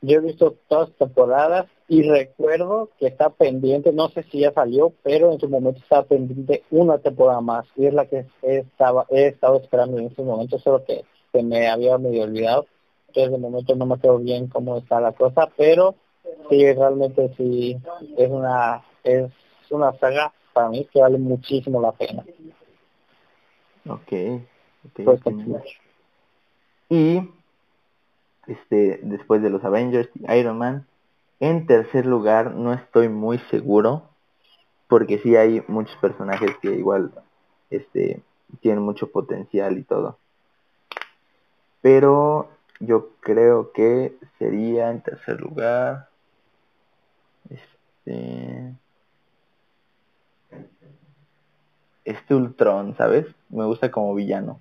Yo 0.00 0.18
he 0.18 0.20
visto 0.20 0.56
todas 0.68 0.90
temporadas 0.92 1.66
y 1.88 2.02
recuerdo 2.02 2.90
que 2.98 3.06
está 3.06 3.30
pendiente, 3.30 3.92
no 3.92 4.10
sé 4.10 4.22
si 4.24 4.40
ya 4.40 4.52
salió, 4.52 4.92
pero 5.02 5.32
en 5.32 5.40
su 5.40 5.48
momento 5.48 5.80
estaba 5.80 6.02
pendiente 6.02 6.62
una 6.70 6.98
temporada 6.98 7.40
más 7.40 7.66
y 7.76 7.86
es 7.86 7.94
la 7.94 8.04
que 8.04 8.26
he, 8.42 8.58
estaba, 8.58 9.06
he 9.08 9.28
estado 9.28 9.56
esperando 9.56 9.98
en 9.98 10.08
ese 10.08 10.22
momento, 10.22 10.58
solo 10.58 10.84
que 10.84 11.04
se 11.32 11.42
me 11.42 11.66
había 11.66 11.96
medio 11.96 12.24
olvidado. 12.24 12.66
Entonces 13.08 13.32
de 13.32 13.38
momento 13.38 13.74
no 13.74 13.86
me 13.86 13.94
acuerdo 13.94 14.18
bien 14.18 14.48
cómo 14.48 14.76
está 14.76 15.00
la 15.00 15.12
cosa, 15.12 15.48
pero 15.56 15.94
sí, 16.50 16.70
realmente 16.74 17.32
sí, 17.38 17.78
es 18.18 18.30
una, 18.30 18.84
es 19.02 19.30
una 19.70 19.94
saga 19.94 20.34
para 20.58 20.70
mí 20.70 20.84
que 20.92 21.00
vale 21.00 21.18
muchísimo 21.18 21.80
la 21.80 21.92
pena. 21.92 22.24
ok, 23.88 24.12
ok, 25.06 25.22
Pues. 25.22 25.62
Y 26.88 27.30
este, 28.48 28.98
después 29.04 29.40
de 29.40 29.50
los 29.50 29.62
Avengers 29.62 30.10
Iron 30.36 30.58
Man, 30.58 30.84
en 31.38 31.66
tercer 31.68 32.06
lugar 32.06 32.56
no 32.56 32.72
estoy 32.72 33.08
muy 33.08 33.38
seguro, 33.50 34.08
porque 34.88 35.20
sí 35.20 35.36
hay 35.36 35.62
muchos 35.68 35.94
personajes 35.98 36.50
que 36.60 36.72
igual 36.72 37.12
este, 37.70 38.20
tienen 38.60 38.82
mucho 38.82 39.12
potencial 39.12 39.78
y 39.78 39.84
todo. 39.84 40.18
Pero 41.82 42.48
yo 42.80 43.10
creo 43.20 43.70
que 43.70 44.16
sería 44.40 44.90
en 44.90 45.02
tercer 45.02 45.40
lugar. 45.40 46.08
Este. 47.48 48.74
Este 52.08 52.34
Ultron, 52.34 52.96
¿sabes? 52.96 53.26
Me 53.50 53.66
gusta 53.66 53.90
como 53.90 54.14
villano. 54.14 54.60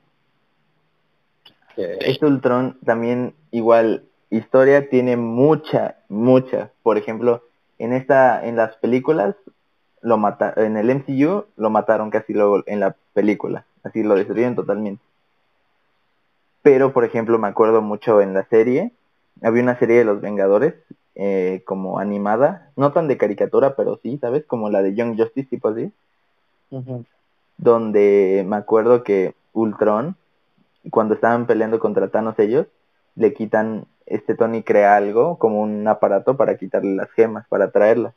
Este 1.78 2.26
Ultron 2.26 2.78
también 2.84 3.36
igual 3.52 4.04
historia 4.30 4.90
tiene 4.90 5.16
mucha, 5.16 5.96
mucha. 6.10 6.72
Por 6.84 6.98
ejemplo, 6.98 7.44
en 7.80 7.94
esta, 7.94 8.46
en 8.46 8.58
las 8.58 8.76
películas 8.78 9.36
lo 10.02 10.18
mata, 10.18 10.54
en 10.58 10.76
el 10.76 10.90
MCU 10.90 11.46
lo 11.56 11.70
mataron 11.70 12.10
casi 12.10 12.34
luego 12.34 12.64
en 12.66 12.82
la 12.82 12.96
película, 13.14 13.66
así 13.84 14.04
lo 14.04 14.16
destruyeron 14.16 14.56
totalmente. 14.56 15.04
Pero 16.64 16.92
por 16.92 17.06
ejemplo 17.06 17.40
me 17.40 17.48
acuerdo 17.48 17.82
mucho 17.82 18.22
en 18.22 18.34
la 18.34 18.44
serie, 18.46 18.92
había 19.42 19.64
una 19.64 19.80
serie 19.80 20.00
de 20.00 20.06
los 20.06 20.20
Vengadores 20.20 20.74
eh, 21.16 21.64
como 21.66 22.00
animada, 22.00 22.72
no 22.76 22.92
tan 22.92 23.08
de 23.08 23.18
caricatura, 23.18 23.76
pero 23.76 24.00
sí, 24.04 24.18
¿sabes? 24.18 24.46
Como 24.46 24.70
la 24.70 24.82
de 24.82 24.96
Young 24.96 25.18
Justice 25.18 25.48
tipo 25.50 25.70
así. 25.70 25.92
Donde 27.58 28.46
me 28.48 28.56
acuerdo 28.56 29.04
que 29.04 29.36
Ultron, 29.54 30.16
cuando 30.92 31.16
estaban 31.16 31.48
peleando 31.48 31.80
contra 31.80 32.10
Thanos 32.10 32.38
ellos, 32.40 32.68
le 33.16 33.34
quitan, 33.34 33.86
este 34.06 34.36
Tony 34.36 34.64
crea 34.64 34.96
algo, 34.96 35.38
como 35.38 35.62
un 35.62 35.88
aparato 35.88 36.38
para 36.38 36.58
quitarle 36.58 36.96
las 36.96 37.12
gemas, 37.12 37.48
para 37.48 37.72
traerlas. 37.72 38.14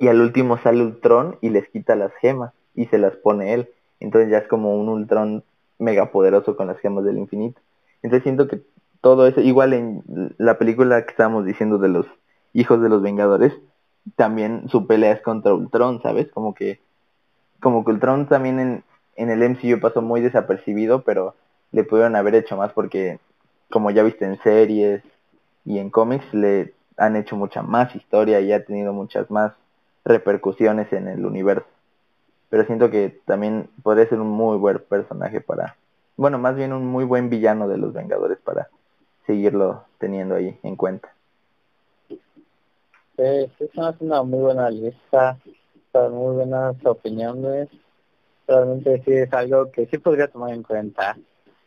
Y 0.00 0.08
al 0.08 0.20
último 0.20 0.58
sale 0.58 0.82
Ultron 0.82 1.38
y 1.40 1.50
les 1.50 1.68
quita 1.68 1.96
las 1.96 2.12
gemas 2.20 2.52
y 2.74 2.86
se 2.86 2.98
las 2.98 3.16
pone 3.16 3.54
él. 3.54 3.68
Entonces 4.00 4.30
ya 4.30 4.38
es 4.38 4.48
como 4.48 4.76
un 4.76 4.88
Ultron 4.88 5.44
megapoderoso 5.78 6.56
con 6.56 6.66
las 6.66 6.78
gemas 6.78 7.04
del 7.04 7.18
infinito. 7.18 7.60
Entonces 8.02 8.24
siento 8.24 8.48
que 8.48 8.60
todo 9.00 9.26
eso, 9.26 9.40
igual 9.40 9.72
en 9.72 10.02
la 10.38 10.58
película 10.58 11.04
que 11.04 11.10
estábamos 11.10 11.44
diciendo 11.44 11.78
de 11.78 11.88
los 11.88 12.06
hijos 12.52 12.80
de 12.82 12.88
los 12.88 13.02
Vengadores, 13.02 13.52
también 14.16 14.68
su 14.68 14.86
pelea 14.86 15.12
es 15.12 15.22
contra 15.22 15.54
Ultron, 15.54 16.02
¿sabes? 16.02 16.28
Como 16.32 16.54
que 16.54 16.80
como 17.60 17.84
que 17.84 17.90
Ultron 17.92 18.26
también 18.26 18.60
en, 18.60 18.84
en 19.16 19.30
el 19.30 19.42
MCU 19.42 19.80
pasó 19.80 20.02
muy 20.02 20.20
desapercibido, 20.20 21.02
pero 21.02 21.34
le 21.72 21.84
pudieron 21.84 22.16
haber 22.16 22.34
hecho 22.34 22.56
más 22.56 22.72
porque, 22.72 23.18
como 23.70 23.90
ya 23.90 24.02
viste 24.02 24.24
en 24.24 24.40
series 24.42 25.02
y 25.64 25.78
en 25.78 25.90
cómics, 25.90 26.32
le 26.32 26.72
han 26.96 27.16
hecho 27.16 27.36
mucha 27.36 27.62
más 27.62 27.94
historia 27.94 28.40
y 28.40 28.52
ha 28.52 28.64
tenido 28.64 28.92
muchas 28.92 29.30
más 29.30 29.52
repercusiones 30.04 30.92
en 30.92 31.08
el 31.08 31.24
universo. 31.24 31.66
Pero 32.50 32.64
siento 32.64 32.90
que 32.90 33.20
también 33.26 33.68
podría 33.82 34.08
ser 34.08 34.20
un 34.20 34.30
muy 34.30 34.56
buen 34.56 34.78
personaje 34.78 35.40
para, 35.40 35.76
bueno, 36.16 36.38
más 36.38 36.56
bien 36.56 36.72
un 36.72 36.86
muy 36.86 37.04
buen 37.04 37.28
villano 37.28 37.68
de 37.68 37.76
los 37.76 37.92
Vengadores 37.92 38.38
para 38.38 38.68
seguirlo 39.26 39.84
teniendo 39.98 40.36
ahí 40.36 40.58
en 40.62 40.76
cuenta. 40.76 41.12
Sí, 42.08 42.18
sí, 43.58 43.64
es 43.64 44.00
una 44.00 44.22
muy 44.22 44.40
buena 44.40 44.70
lista, 44.70 45.36
son 45.92 46.14
muy 46.14 46.34
buenas 46.36 46.76
opiniones. 46.84 47.68
Realmente 48.46 49.02
sí 49.04 49.12
es 49.12 49.32
algo 49.32 49.70
que 49.70 49.86
sí 49.86 49.98
podría 49.98 50.28
tomar 50.28 50.54
en 50.54 50.62
cuenta. 50.62 51.16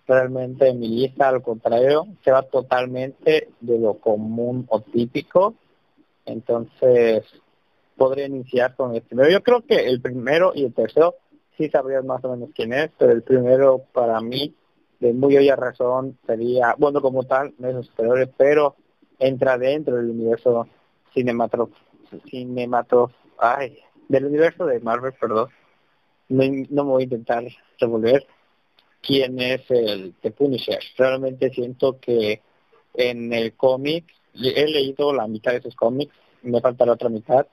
Realmente 0.07 0.74
mi 0.74 0.88
lista, 0.88 1.30
al 1.30 1.41
contrario, 1.41 2.07
se 2.24 2.32
va 2.32 2.41
totalmente 2.43 3.49
de 3.59 3.80
lo 3.80 3.95
común 3.95 4.65
o 4.69 4.82
típico. 4.82 5.55
Entonces, 6.26 7.24
podría 7.95 8.26
iniciar 8.26 8.76
con 8.76 8.95
el 8.95 9.01
primero. 9.03 9.30
Yo 9.30 9.43
creo 9.43 9.61
que 9.61 9.76
el 9.76 10.01
primero 10.01 10.53
y 10.55 10.65
el 10.65 10.74
tercero 10.74 11.15
sí 11.57 11.69
sabrías 11.69 12.03
más 12.03 12.24
o 12.26 12.32
menos 12.32 12.49
quién 12.55 12.74
es, 12.74 12.89
pero 12.97 13.11
el 13.11 13.22
primero 13.22 13.84
para 13.93 14.19
mí, 14.22 14.55
de 14.99 15.13
muy 15.13 15.38
obvia 15.38 15.55
razón, 15.55 16.17
sería, 16.26 16.76
bueno, 16.78 17.01
como 17.01 17.24
tal, 17.24 17.53
no 17.59 17.67
es 17.67 17.76
los 17.76 17.88
superiores, 17.88 18.30
pero 18.38 18.76
entra 19.19 19.57
dentro 19.57 19.97
del 19.97 20.09
universo 20.09 20.67
cinematro, 21.13 21.69
cinematro, 22.30 23.11
ay, 23.38 23.78
del 24.12 24.26
universo 24.26 24.66
de 24.66 24.82
Marvel, 24.82 25.14
perdón. 25.14 25.49
No, 26.28 26.43
me 26.43 26.91
voy 26.91 27.03
a 27.03 27.05
intentar 27.05 27.45
revolver 27.80 28.28
quién 29.01 29.39
es 29.39 29.62
el 29.70 30.14
The 30.22 30.32
Punisher. 30.32 30.80
Realmente 30.97 31.49
siento 31.49 31.97
que 31.99 32.41
en 32.93 33.32
el 33.32 33.53
cómic, 33.53 34.05
he 34.34 34.68
leído 34.68 35.14
la 35.14 35.28
mitad 35.28 35.53
de 35.53 35.62
sus 35.62 35.76
cómics, 35.76 36.14
me 36.43 36.59
falta 36.59 36.86
la 36.86 36.93
otra 36.93 37.07
mitad, 37.07 37.47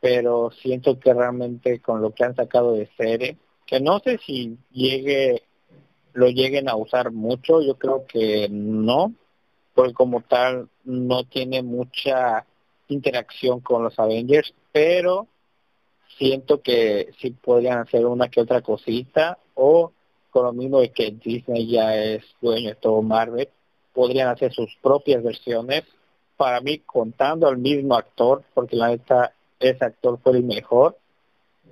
pero 0.00 0.50
siento 0.50 0.98
que 0.98 1.12
realmente 1.12 1.80
con 1.80 2.00
lo 2.00 2.14
que 2.14 2.24
han 2.24 2.34
sacado 2.34 2.72
de 2.72 2.88
serie, 2.96 3.36
que 3.66 3.78
no 3.78 4.00
sé 4.00 4.18
si 4.24 4.56
llegue, 4.72 5.42
lo 6.14 6.28
lleguen 6.28 6.70
a 6.70 6.76
usar 6.76 7.12
mucho, 7.12 7.60
yo 7.60 7.76
creo 7.76 8.06
que 8.06 8.48
no, 8.50 9.12
porque 9.74 9.92
como 9.92 10.22
tal 10.22 10.68
no 10.84 11.24
tiene 11.24 11.62
mucha 11.62 12.46
interacción 12.88 13.60
con 13.60 13.84
los 13.84 13.98
Avengers, 13.98 14.54
pero 14.72 15.26
siento 16.18 16.60
que 16.60 17.10
sí 17.20 17.30
podrían 17.30 17.78
hacer 17.78 18.04
una 18.04 18.28
que 18.28 18.40
otra 18.40 18.60
cosita 18.60 19.38
o 19.54 19.92
con 20.30 20.44
lo 20.44 20.52
mismo 20.52 20.80
de 20.80 20.90
que 20.90 21.10
Disney 21.12 21.68
ya 21.68 21.96
es 21.96 22.22
dueño 22.40 22.70
de 22.70 22.74
todo 22.74 23.00
Marvel, 23.02 23.48
podrían 23.94 24.28
hacer 24.28 24.52
sus 24.52 24.76
propias 24.82 25.22
versiones. 25.22 25.84
Para 26.36 26.60
mí, 26.60 26.78
contando 26.80 27.48
al 27.48 27.58
mismo 27.58 27.96
actor, 27.96 28.44
porque 28.54 28.76
la 28.76 28.88
neta, 28.88 29.32
ese 29.58 29.84
actor 29.84 30.18
fue 30.22 30.32
el 30.32 30.44
mejor 30.44 30.96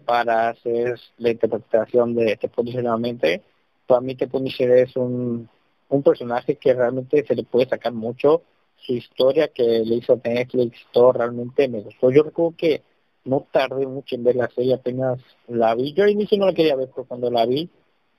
para 0.05 0.49
hacer 0.49 0.99
la 1.19 1.31
interpretación 1.31 2.15
de 2.15 2.37
The 2.37 2.49
Punisher 2.49 2.83
nuevamente. 2.83 3.43
Para 3.87 4.01
mí, 4.01 4.15
The 4.17 4.27
Punisher 4.27 4.71
es 4.71 4.97
un, 4.97 5.49
un 5.89 6.03
personaje 6.03 6.57
que 6.57 6.75
realmente 6.75 7.25
se 7.25 7.35
le 7.35 7.45
puede 7.45 7.69
sacar 7.69 7.93
mucho. 7.93 8.43
Su 8.79 8.95
historia 8.95 9.49
que 9.49 9.63
le 9.63 9.97
hizo 9.97 10.21
Netflix, 10.25 10.81
todo 10.93 11.13
realmente 11.13 11.69
me 11.69 11.81
gustó. 11.81 12.11
Yo 12.11 12.25
recuerdo 12.25 12.57
que 12.57 12.83
no 13.27 13.47
tardé 13.51 13.87
mucho 13.87 14.15
en 14.15 14.25
ver 14.25 14.37
la 14.37 14.49
serie, 14.49 14.75
apenas 14.75 15.21
la 15.49 15.75
vi. 15.75 15.93
Yo 15.93 16.05
al 16.05 16.11
inicio 16.11 16.39
no 16.39 16.47
la 16.47 16.55
quería 16.55 16.77
ver, 16.77 16.89
pero 16.95 17.07
cuando 17.07 17.31
la 17.31 17.45
vi, 17.47 17.69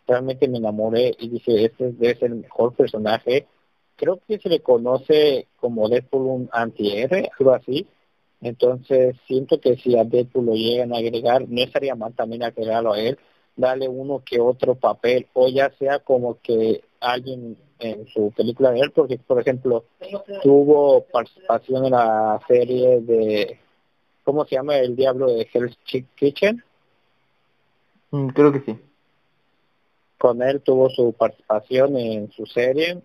realmente 0.06 0.48
me 0.48 0.58
enamoré 0.58 1.16
y 1.20 1.30
dije, 1.30 1.66
este 1.66 1.92
debe 1.94 2.16
ser 2.16 2.32
el 2.32 2.36
mejor 2.36 2.74
personaje. 2.74 3.48
Creo 3.96 4.20
que 4.28 4.40
se 4.40 4.50
le 4.50 4.60
conoce 4.62 5.48
como 5.60 5.90
Deadpool 5.90 6.28
un 6.28 6.50
antihéroe, 6.52 7.30
algo 7.40 7.54
así. 7.54 7.88
Entonces 8.42 9.16
siento 9.26 9.60
que 9.60 9.76
si 9.78 9.98
a 9.98 10.04
Deadpool 10.04 10.46
lo 10.46 10.54
llegan 10.54 10.94
a 10.94 10.98
agregar, 10.98 11.48
no 11.50 11.62
estaría 11.62 11.96
mal 11.96 12.14
también 12.14 12.44
agregarlo 12.44 12.94
a 12.94 13.00
él, 13.00 13.18
darle 13.56 13.88
uno 13.88 14.22
que 14.24 14.40
otro 14.40 14.76
papel, 14.76 15.28
o 15.34 15.48
ya 15.50 15.72
sea 15.80 16.00
como 16.00 16.40
que 16.42 16.84
alguien 17.00 17.58
en 17.80 18.08
su 18.08 18.32
película 18.32 18.72
de 18.72 18.82
él, 18.82 18.92
porque 18.92 19.18
por 19.18 19.40
ejemplo 19.40 19.86
tuvo 20.44 21.06
participación 21.12 21.86
en 21.86 21.92
la 21.92 22.40
serie 22.48 23.02
de 23.02 23.60
¿cómo 24.28 24.44
se 24.44 24.56
llama? 24.56 24.76
El 24.76 24.98
Diablo 24.98 25.28
de 25.28 25.48
Hell's 25.54 25.78
Kitchen. 26.18 26.62
Mm, 28.12 28.28
creo 28.28 28.52
que 28.52 28.60
sí. 28.60 28.78
Con 30.18 30.42
él 30.42 30.60
tuvo 30.60 30.90
su 30.90 31.14
participación 31.14 31.96
en 31.96 32.30
su 32.34 32.46
serie, 32.46 33.02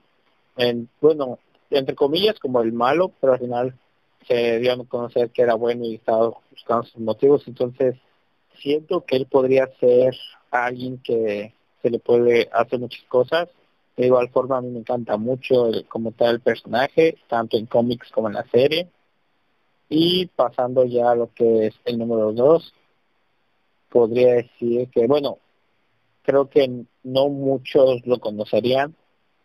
en 0.56 0.88
bueno, 1.00 1.38
entre 1.70 1.94
comillas 1.94 2.40
como 2.40 2.60
el 2.60 2.72
malo, 2.72 3.12
pero 3.20 3.34
al 3.34 3.38
final 3.38 3.78
se 4.26 4.58
dio 4.58 4.72
a 4.72 4.84
conocer 4.84 5.30
que 5.30 5.42
era 5.42 5.54
bueno 5.54 5.84
y 5.84 5.94
estaba 5.94 6.32
buscando 6.50 6.82
sus 6.86 7.00
motivos, 7.00 7.46
entonces 7.46 7.94
siento 8.60 9.04
que 9.04 9.14
él 9.14 9.26
podría 9.26 9.68
ser 9.78 10.16
alguien 10.50 10.98
que 10.98 11.54
se 11.82 11.90
le 11.90 12.00
puede 12.00 12.48
hacer 12.52 12.80
muchas 12.80 13.04
cosas. 13.04 13.48
De 13.96 14.06
igual 14.06 14.28
forma 14.30 14.56
a 14.56 14.60
mí 14.60 14.70
me 14.70 14.80
encanta 14.80 15.16
mucho 15.16 15.68
el, 15.68 15.86
como 15.86 16.10
tal 16.10 16.34
el 16.34 16.40
personaje, 16.40 17.16
tanto 17.28 17.58
en 17.58 17.66
cómics 17.66 18.10
como 18.10 18.26
en 18.26 18.34
la 18.34 18.44
serie. 18.50 18.88
Y 19.94 20.24
pasando 20.24 20.86
ya 20.86 21.10
a 21.10 21.14
lo 21.14 21.34
que 21.34 21.66
es 21.66 21.74
el 21.84 21.98
número 21.98 22.32
dos, 22.32 22.72
podría 23.90 24.36
decir 24.36 24.88
que, 24.88 25.06
bueno, 25.06 25.36
creo 26.22 26.48
que 26.48 26.84
no 27.02 27.28
muchos 27.28 28.00
lo 28.06 28.18
conocerían, 28.18 28.94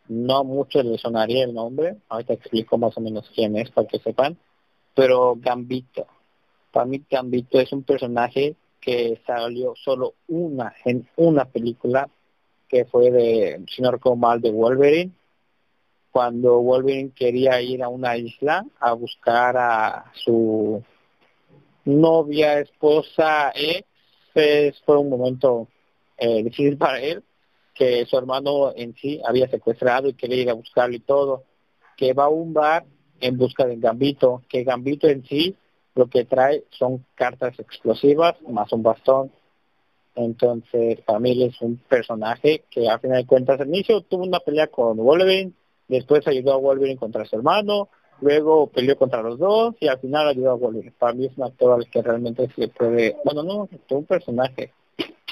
no 0.08 0.45
muchos 0.45 0.86
le 0.86 0.98
sonaría 0.98 1.43
el 1.43 1.54
nombre, 1.54 1.98
ahorita 2.08 2.32
explico 2.32 2.78
más 2.78 2.98
o 2.98 3.02
menos 3.02 3.30
quién 3.36 3.58
es 3.58 3.70
para 3.72 3.89
que 3.89 4.00
sepan, 4.00 4.38
pero 4.95 5.36
Gambito, 5.38 6.08
para 6.72 6.86
mí 6.86 7.04
Gambito 7.10 7.60
es 7.60 7.74
un 7.74 7.84
personaje 7.84 8.56
que 8.80 9.20
salió 9.28 9.74
solo 9.76 10.14
una 10.30 10.74
en 10.86 11.10
una 11.18 11.43
película 11.43 12.10
que 12.70 12.86
fue 12.86 13.12
de, 13.12 13.66
si 13.68 13.82
no 13.82 13.91
recuerdo 13.91 14.16
mal, 14.16 14.39
de 14.39 14.52
Wolverine, 14.52 15.12
cuando 16.12 16.60
Wolverine 16.60 17.12
quería 17.16 17.62
ir 17.62 17.84
a 17.84 17.89
una 17.89 18.18
isla 18.18 18.66
a 18.80 18.93
buscar 18.93 19.55
a 19.58 20.12
su 20.14 20.84
novia, 21.86 22.60
esposa, 22.60 23.51
ex, 23.55 23.88
fue 24.86 24.97
un 24.97 25.10
momento 25.10 25.68
eh, 26.18 26.43
difícil 26.43 26.78
para 26.78 26.99
él, 26.99 27.24
que 27.74 28.05
su 28.05 28.18
hermano 28.18 28.74
en 28.76 28.93
sí 28.95 29.22
había 29.26 29.47
secuestrado 29.47 30.10
y 30.10 30.14
quería 30.14 30.41
ir 30.41 30.49
a 30.49 30.53
buscarlo 30.53 30.95
y 30.95 30.99
todo, 30.99 31.43
que 31.95 32.14
va 32.14 32.26
a 32.26 32.30
un 32.30 32.53
bar 32.53 32.86
en 33.20 33.38
busca 33.38 33.66
de 33.66 33.78
Gambito, 33.78 34.43
que 34.49 34.64
Gambito 34.64 35.08
en 35.08 35.26
sí 35.26 35.55
lo 35.95 36.08
que 36.08 36.26
trae 36.26 36.64
son 36.70 37.05
cartas 37.16 37.60
explosivas 37.60 38.36
más 38.47 38.72
un 38.72 38.84
bastón. 38.84 39.32
Entonces, 40.16 40.99
para 41.01 41.20
mí 41.20 41.43
es 41.43 41.62
un 41.62 41.78
personaje 41.78 42.64
que 42.70 42.89
a 42.89 42.99
final 42.99 43.22
de 43.22 43.28
cuentas 43.28 43.60
al 43.60 43.68
inicio 43.68 44.01
tuvo 44.01 44.24
una 44.24 44.39
pelea 44.39 44.68
con 44.68 44.97
Wolverine, 44.97 45.53
después 45.88 46.27
ayudó 46.27 46.53
a 46.53 46.57
Wolverine 46.57 46.97
contra 46.97 47.25
su 47.25 47.35
hermano, 47.35 47.89
luego 48.21 48.67
peleó 48.67 48.97
contra 48.97 49.21
los 49.21 49.38
dos 49.38 49.75
y 49.79 49.88
al 49.88 49.99
final 49.99 50.27
ayudó 50.27 50.51
a 50.51 50.55
Wolverine. 50.55 50.93
Para 50.97 51.13
mí 51.13 51.25
es 51.25 51.38
un 51.38 51.43
actor 51.43 51.73
al 51.73 51.89
que 51.89 52.01
realmente 52.01 52.49
se 52.55 52.67
puede, 52.67 53.17
bueno, 53.23 53.43
no, 53.43 53.69
es 53.71 53.79
un 53.89 54.05
personaje 54.05 54.73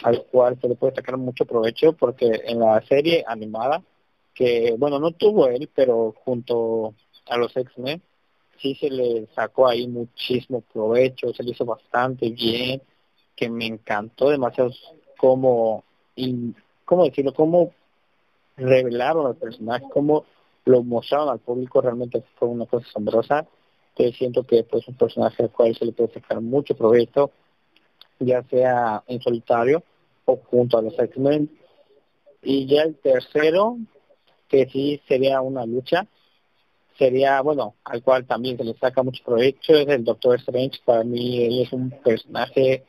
al 0.03 0.23
cual 0.25 0.59
se 0.59 0.67
le 0.67 0.75
puede 0.75 0.95
sacar 0.95 1.17
mucho 1.17 1.45
provecho 1.45 1.93
porque 1.93 2.41
en 2.45 2.59
la 2.59 2.81
serie 2.81 3.23
animada, 3.27 3.81
que 4.33 4.75
bueno, 4.77 4.99
no 4.99 5.11
tuvo 5.11 5.47
él, 5.47 5.69
pero 5.73 6.13
junto 6.23 6.93
a 7.27 7.37
los 7.37 7.55
X-Men, 7.55 8.01
sí 8.57 8.75
se 8.75 8.89
le 8.89 9.27
sacó 9.35 9.67
ahí 9.67 9.87
muchísimo 9.87 10.61
provecho, 10.61 11.33
se 11.33 11.43
le 11.43 11.51
hizo 11.51 11.65
bastante 11.65 12.29
bien, 12.29 12.81
que 13.35 13.49
me 13.49 13.65
encantó 13.65 14.29
demasiado 14.29 14.71
cómo, 15.17 15.83
y, 16.15 16.53
cómo 16.85 17.05
decirlo, 17.05 17.33
cómo 17.33 17.71
revelaron 18.57 19.27
al 19.27 19.35
personaje, 19.35 19.85
cómo 19.91 20.25
lo 20.65 20.83
mostraron 20.83 21.29
al 21.29 21.39
público, 21.39 21.81
realmente 21.81 22.23
fue 22.37 22.47
una 22.49 22.65
cosa 22.65 22.87
asombrosa, 22.87 23.47
que 23.95 24.11
siento 24.11 24.43
que 24.43 24.63
pues 24.63 24.87
un 24.87 24.95
personaje 24.95 25.43
al 25.43 25.51
cual 25.51 25.75
se 25.75 25.85
le 25.85 25.93
puede 25.93 26.13
sacar 26.13 26.41
mucho 26.41 26.75
provecho, 26.75 27.31
ya 28.19 28.43
sea 28.43 29.03
en 29.07 29.21
solitario 29.21 29.83
o 30.25 30.37
junto 30.37 30.77
a 30.77 30.81
los 30.81 30.97
X-Men. 30.97 31.49
Y 32.41 32.65
ya 32.67 32.83
el 32.83 32.95
tercero, 32.95 33.77
que 34.47 34.67
sí 34.67 35.01
sería 35.07 35.41
una 35.41 35.65
lucha, 35.65 36.07
sería, 36.97 37.41
bueno, 37.41 37.75
al 37.83 38.03
cual 38.03 38.25
también 38.25 38.57
se 38.57 38.63
le 38.63 38.73
saca 38.75 39.03
mucho 39.03 39.23
provecho, 39.23 39.73
es 39.73 39.87
el 39.87 40.03
Doctor 40.03 40.35
Strange. 40.37 40.79
Para 40.83 41.03
mí 41.03 41.43
él 41.43 41.61
es 41.61 41.73
un 41.73 41.89
personaje 41.89 42.83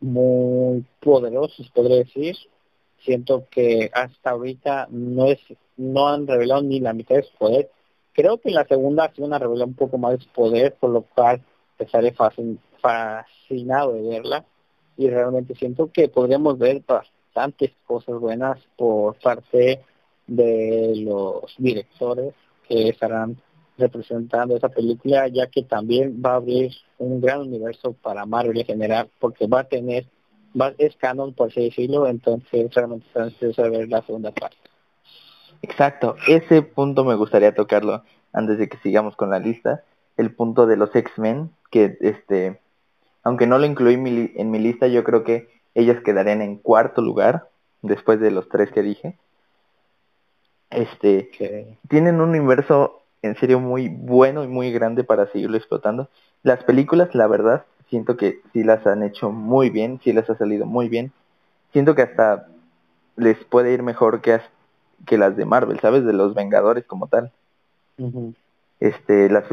muy 0.00 0.84
poderoso, 1.00 1.62
se 1.62 1.70
podría 1.70 1.98
decir. 1.98 2.36
Siento 3.04 3.46
que 3.50 3.90
hasta 3.92 4.30
ahorita 4.30 4.88
no 4.90 5.26
es 5.26 5.38
no 5.76 6.08
han 6.08 6.26
revelado 6.26 6.62
ni 6.62 6.80
la 6.80 6.92
mitad 6.92 7.16
de 7.16 7.22
su 7.22 7.36
poder. 7.36 7.70
Creo 8.12 8.38
que 8.38 8.48
en 8.48 8.54
la 8.54 8.66
segunda 8.66 9.12
sí 9.14 9.22
van 9.22 9.32
a 9.32 9.38
revelar 9.38 9.68
un 9.68 9.74
poco 9.74 9.98
más 9.98 10.12
de 10.12 10.24
su 10.24 10.30
poder, 10.30 10.74
por 10.74 10.90
lo 10.90 11.02
cual 11.02 11.42
estaré 11.78 12.14
fascinado 12.80 13.92
de 13.92 14.02
verla. 14.02 14.44
Y 14.96 15.08
realmente 15.08 15.54
siento 15.56 15.90
que 15.92 16.08
podríamos 16.08 16.56
ver 16.58 16.82
bastantes 16.86 17.72
cosas 17.86 18.18
buenas 18.20 18.60
por 18.76 19.16
parte 19.18 19.80
de 20.26 20.92
los 20.96 21.54
directores 21.58 22.34
que 22.68 22.88
estarán 22.88 23.36
representando 23.76 24.56
esa 24.56 24.68
película, 24.68 25.28
ya 25.28 25.48
que 25.48 25.64
también 25.64 26.22
va 26.24 26.32
a 26.32 26.36
abrir 26.36 26.72
un 26.98 27.20
gran 27.20 27.40
universo 27.40 27.92
para 27.92 28.24
Marvel 28.24 28.58
en 28.58 28.66
general, 28.66 29.10
porque 29.18 29.46
va 29.46 29.60
a 29.60 29.64
tener, 29.64 30.06
va, 30.58 30.72
es 30.78 30.94
canon 30.96 31.34
por 31.34 31.50
así 31.50 31.64
decirlo, 31.64 32.06
entonces 32.06 32.72
realmente 32.72 33.06
se 33.12 33.62
a 33.62 33.68
ver 33.68 33.88
la 33.88 34.02
segunda 34.02 34.30
parte. 34.30 34.56
Exacto, 35.64 36.16
ese 36.28 36.60
punto 36.60 37.06
me 37.06 37.14
gustaría 37.14 37.54
tocarlo 37.54 38.02
antes 38.34 38.58
de 38.58 38.68
que 38.68 38.76
sigamos 38.78 39.16
con 39.16 39.30
la 39.30 39.38
lista, 39.38 39.82
el 40.18 40.30
punto 40.30 40.66
de 40.66 40.76
los 40.76 40.94
X-Men, 40.94 41.50
que 41.70 41.96
este, 42.02 42.60
aunque 43.22 43.46
no 43.46 43.58
lo 43.58 43.64
incluí 43.64 43.94
en 43.94 44.50
mi 44.50 44.58
lista, 44.58 44.88
yo 44.88 45.02
creo 45.04 45.24
que 45.24 45.48
ellos 45.74 46.02
quedarían 46.04 46.42
en 46.42 46.56
cuarto 46.56 47.00
lugar, 47.00 47.48
después 47.80 48.20
de 48.20 48.30
los 48.30 48.46
tres 48.50 48.70
que 48.72 48.82
dije. 48.82 49.16
Este, 50.68 51.30
tienen 51.88 52.20
un 52.20 52.28
universo 52.28 53.00
en 53.22 53.34
serio 53.36 53.58
muy 53.58 53.88
bueno 53.88 54.44
y 54.44 54.48
muy 54.48 54.70
grande 54.70 55.02
para 55.02 55.28
seguirlo 55.28 55.56
explotando. 55.56 56.10
Las 56.42 56.62
películas, 56.64 57.14
la 57.14 57.26
verdad, 57.26 57.64
siento 57.88 58.18
que 58.18 58.42
sí 58.52 58.64
las 58.64 58.86
han 58.86 59.02
hecho 59.02 59.30
muy 59.30 59.70
bien, 59.70 59.98
sí 60.04 60.12
les 60.12 60.28
ha 60.28 60.36
salido 60.36 60.66
muy 60.66 60.90
bien. 60.90 61.10
Siento 61.72 61.94
que 61.94 62.02
hasta 62.02 62.48
les 63.16 63.42
puede 63.44 63.72
ir 63.72 63.82
mejor 63.82 64.20
que, 64.20 64.40
que 65.06 65.18
las 65.18 65.36
de 65.36 65.44
Marvel, 65.44 65.80
¿sabes? 65.80 66.04
De 66.04 66.12
los 66.12 66.34
Vengadores 66.34 66.84
como 66.84 67.06
tal. 67.06 67.32
Este, 68.80 69.28
las, 69.30 69.44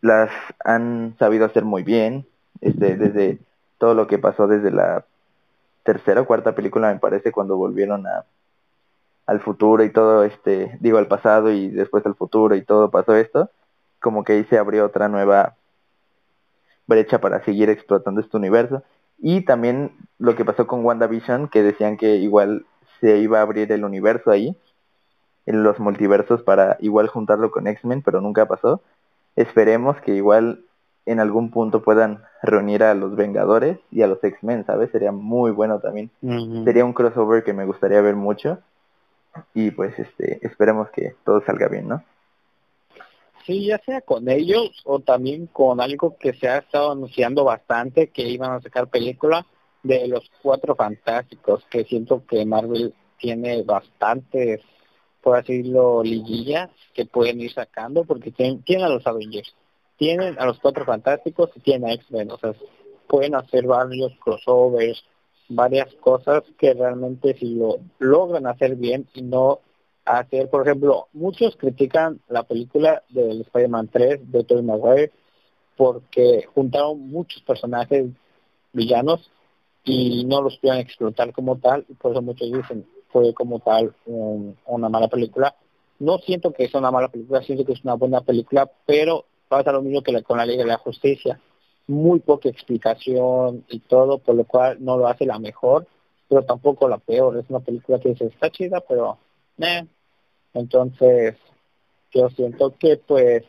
las, 0.00 0.30
han 0.64 1.14
sabido 1.18 1.46
hacer 1.46 1.64
muy 1.64 1.82
bien, 1.82 2.26
este, 2.60 2.96
desde 2.96 3.38
todo 3.78 3.94
lo 3.94 4.06
que 4.06 4.18
pasó 4.18 4.46
desde 4.46 4.70
la 4.70 5.04
tercera 5.82 6.20
o 6.20 6.26
cuarta 6.26 6.54
película, 6.54 6.92
me 6.92 6.98
parece, 6.98 7.32
cuando 7.32 7.56
volvieron 7.56 8.06
a 8.06 8.24
al 9.26 9.40
futuro 9.40 9.84
y 9.84 9.90
todo, 9.90 10.24
este, 10.24 10.76
digo 10.80 10.98
al 10.98 11.06
pasado 11.06 11.50
y 11.50 11.68
después 11.68 12.04
al 12.06 12.14
futuro 12.14 12.54
y 12.54 12.62
todo 12.62 12.90
pasó 12.90 13.14
esto, 13.14 13.50
como 14.00 14.24
que 14.24 14.32
ahí 14.34 14.44
se 14.44 14.58
abrió 14.58 14.84
otra 14.84 15.08
nueva 15.08 15.54
brecha 16.86 17.20
para 17.20 17.44
seguir 17.44 17.70
explotando 17.70 18.20
este 18.20 18.36
universo. 18.36 18.82
Y 19.18 19.44
también 19.44 19.92
lo 20.18 20.34
que 20.34 20.44
pasó 20.44 20.66
con 20.66 20.84
WandaVision, 20.84 21.48
que 21.48 21.62
decían 21.62 21.96
que 21.96 22.16
igual 22.16 22.66
se 23.02 23.18
iba 23.18 23.40
a 23.40 23.42
abrir 23.42 23.70
el 23.72 23.84
universo 23.84 24.30
ahí, 24.30 24.56
en 25.44 25.64
los 25.64 25.80
multiversos 25.80 26.42
para 26.42 26.76
igual 26.80 27.08
juntarlo 27.08 27.50
con 27.50 27.66
X-Men, 27.66 28.00
pero 28.02 28.20
nunca 28.20 28.46
pasó. 28.46 28.80
Esperemos 29.34 30.00
que 30.02 30.14
igual 30.14 30.60
en 31.04 31.18
algún 31.18 31.50
punto 31.50 31.82
puedan 31.82 32.22
reunir 32.42 32.84
a 32.84 32.94
los 32.94 33.16
Vengadores 33.16 33.78
y 33.90 34.02
a 34.02 34.06
los 34.06 34.22
X-Men, 34.22 34.64
¿sabes? 34.66 34.92
Sería 34.92 35.10
muy 35.10 35.50
bueno 35.50 35.80
también. 35.80 36.10
Sería 36.64 36.84
un 36.84 36.92
crossover 36.92 37.42
que 37.42 37.52
me 37.52 37.64
gustaría 37.64 38.00
ver 38.00 38.14
mucho. 38.14 38.60
Y 39.52 39.72
pues 39.72 39.98
este 39.98 40.46
esperemos 40.46 40.88
que 40.90 41.16
todo 41.24 41.42
salga 41.44 41.66
bien, 41.66 41.88
¿no? 41.88 42.04
Sí, 43.44 43.66
ya 43.66 43.78
sea 43.78 44.00
con 44.02 44.28
ellos 44.28 44.70
o 44.84 45.00
también 45.00 45.48
con 45.48 45.80
algo 45.80 46.16
que 46.20 46.34
se 46.34 46.48
ha 46.48 46.58
estado 46.58 46.92
anunciando 46.92 47.42
bastante, 47.42 48.10
que 48.10 48.22
iban 48.22 48.52
a 48.52 48.60
sacar 48.60 48.86
película 48.86 49.44
de 49.82 50.08
los 50.08 50.30
Cuatro 50.42 50.74
Fantásticos, 50.74 51.64
que 51.70 51.84
siento 51.84 52.24
que 52.26 52.44
Marvel 52.44 52.94
tiene 53.18 53.62
bastantes 53.62 54.60
por 55.22 55.36
así 55.36 55.58
decirlo, 55.58 56.02
liguillas 56.02 56.68
que 56.92 57.06
pueden 57.06 57.40
ir 57.40 57.52
sacando, 57.52 58.04
porque 58.04 58.32
tienen, 58.32 58.62
tienen 58.62 58.86
a 58.86 58.88
los 58.88 59.06
Avengers, 59.06 59.54
tienen 59.96 60.38
a 60.38 60.46
los 60.46 60.58
Cuatro 60.58 60.84
Fantásticos 60.84 61.50
y 61.54 61.60
tienen 61.60 61.88
a 61.88 61.94
X-Men, 61.94 62.32
o 62.32 62.38
sea, 62.38 62.54
pueden 63.08 63.36
hacer 63.36 63.66
varios 63.66 64.12
crossovers, 64.18 65.02
varias 65.48 65.94
cosas 65.96 66.42
que 66.58 66.74
realmente 66.74 67.34
si 67.38 67.54
lo 67.54 67.78
logran 67.98 68.46
hacer 68.46 68.74
bien 68.74 69.06
y 69.14 69.22
no 69.22 69.60
hacer, 70.04 70.50
por 70.50 70.66
ejemplo, 70.66 71.06
muchos 71.12 71.56
critican 71.56 72.20
la 72.28 72.42
película 72.42 73.02
del 73.08 73.42
Spider-Man 73.42 73.88
3 73.92 74.32
de 74.32 74.44
Tobey 74.44 74.64
Maguire 74.64 75.12
porque 75.76 76.46
juntaron 76.52 76.98
muchos 77.08 77.42
personajes 77.42 78.06
villanos 78.72 79.30
y 79.84 80.24
no 80.24 80.42
los 80.42 80.56
pudieron 80.58 80.80
explotar 80.80 81.32
como 81.32 81.58
tal, 81.58 81.84
y 81.88 81.94
por 81.94 82.12
eso 82.12 82.22
muchos 82.22 82.52
dicen, 82.52 82.86
fue 83.08 83.34
como 83.34 83.60
tal 83.60 83.94
una 84.06 84.88
mala 84.88 85.08
película. 85.08 85.54
No 85.98 86.18
siento 86.18 86.52
que 86.52 86.64
es 86.64 86.74
una 86.74 86.90
mala 86.90 87.08
película, 87.08 87.42
siento 87.42 87.64
que 87.64 87.72
es 87.72 87.84
una 87.84 87.94
buena 87.94 88.20
película, 88.22 88.70
pero 88.86 89.26
pasa 89.48 89.72
lo 89.72 89.82
mismo 89.82 90.02
que 90.02 90.22
con 90.22 90.38
la 90.38 90.46
Ley 90.46 90.56
de 90.56 90.64
la 90.64 90.78
Justicia. 90.78 91.40
Muy 91.86 92.20
poca 92.20 92.48
explicación 92.48 93.64
y 93.68 93.80
todo, 93.80 94.18
por 94.18 94.34
lo 94.34 94.44
cual 94.44 94.78
no 94.80 94.96
lo 94.96 95.08
hace 95.08 95.26
la 95.26 95.38
mejor, 95.38 95.86
pero 96.28 96.44
tampoco 96.44 96.88
la 96.88 96.98
peor. 96.98 97.36
Es 97.36 97.44
una 97.50 97.60
película 97.60 97.98
que 98.00 98.10
dice, 98.10 98.26
está 98.26 98.50
chida, 98.50 98.80
pero... 98.88 99.18
Entonces, 100.54 101.36
yo 102.12 102.28
siento 102.30 102.74
que 102.78 102.96
pues 102.96 103.44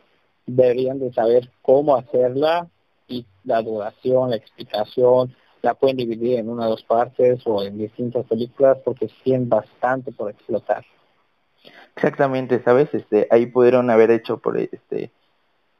deberían 0.46 0.98
de 0.98 1.12
saber 1.12 1.50
cómo 1.62 1.96
hacerla 1.96 2.68
y 3.08 3.24
la 3.44 3.62
duración, 3.62 4.30
la 4.30 4.36
explicación, 4.36 5.34
la 5.64 5.74
pueden 5.74 5.96
dividir 5.96 6.38
en 6.38 6.48
una 6.48 6.66
o 6.66 6.70
dos 6.70 6.84
partes 6.84 7.40
o 7.46 7.62
en 7.62 7.78
distintas 7.78 8.26
películas 8.26 8.78
porque 8.84 9.10
tienen 9.22 9.48
bastante 9.48 10.12
por 10.12 10.30
explotar. 10.30 10.84
Exactamente, 11.96 12.62
¿sabes? 12.62 12.92
Este, 12.92 13.26
ahí 13.30 13.46
pudieron 13.46 13.90
haber 13.90 14.10
hecho 14.10 14.38
por 14.38 14.58
este 14.58 15.10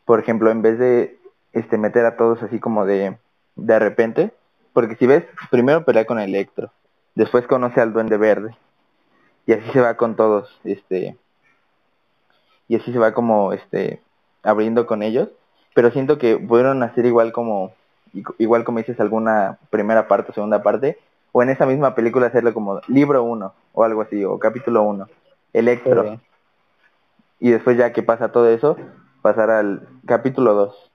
por 0.05 0.21
ejemplo, 0.21 0.51
en 0.51 0.63
vez 0.63 0.79
de 0.79 1.19
este 1.53 1.79
meter 1.79 2.05
a 2.05 2.17
todos 2.17 2.43
así 2.43 2.59
como 2.59 2.85
de 2.87 3.17
de 3.57 3.79
repente, 3.79 4.33
porque 4.73 4.97
si 4.97 5.07
ves, 5.07 5.25
primero 5.51 5.85
pelea 5.85 6.07
con 6.07 6.19
Electro, 6.19 6.73
después 7.15 7.47
conoce 7.47 7.81
al 7.81 7.93
Duende 7.93 8.17
Verde 8.17 8.57
y 9.47 9.53
así 9.53 9.71
se 9.73 9.81
va 9.81 9.97
con 9.97 10.17
todos, 10.17 10.61
este 10.65 11.17
y 12.67 12.77
así 12.77 12.93
se 12.93 12.99
va 12.99 13.13
como 13.15 13.53
este 13.53 14.03
abriendo 14.43 14.87
con 14.87 15.03
ellos, 15.03 15.29
pero 15.75 15.91
siento 15.91 16.19
que 16.19 16.37
pudieron 16.37 16.83
hacer 16.83 17.07
igual 17.07 17.33
como 17.33 17.73
igual 18.39 18.65
como 18.65 18.79
dices 18.79 18.99
alguna 19.01 19.59
primera 19.71 20.09
parte 20.09 20.31
o 20.31 20.35
segunda 20.35 20.63
parte 20.63 20.99
o 21.33 21.43
en 21.43 21.51
esa 21.51 21.67
misma 21.67 21.95
película 21.95 22.27
hacerlo 22.27 22.55
como 22.55 22.81
libro 22.89 23.25
1 23.25 23.55
o 23.73 23.85
algo 23.85 24.03
así 24.03 24.25
o 24.25 24.39
capítulo 24.39 24.83
1 24.83 25.09
Electro 25.53 26.19
y 27.41 27.51
después 27.51 27.77
ya 27.77 27.93
que 27.93 28.03
pasa 28.03 28.33
todo 28.33 28.49
eso 28.49 28.77
pasar 29.23 29.51
al 29.51 29.89
capítulo 30.07 30.55
2 30.55 30.91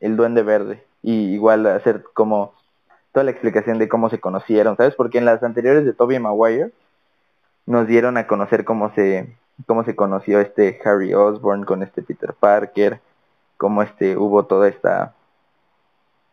el 0.00 0.16
duende 0.16 0.42
verde 0.42 0.84
y 1.02 1.34
igual 1.34 1.66
hacer 1.66 2.04
como 2.14 2.52
toda 3.12 3.24
la 3.24 3.30
explicación 3.30 3.78
de 3.78 3.88
cómo 3.88 4.10
se 4.10 4.20
conocieron. 4.20 4.76
Sabes 4.76 4.94
porque 4.94 5.18
en 5.18 5.24
las 5.24 5.42
anteriores 5.42 5.84
de 5.84 5.94
Tobey 5.94 6.18
Maguire 6.18 6.72
nos 7.64 7.86
dieron 7.86 8.18
a 8.18 8.26
conocer 8.26 8.64
cómo 8.64 8.92
se 8.94 9.36
cómo 9.66 9.84
se 9.84 9.96
conoció 9.96 10.38
este 10.40 10.78
Harry 10.84 11.14
Osborn 11.14 11.64
con 11.64 11.82
este 11.82 12.02
Peter 12.02 12.34
Parker, 12.34 13.00
cómo 13.56 13.82
este 13.82 14.18
hubo 14.18 14.44
toda 14.44 14.68
esta 14.68 15.14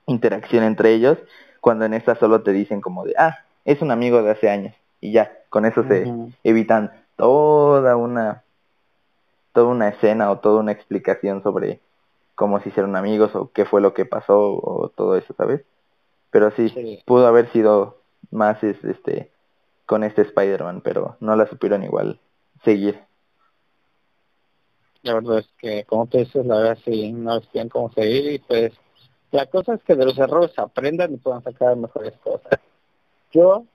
interacción 0.06 0.64
entre 0.64 0.94
ellos, 0.94 1.18
cuando 1.62 1.86
en 1.86 1.94
esta 1.94 2.16
solo 2.16 2.42
te 2.42 2.52
dicen 2.52 2.82
como 2.82 3.06
de, 3.06 3.14
ah, 3.18 3.40
es 3.66 3.82
un 3.82 3.92
amigo 3.92 4.22
de 4.22 4.32
hace 4.32 4.50
años, 4.50 4.76
y 5.00 5.12
ya, 5.12 5.32
con 5.50 5.66
eso 5.66 5.84
se 5.84 6.12
evitan 6.44 6.92
toda 7.16 7.96
una, 7.96 8.44
toda 9.52 9.68
una 9.68 9.90
escena 9.90 10.32
o 10.32 10.40
toda 10.40 10.60
una 10.60 10.72
explicación 10.72 11.44
sobre 11.44 11.80
cómo 12.36 12.60
se 12.60 12.70
hicieron 12.70 12.96
amigos 12.96 13.36
o 13.36 13.52
qué 13.52 13.66
fue 13.66 13.82
lo 13.82 13.94
que 13.94 14.06
pasó 14.06 14.40
o 14.40 14.90
todo 14.90 15.16
eso, 15.18 15.34
¿sabes? 15.38 15.62
Pero 16.32 16.52
sí, 16.52 16.70
sí. 16.70 17.04
pudo 17.06 17.28
haber 17.28 17.52
sido 17.52 17.98
más 18.32 18.64
este 18.64 19.32
con 19.86 20.04
este 20.04 20.22
Spider-Man, 20.24 20.82
pero 20.82 21.18
no 21.20 21.36
la 21.36 21.46
supieron 21.48 21.84
igual 21.84 22.20
seguir. 22.64 23.00
La 25.02 25.16
verdad 25.16 25.40
es 25.40 25.50
que, 25.58 25.84
como 25.84 26.08
te 26.08 26.20
dices, 26.20 26.46
la 26.46 26.58
verdad 26.58 26.78
sí, 26.84 27.12
no 27.12 27.42
bien 27.54 27.70
cómo 27.70 27.92
seguir 27.92 28.32
y 28.32 28.40
pues 28.40 28.72
la 29.34 29.48
cosa 29.48 29.74
es 29.74 29.84
que 29.84 29.96
de 29.96 30.06
los 30.06 30.18
errores 30.20 30.52
aprendan 30.60 31.12
y 31.12 31.18
puedan 31.18 31.42
sacar 31.42 31.76
mejores 31.76 32.14
cosas. 32.24 32.60
Yo 33.32 33.66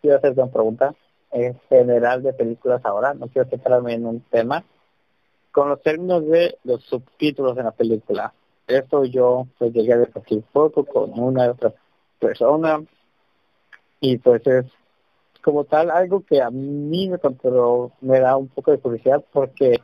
quiero 0.00 0.18
hacerte 0.18 0.40
una 0.40 0.52
pregunta 0.52 0.94
en 1.32 1.58
general 1.68 2.22
de 2.22 2.32
películas 2.32 2.80
ahora, 2.84 3.12
no 3.14 3.26
quiero 3.26 3.48
centrarme 3.50 3.94
en 3.94 4.06
un 4.06 4.20
tema, 4.20 4.64
con 5.50 5.68
los 5.68 5.82
términos 5.82 6.24
de 6.28 6.56
los 6.62 6.84
subtítulos 6.84 7.58
en 7.58 7.64
la 7.64 7.72
película. 7.72 8.32
Esto 8.68 9.04
yo 9.04 9.48
pues 9.58 9.72
llegué 9.72 9.94
a 9.94 9.98
discutir 9.98 10.44
poco 10.52 10.84
con 10.84 11.18
una 11.18 11.50
otra 11.50 11.74
persona 12.20 12.80
y 13.98 14.16
pues 14.18 14.46
es 14.46 14.66
como 15.42 15.64
tal 15.64 15.90
algo 15.90 16.24
que 16.24 16.40
a 16.40 16.50
mí 16.50 17.08
me, 17.08 17.18
me 18.00 18.20
da 18.20 18.36
un 18.36 18.46
poco 18.46 18.70
de 18.70 18.78
curiosidad 18.78 19.24
porque 19.32 19.80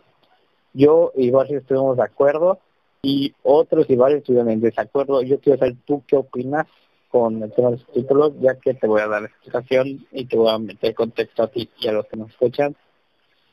yo 0.72 1.10
y 1.16 1.32
varios 1.32 1.62
estuvimos 1.62 1.96
de 1.96 2.04
acuerdo 2.04 2.60
y 3.06 3.32
otros 3.44 3.88
y 3.88 3.94
varios 3.94 4.18
estuvieron 4.18 4.50
en 4.50 4.60
desacuerdo. 4.60 5.22
Yo 5.22 5.38
quiero 5.38 5.60
saber 5.60 5.76
tú 5.84 6.02
qué 6.08 6.16
opinas 6.16 6.66
con 7.08 7.40
el 7.40 7.52
tema 7.52 7.70
de 7.70 7.76
los 7.76 7.86
títulos, 7.92 8.32
ya 8.40 8.56
que 8.56 8.74
te 8.74 8.88
voy 8.88 9.00
a 9.00 9.06
dar 9.06 9.22
la 9.22 9.28
explicación 9.28 10.04
y 10.10 10.24
te 10.24 10.36
voy 10.36 10.50
a 10.50 10.58
meter 10.58 10.92
contexto 10.92 11.44
a 11.44 11.46
ti 11.46 11.70
y 11.78 11.86
a 11.86 11.92
los 11.92 12.06
que 12.06 12.16
nos 12.16 12.30
escuchan. 12.30 12.74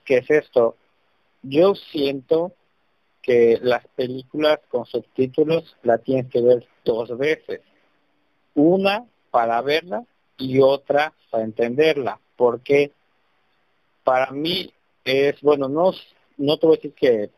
¿Qué 0.06 0.18
es 0.18 0.30
esto? 0.32 0.76
Yo 1.44 1.76
siento 1.76 2.54
que 3.22 3.60
las 3.62 3.86
películas 3.90 4.60
con 4.70 4.88
subtítulos 4.88 5.78
la 5.84 6.00
tienes 6.00 6.32
que 6.32 6.42
ver 6.42 6.68
dos 6.84 7.16
veces. 7.16 7.62
Una 8.56 9.06
para 9.30 9.62
verla 9.62 10.04
y 10.40 10.62
otra 10.62 11.14
para 11.30 11.44
entenderla. 11.44 12.20
Porque 12.36 12.92
para 14.04 14.32
mí 14.32 14.74
es, 15.06 15.40
bueno, 15.42 15.70
no 15.70 15.92
no 16.38 16.58
te 16.58 16.66
voy 16.66 16.74
a 16.74 16.78
decir 16.78 16.94
que 16.94 17.30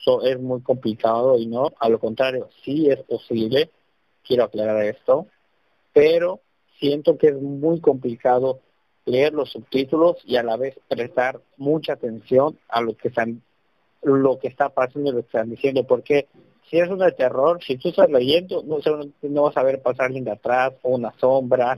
eso 0.00 0.22
es 0.22 0.40
muy 0.40 0.62
complicado 0.62 1.38
y 1.38 1.46
no, 1.46 1.72
a 1.78 1.88
lo 1.88 1.98
contrario, 1.98 2.48
sí 2.64 2.88
es 2.88 3.00
posible, 3.02 3.70
quiero 4.24 4.44
aclarar 4.44 4.82
esto, 4.84 5.26
pero 5.92 6.40
siento 6.78 7.18
que 7.18 7.28
es 7.28 7.40
muy 7.40 7.80
complicado 7.80 8.60
leer 9.04 9.34
los 9.34 9.50
subtítulos 9.50 10.16
y 10.24 10.36
a 10.36 10.42
la 10.42 10.56
vez 10.56 10.78
prestar 10.88 11.40
mucha 11.56 11.94
atención 11.94 12.58
a 12.68 12.80
lo 12.80 12.96
que 12.96 13.08
están 13.08 13.42
lo 14.02 14.38
que 14.38 14.48
está 14.48 14.70
pasando 14.70 15.10
y 15.10 15.12
lo 15.12 15.20
que 15.20 15.26
están 15.26 15.50
diciendo, 15.50 15.84
porque 15.84 16.26
si 16.70 16.78
es 16.78 16.88
una 16.88 17.06
de 17.06 17.12
terror, 17.12 17.62
si 17.62 17.76
tú 17.76 17.90
estás 17.90 18.08
leyendo, 18.08 18.62
no, 18.62 18.78
no 19.22 19.42
vas 19.42 19.56
a 19.58 19.62
ver 19.62 19.82
pasar 19.82 20.06
alguien 20.06 20.24
de 20.24 20.30
atrás 20.30 20.72
o 20.82 20.90
una 20.90 21.12
sombra, 21.18 21.76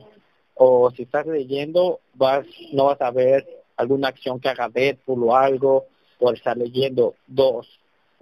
o 0.55 0.93
si 0.93 1.03
estás 1.03 1.27
leyendo, 1.27 1.99
vas 2.15 2.47
no 2.73 2.85
vas 2.85 3.01
a 3.01 3.11
ver 3.11 3.45
alguna 3.77 4.09
acción 4.09 4.39
que 4.39 4.51
haga 4.51 4.69
Deadpool 4.69 5.25
o 5.25 5.35
algo, 5.35 5.87
por 6.19 6.35
estar 6.35 6.57
leyendo. 6.57 7.17
Dos, 7.27 7.67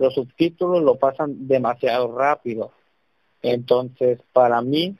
los 0.00 0.14
subtítulos 0.14 0.82
lo 0.82 0.96
pasan 0.96 1.46
demasiado 1.46 2.16
rápido. 2.16 2.72
Entonces, 3.42 4.18
para 4.32 4.62
mí, 4.62 4.96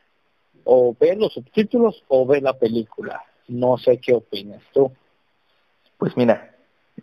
o 0.64 0.94
ver 1.01 1.16
los 1.16 1.32
subtítulos 1.32 2.05
o 2.09 2.26
ver 2.26 2.42
la 2.42 2.53
película. 2.53 3.24
No 3.48 3.78
sé 3.78 3.98
qué 3.98 4.12
opinas 4.12 4.62
tú. 4.74 4.92
Pues 5.96 6.16
mira, 6.18 6.55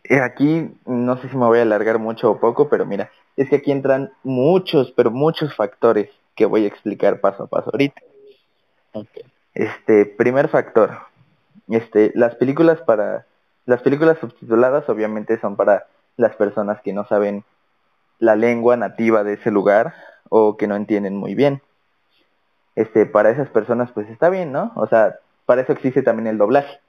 eh, 0.04 0.20
aquí 0.20 0.70
no 0.86 1.18
sé 1.18 1.28
si 1.30 1.36
me 1.36 1.48
voy 1.48 1.58
a 1.58 1.64
alargar 1.64 1.98
mucho 1.98 2.30
o 2.30 2.40
poco, 2.40 2.70
pero 2.70 2.86
mira, 2.86 3.10
es 3.36 3.50
que 3.50 3.56
aquí 3.56 3.72
entran 3.72 4.14
muchos, 4.24 4.92
pero 4.92 5.10
muchos 5.10 5.56
factores 5.56 6.10
que 6.36 6.46
voy 6.46 6.66
a 6.66 6.68
explicar 6.68 7.20
paso 7.20 7.44
a 7.44 7.48
paso 7.48 7.72
ahorita. 7.74 8.00
Okay. 8.94 9.24
Este, 9.56 10.06
primer 10.06 10.50
factor, 10.50 11.00
este, 11.68 12.12
las 12.14 12.36
películas 12.36 12.80
para 12.82 13.26
las 13.66 13.82
películas 13.82 14.20
subtituladas 14.20 14.88
obviamente 14.88 15.40
son 15.40 15.56
para 15.56 15.88
las 16.16 16.36
personas 16.36 16.80
que 16.82 16.94
no 16.94 17.08
saben 17.08 17.44
la 18.20 18.36
lengua 18.36 18.78
nativa 18.78 19.24
de 19.24 19.34
ese 19.34 19.52
lugar 19.52 19.94
o 20.30 20.58
que 20.58 20.68
no 20.68 20.76
entienden 20.76 21.16
muy 21.16 21.36
bien. 21.36 21.62
Este, 22.76 23.06
para 23.06 23.30
esas 23.30 23.50
personas 23.50 23.92
pues 23.92 24.10
está 24.10 24.30
bien, 24.30 24.52
¿no? 24.52 24.72
O 24.76 24.88
sea, 24.88 25.18
para 25.46 25.62
eso 25.62 25.72
existe 25.72 26.04
también 26.04 26.28
el 26.28 26.38
doblaje. 26.38 26.80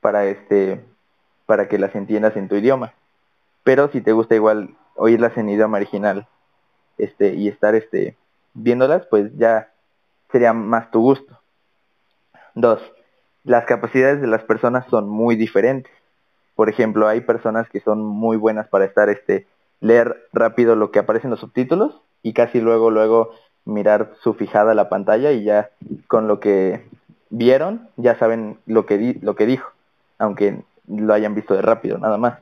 Para 0.00 0.26
este 0.26 0.84
para 1.46 1.68
que 1.68 1.78
las 1.78 1.94
entiendas 1.96 2.36
en 2.36 2.48
tu 2.48 2.54
idioma. 2.56 2.94
Pero 3.64 3.88
si 3.90 4.00
te 4.00 4.12
gusta 4.12 4.34
igual 4.34 4.76
oírlas 4.94 5.36
en 5.36 5.48
idioma 5.48 5.78
original, 5.78 6.28
este 6.96 7.34
y 7.34 7.48
estar 7.48 7.74
este 7.74 8.16
viéndolas, 8.54 9.06
pues 9.06 9.36
ya 9.36 9.70
sería 10.30 10.52
más 10.52 10.90
tu 10.90 11.00
gusto. 11.00 11.40
Dos, 12.54 12.80
las 13.44 13.64
capacidades 13.64 14.20
de 14.20 14.26
las 14.26 14.42
personas 14.42 14.86
son 14.90 15.08
muy 15.08 15.36
diferentes. 15.36 15.92
Por 16.54 16.68
ejemplo, 16.68 17.08
hay 17.08 17.20
personas 17.22 17.68
que 17.68 17.80
son 17.80 18.04
muy 18.04 18.36
buenas 18.36 18.68
para 18.68 18.84
estar, 18.84 19.08
este, 19.08 19.46
leer 19.80 20.28
rápido 20.32 20.76
lo 20.76 20.90
que 20.90 20.98
aparece 20.98 21.26
en 21.26 21.32
los 21.32 21.40
subtítulos 21.40 22.00
y 22.22 22.32
casi 22.32 22.60
luego, 22.60 22.90
luego 22.90 23.32
mirar 23.64 24.12
su 24.20 24.34
fijada 24.34 24.74
la 24.74 24.88
pantalla 24.88 25.32
y 25.32 25.44
ya 25.44 25.70
con 26.06 26.28
lo 26.28 26.40
que 26.40 26.86
vieron 27.30 27.88
ya 27.96 28.18
saben 28.18 28.58
lo 28.66 28.86
que, 28.86 28.98
di 28.98 29.14
lo 29.14 29.36
que 29.36 29.46
dijo, 29.46 29.70
aunque 30.18 30.62
lo 30.86 31.14
hayan 31.14 31.34
visto 31.34 31.54
de 31.54 31.62
rápido, 31.62 31.98
nada 31.98 32.18
más. 32.18 32.38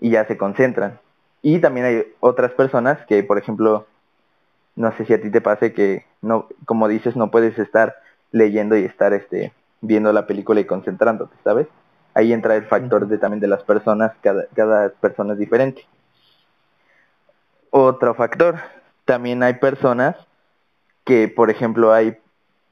Y 0.00 0.10
ya 0.10 0.26
se 0.26 0.36
concentran. 0.36 0.98
Y 1.42 1.60
también 1.60 1.86
hay 1.86 2.04
otras 2.20 2.52
personas 2.52 3.04
que, 3.06 3.22
por 3.22 3.38
ejemplo, 3.38 3.86
no 4.74 4.92
sé 4.96 5.04
si 5.04 5.12
a 5.12 5.20
ti 5.20 5.30
te 5.30 5.40
pase 5.40 5.72
que, 5.72 6.06
no, 6.22 6.48
como 6.64 6.88
dices, 6.88 7.16
no 7.16 7.30
puedes 7.30 7.58
estar 7.58 7.96
leyendo 8.30 8.76
y 8.76 8.84
estar 8.84 9.12
este, 9.12 9.52
viendo 9.80 10.12
la 10.12 10.26
película 10.26 10.60
y 10.60 10.64
concentrándote, 10.64 11.34
¿sabes? 11.44 11.66
Ahí 12.14 12.32
entra 12.32 12.56
el 12.56 12.64
factor 12.64 13.06
de 13.06 13.18
también 13.18 13.40
de 13.40 13.48
las 13.48 13.62
personas, 13.64 14.12
cada, 14.22 14.46
cada 14.54 14.90
persona 14.90 15.34
es 15.34 15.38
diferente. 15.38 15.84
Otro 17.74 18.14
factor, 18.14 18.60
también 19.04 19.42
hay 19.42 19.54
personas 19.54 20.14
que, 21.04 21.26
por 21.26 21.50
ejemplo, 21.50 21.92
hay, 21.92 22.16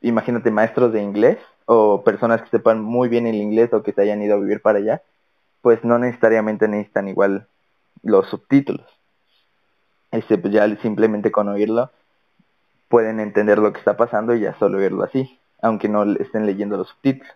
imagínate, 0.01 0.53
maestros 0.53 0.93
de 0.93 1.03
inglés 1.03 1.39
o 1.65 2.05
personas 2.05 2.43
que 2.43 2.51
sepan 2.51 2.81
muy 2.81 3.09
bien 3.09 3.27
el 3.27 3.37
inglés 3.37 3.73
o 3.73 3.83
que 3.83 3.93
se 3.93 4.03
hayan 4.03 4.23
ido 4.23 4.37
a 4.37 4.41
vivir 4.41 4.63
para 4.63 4.79
allá, 4.79 5.03
pues 5.63 5.83
no 5.85 5.99
necesariamente 5.99 6.69
necesitan 6.69 7.09
igual 7.09 7.49
los 8.05 8.29
subtítulos. 8.29 8.87
Este, 10.13 10.39
pues 10.39 10.53
ya 10.53 10.69
simplemente 10.77 11.33
con 11.33 11.49
oírlo 11.49 11.91
pueden 12.89 13.19
entender 13.19 13.59
lo 13.59 13.73
que 13.73 13.79
está 13.81 13.97
pasando 13.97 14.35
y 14.35 14.41
ya 14.41 14.57
solo 14.59 14.79
oírlo 14.79 15.03
así 15.03 15.41
aunque 15.63 15.89
no 15.89 16.03
estén 16.17 16.47
leyendo 16.47 16.77
los 16.77 16.89
subtítulos. 16.89 17.33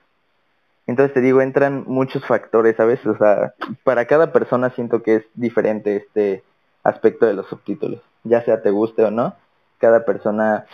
Entonces 0.87 1.15
te 1.15 1.21
digo, 1.21 1.41
entran 1.41 1.85
muchos 1.87 2.25
factores, 2.27 2.77
¿sabes? 2.77 3.05
O 3.07 3.17
sea, 3.17 3.55
para 3.85 4.07
cada 4.07 4.33
persona 4.33 4.71
siento 4.71 5.03
que 5.03 5.17
es 5.17 5.25
diferente 5.35 5.97
este 5.97 6.43
aspecto 6.85 7.27
de 7.27 7.35
los 7.35 7.47
subtítulos. 7.49 8.01
Ya 8.23 8.43
sea 8.45 8.63
te 8.63 8.71
guste 8.71 9.05
o 9.05 9.11
no, 9.11 9.35
cada 9.79 10.05
persona 10.05 10.67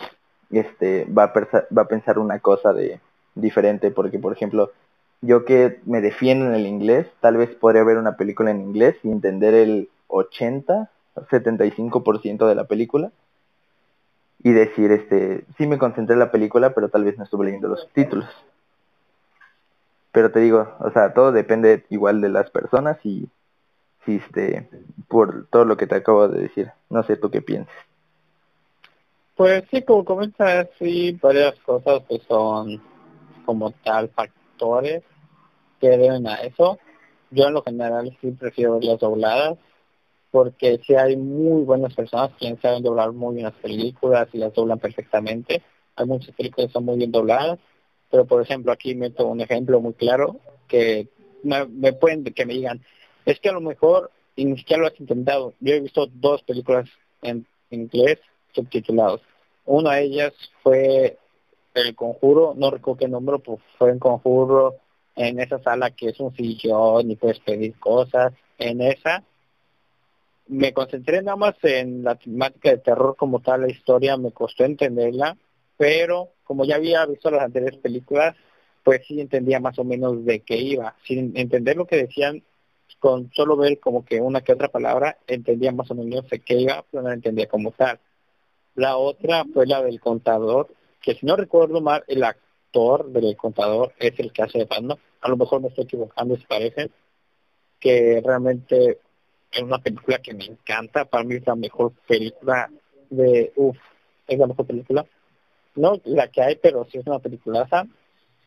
este 0.51 1.05
va 1.05 1.23
a, 1.23 1.33
va 1.75 1.81
a 1.83 1.87
pensar 1.87 2.19
una 2.19 2.39
cosa 2.39 2.73
de 2.73 2.99
diferente 3.35 3.91
porque 3.91 4.19
por 4.19 4.33
ejemplo 4.33 4.71
yo 5.21 5.45
que 5.45 5.79
me 5.85 6.01
defiendo 6.01 6.45
en 6.45 6.55
el 6.55 6.67
inglés 6.67 7.07
tal 7.21 7.37
vez 7.37 7.49
podría 7.55 7.83
ver 7.83 7.97
una 7.97 8.17
película 8.17 8.51
en 8.51 8.61
inglés 8.61 8.95
y 9.03 9.11
entender 9.11 9.53
el 9.53 9.89
80 10.07 10.89
75% 11.15 12.47
de 12.47 12.55
la 12.55 12.65
película 12.65 13.11
y 14.43 14.51
decir 14.51 14.91
este 14.91 15.45
sí 15.57 15.67
me 15.67 15.77
concentré 15.77 16.13
en 16.13 16.19
la 16.19 16.31
película 16.31 16.73
pero 16.73 16.89
tal 16.89 17.03
vez 17.03 17.17
no 17.17 17.23
estuve 17.23 17.45
leyendo 17.45 17.67
los 17.67 17.81
subtítulos 17.81 18.29
pero 20.11 20.31
te 20.31 20.39
digo 20.39 20.75
o 20.79 20.91
sea 20.91 21.13
todo 21.13 21.31
depende 21.31 21.85
igual 21.89 22.21
de 22.21 22.29
las 22.29 22.49
personas 22.49 22.97
y 23.05 23.29
este 24.07 24.69
por 25.07 25.47
todo 25.47 25.65
lo 25.65 25.77
que 25.77 25.87
te 25.87 25.95
acabo 25.95 26.27
de 26.27 26.41
decir 26.41 26.71
no 26.89 27.03
sé 27.03 27.17
tú 27.17 27.29
qué 27.29 27.41
piensas 27.41 27.75
pues 29.41 29.63
sí, 29.71 29.81
como 29.81 30.05
comentas, 30.05 30.67
sí, 30.77 31.17
varias 31.19 31.55
cosas 31.61 32.03
que 32.07 32.19
son 32.27 32.79
como 33.43 33.71
tal 33.71 34.09
factores 34.09 35.01
que 35.79 35.89
deben 35.89 36.27
a 36.27 36.35
eso. 36.35 36.77
Yo 37.31 37.47
en 37.47 37.53
lo 37.53 37.63
general 37.63 38.15
sí 38.21 38.31
prefiero 38.31 38.79
las 38.79 38.99
dobladas, 38.99 39.57
porque 40.29 40.79
sí 40.85 40.93
hay 40.93 41.15
muy 41.15 41.63
buenas 41.63 41.95
personas 41.95 42.31
que 42.39 42.55
saben 42.61 42.83
doblar 42.83 43.13
muy 43.13 43.33
bien 43.33 43.45
las 43.45 43.55
películas 43.55 44.27
y 44.31 44.37
las 44.37 44.53
doblan 44.53 44.77
perfectamente. 44.77 45.63
Hay 45.95 46.05
muchas 46.05 46.35
películas 46.35 46.67
que 46.67 46.73
son 46.73 46.85
muy 46.85 46.97
bien 46.97 47.11
dobladas, 47.11 47.57
pero 48.11 48.25
por 48.25 48.43
ejemplo 48.43 48.71
aquí 48.71 48.93
meto 48.93 49.25
un 49.25 49.41
ejemplo 49.41 49.81
muy 49.81 49.93
claro 49.93 50.39
que 50.67 51.07
me, 51.41 51.65
me 51.65 51.93
pueden 51.93 52.23
que 52.25 52.45
me 52.45 52.53
digan, 52.53 52.81
es 53.25 53.39
que 53.39 53.49
a 53.49 53.53
lo 53.53 53.61
mejor 53.61 54.11
ni 54.35 54.57
siquiera 54.57 54.81
lo 54.81 54.87
has 54.87 54.99
intentado. 54.99 55.53
Yo 55.59 55.73
he 55.73 55.79
visto 55.79 56.07
dos 56.07 56.41
películas 56.43 56.89
en 57.21 57.45
inglés 57.69 58.19
subtitulados 58.53 59.21
una 59.65 59.95
de 59.95 60.03
ellas 60.03 60.33
fue 60.63 61.17
El 61.73 61.95
Conjuro, 61.95 62.53
no 62.55 62.71
recuerdo 62.71 62.99
qué 62.99 63.07
nombre, 63.07 63.39
pues 63.39 63.59
fue 63.77 63.91
El 63.91 63.99
Conjuro 63.99 64.75
en 65.15 65.39
esa 65.39 65.61
sala 65.61 65.91
que 65.91 66.09
es 66.09 66.19
un 66.19 66.35
sillón 66.35 67.11
y 67.11 67.15
puedes 67.15 67.39
pedir 67.39 67.77
cosas. 67.79 68.33
En 68.57 68.81
esa 68.81 69.23
me 70.47 70.73
concentré 70.73 71.21
nada 71.21 71.37
más 71.37 71.55
en 71.63 72.03
la 72.03 72.15
temática 72.15 72.71
de 72.71 72.79
terror 72.79 73.15
como 73.15 73.39
tal, 73.39 73.61
la 73.61 73.71
historia 73.71 74.17
me 74.17 74.31
costó 74.31 74.65
entenderla, 74.65 75.37
pero 75.77 76.29
como 76.43 76.65
ya 76.65 76.75
había 76.75 77.05
visto 77.05 77.31
las 77.31 77.43
anteriores 77.43 77.79
películas, 77.79 78.35
pues 78.83 79.05
sí 79.07 79.21
entendía 79.21 79.59
más 79.59 79.77
o 79.79 79.83
menos 79.83 80.25
de 80.25 80.41
qué 80.41 80.57
iba. 80.57 80.95
Sin 81.05 81.37
entender 81.37 81.77
lo 81.77 81.85
que 81.85 81.97
decían, 81.97 82.43
con 82.99 83.31
solo 83.33 83.57
ver 83.57 83.79
como 83.79 84.05
que 84.05 84.21
una 84.21 84.41
que 84.41 84.53
otra 84.53 84.69
palabra, 84.69 85.17
entendía 85.27 85.71
más 85.71 85.89
o 85.91 85.95
menos 85.95 86.29
de 86.29 86.39
qué 86.39 86.55
iba, 86.55 86.83
pero 86.89 87.03
no 87.03 87.11
entendía 87.11 87.47
como 87.47 87.71
tal. 87.71 87.99
La 88.75 88.97
otra 88.97 89.45
fue 89.53 89.67
la 89.67 89.81
del 89.83 89.99
contador, 89.99 90.73
que 91.01 91.15
si 91.15 91.25
no 91.25 91.35
recuerdo 91.35 91.81
mal, 91.81 92.03
el 92.07 92.23
actor 92.23 93.11
del 93.11 93.35
contador 93.35 93.93
es 93.99 94.17
el 94.19 94.31
que 94.31 94.43
hace 94.43 94.59
de 94.59 94.65
Batman. 94.65 94.97
A 95.21 95.29
lo 95.29 95.37
mejor 95.37 95.61
me 95.61 95.67
estoy 95.67 95.83
equivocando, 95.83 96.35
si 96.35 96.45
parece. 96.45 96.89
Que 97.79 98.21
realmente 98.23 98.99
es 99.51 99.61
una 99.61 99.79
película 99.79 100.19
que 100.19 100.33
me 100.33 100.45
encanta. 100.45 101.05
Para 101.05 101.23
mí 101.23 101.35
es 101.35 101.45
la 101.45 101.55
mejor 101.55 101.93
película 102.07 102.69
de... 103.09 103.51
Uf, 103.55 103.77
es 104.27 104.39
la 104.39 104.47
mejor 104.47 104.65
película. 104.65 105.05
No 105.75 105.99
la 106.05 106.27
que 106.27 106.41
hay, 106.41 106.55
pero 106.55 106.85
sí 106.85 106.97
es 106.97 107.07
una 107.07 107.19
peliculaza 107.19 107.85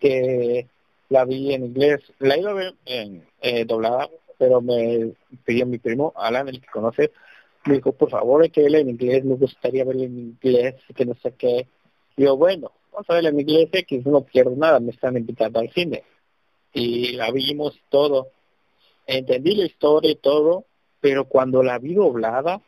que 0.00 0.68
la 1.08 1.24
vi 1.24 1.52
en 1.52 1.64
inglés. 1.64 2.00
La 2.18 2.38
iba 2.38 2.50
a 2.50 2.54
ver 2.54 2.74
en 2.86 3.26
eh, 3.40 3.64
doblada, 3.64 4.08
pero 4.38 4.60
me 4.60 5.12
pidió 5.44 5.66
mi 5.66 5.78
primo, 5.78 6.12
Alan, 6.16 6.48
el 6.48 6.60
que 6.60 6.66
conoce, 6.68 7.12
me 7.66 7.76
dijo, 7.76 7.92
por 7.92 8.10
favor, 8.10 8.42
hay 8.42 8.50
que 8.50 8.62
verla 8.62 8.78
en 8.78 8.90
inglés, 8.90 9.24
me 9.24 9.36
gustaría 9.36 9.84
verla 9.84 10.04
en 10.04 10.18
inglés, 10.18 10.74
que 10.94 11.06
no 11.06 11.14
sé 11.14 11.32
qué. 11.32 11.66
yo, 12.16 12.36
bueno, 12.36 12.72
vamos 12.92 13.08
a 13.08 13.14
verla 13.14 13.30
en 13.30 13.40
inglés, 13.40 13.70
que 13.86 14.02
no 14.04 14.22
pierdo 14.22 14.54
nada, 14.56 14.80
me 14.80 14.92
están 14.92 15.16
invitando 15.16 15.60
al 15.60 15.70
cine. 15.70 16.04
Y 16.72 17.12
la 17.12 17.30
vimos 17.30 17.78
todo. 17.88 18.28
Entendí 19.06 19.54
la 19.54 19.66
historia 19.66 20.10
y 20.10 20.16
todo, 20.16 20.64
pero 21.00 21.26
cuando 21.26 21.62
la 21.62 21.78
vi 21.78 21.94
doblada, 21.94 22.60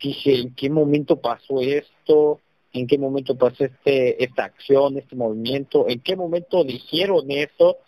dije, 0.00 0.40
¿en 0.40 0.54
qué 0.54 0.70
momento 0.70 1.20
pasó 1.20 1.60
esto? 1.60 2.40
¿En 2.72 2.86
qué 2.86 2.98
momento 2.98 3.36
pasó 3.36 3.64
este, 3.64 4.22
esta 4.22 4.44
acción, 4.44 4.96
este 4.96 5.16
movimiento? 5.16 5.88
¿En 5.88 6.00
qué 6.00 6.16
momento 6.16 6.64
dijeron 6.64 7.30
eso? 7.30 7.78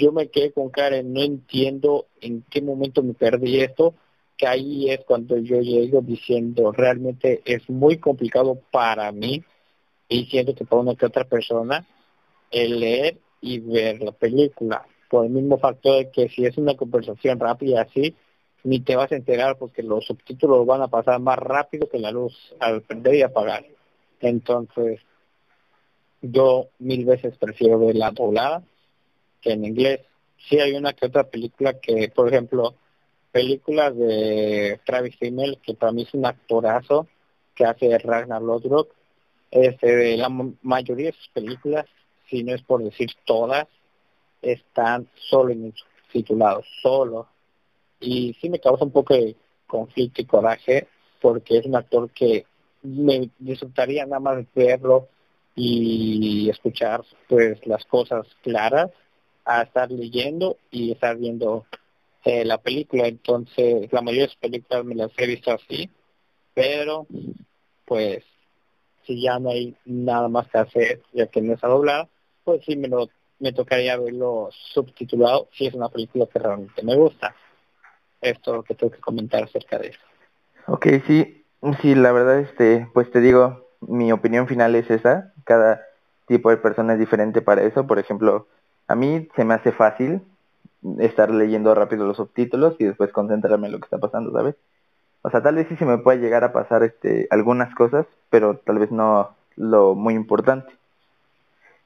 Yo 0.00 0.12
me 0.12 0.28
quedé 0.28 0.50
con 0.50 0.70
Karen, 0.70 1.12
no 1.12 1.20
entiendo 1.20 2.06
en 2.22 2.42
qué 2.48 2.62
momento 2.62 3.02
me 3.02 3.12
perdí 3.12 3.60
esto 3.60 3.94
que 4.38 4.46
ahí 4.46 4.88
es 4.88 5.00
cuando 5.04 5.36
yo 5.36 5.60
llego 5.60 6.00
diciendo 6.00 6.72
realmente 6.72 7.42
es 7.44 7.68
muy 7.68 7.98
complicado 7.98 8.58
para 8.70 9.12
mí 9.12 9.44
y 10.08 10.24
siento 10.24 10.54
que 10.54 10.64
para 10.64 10.80
una 10.80 10.94
que 10.94 11.04
otra 11.04 11.24
persona 11.24 11.86
el 12.50 12.80
leer 12.80 13.18
y 13.42 13.58
ver 13.58 14.00
la 14.00 14.12
película 14.12 14.86
por 15.10 15.26
el 15.26 15.32
mismo 15.32 15.58
factor 15.58 15.98
de 15.98 16.10
que 16.10 16.30
si 16.30 16.46
es 16.46 16.56
una 16.56 16.74
conversación 16.74 17.38
rápida 17.38 17.82
así 17.82 18.16
ni 18.64 18.80
te 18.80 18.96
vas 18.96 19.12
a 19.12 19.16
enterar 19.16 19.58
porque 19.58 19.82
los 19.82 20.06
subtítulos 20.06 20.64
van 20.64 20.80
a 20.80 20.88
pasar 20.88 21.20
más 21.20 21.38
rápido 21.38 21.90
que 21.90 21.98
la 21.98 22.10
luz 22.10 22.54
al 22.60 22.80
prender 22.80 23.16
y 23.16 23.22
apagar 23.22 23.66
entonces 24.20 25.00
yo 26.22 26.68
mil 26.78 27.04
veces 27.04 27.36
prefiero 27.36 27.78
ver 27.78 27.96
la 27.96 28.10
doblada 28.10 28.62
que 29.40 29.52
en 29.52 29.64
inglés 29.64 30.00
si 30.48 30.58
hay 30.58 30.72
una 30.72 30.92
que 30.92 31.06
otra 31.06 31.24
película 31.24 31.78
que 31.80 32.10
por 32.14 32.28
ejemplo 32.28 32.74
películas 33.32 33.96
de 33.96 34.80
Travis 34.84 35.16
Fimmel, 35.16 35.58
que 35.62 35.74
para 35.74 35.92
mí 35.92 36.02
es 36.02 36.14
un 36.14 36.26
actorazo 36.26 37.06
que 37.54 37.64
hace 37.64 37.96
Ragnar 37.98 38.42
Lodbrok. 38.42 38.92
Este, 39.50 40.16
la 40.16 40.28
mayoría 40.62 41.06
de 41.06 41.12
sus 41.12 41.28
películas, 41.28 41.86
si 42.28 42.42
no 42.42 42.54
es 42.54 42.62
por 42.62 42.82
decir 42.82 43.10
todas, 43.24 43.66
están 44.42 45.08
solo 45.14 45.50
en 45.50 45.74
titulados, 46.12 46.66
solo. 46.82 47.28
Y 48.00 48.34
sí 48.40 48.48
me 48.48 48.60
causa 48.60 48.84
un 48.84 48.92
poco 48.92 49.14
de 49.14 49.36
conflicto 49.66 50.22
y 50.22 50.26
coraje, 50.26 50.88
porque 51.20 51.58
es 51.58 51.66
un 51.66 51.76
actor 51.76 52.10
que 52.10 52.46
me 52.82 53.30
disfrutaría 53.38 54.06
nada 54.06 54.20
más 54.20 54.44
verlo 54.54 55.08
y 55.54 56.48
escuchar 56.48 57.02
pues 57.28 57.64
las 57.66 57.84
cosas 57.84 58.26
claras 58.42 58.90
a 59.58 59.62
estar 59.62 59.90
leyendo 59.90 60.56
y 60.70 60.92
estar 60.92 61.16
viendo 61.16 61.66
eh, 62.24 62.44
la 62.44 62.58
película, 62.58 63.06
entonces 63.06 63.92
la 63.92 64.02
mayoría 64.02 64.22
de 64.22 64.28
las 64.28 64.36
películas 64.36 64.84
me 64.84 64.94
las 64.94 65.10
he 65.16 65.26
visto 65.26 65.52
así, 65.52 65.90
pero 66.54 67.06
pues 67.84 68.24
si 69.06 69.22
ya 69.22 69.38
no 69.38 69.50
hay 69.50 69.74
nada 69.84 70.28
más 70.28 70.48
que 70.48 70.58
hacer, 70.58 71.02
ya 71.12 71.26
que 71.26 71.40
no 71.40 71.54
está 71.54 71.68
doblada, 71.68 72.08
pues 72.44 72.62
sí 72.64 72.76
me 72.76 72.88
lo 72.88 73.08
me 73.40 73.52
tocaría 73.52 73.96
verlo 73.96 74.50
subtitulado 74.74 75.48
si 75.52 75.66
es 75.66 75.74
una 75.74 75.88
película 75.88 76.26
que 76.26 76.38
realmente 76.38 76.82
me 76.82 76.94
gusta. 76.94 77.34
Esto 78.20 78.62
que 78.62 78.74
tengo 78.74 78.92
que 78.92 79.00
comentar 79.00 79.42
acerca 79.42 79.78
de 79.78 79.88
eso. 79.88 80.00
Ok, 80.66 80.86
sí, 81.06 81.44
sí, 81.80 81.94
la 81.94 82.12
verdad, 82.12 82.40
este, 82.40 82.86
pues 82.92 83.10
te 83.10 83.20
digo, 83.20 83.70
mi 83.80 84.12
opinión 84.12 84.46
final 84.46 84.74
es 84.74 84.90
esa. 84.90 85.32
Cada 85.44 85.82
tipo 86.26 86.50
de 86.50 86.58
persona 86.58 86.92
es 86.92 86.98
diferente 86.98 87.40
para 87.40 87.62
eso. 87.62 87.86
Por 87.86 87.98
ejemplo, 87.98 88.46
a 88.90 88.96
mí 88.96 89.28
se 89.36 89.44
me 89.44 89.54
hace 89.54 89.70
fácil 89.70 90.20
estar 90.98 91.30
leyendo 91.30 91.72
rápido 91.76 92.04
los 92.06 92.16
subtítulos 92.16 92.74
y 92.80 92.84
después 92.84 93.12
concentrarme 93.12 93.68
en 93.68 93.72
lo 93.72 93.78
que 93.78 93.84
está 93.84 93.98
pasando, 93.98 94.32
¿sabes? 94.32 94.56
O 95.22 95.30
sea, 95.30 95.42
tal 95.42 95.54
vez 95.54 95.68
sí 95.68 95.76
se 95.76 95.86
me 95.86 95.98
puede 95.98 96.18
llegar 96.18 96.42
a 96.42 96.52
pasar 96.52 96.82
este 96.82 97.28
algunas 97.30 97.72
cosas, 97.76 98.04
pero 98.30 98.56
tal 98.56 98.80
vez 98.80 98.90
no 98.90 99.30
lo 99.54 99.94
muy 99.94 100.14
importante. 100.14 100.72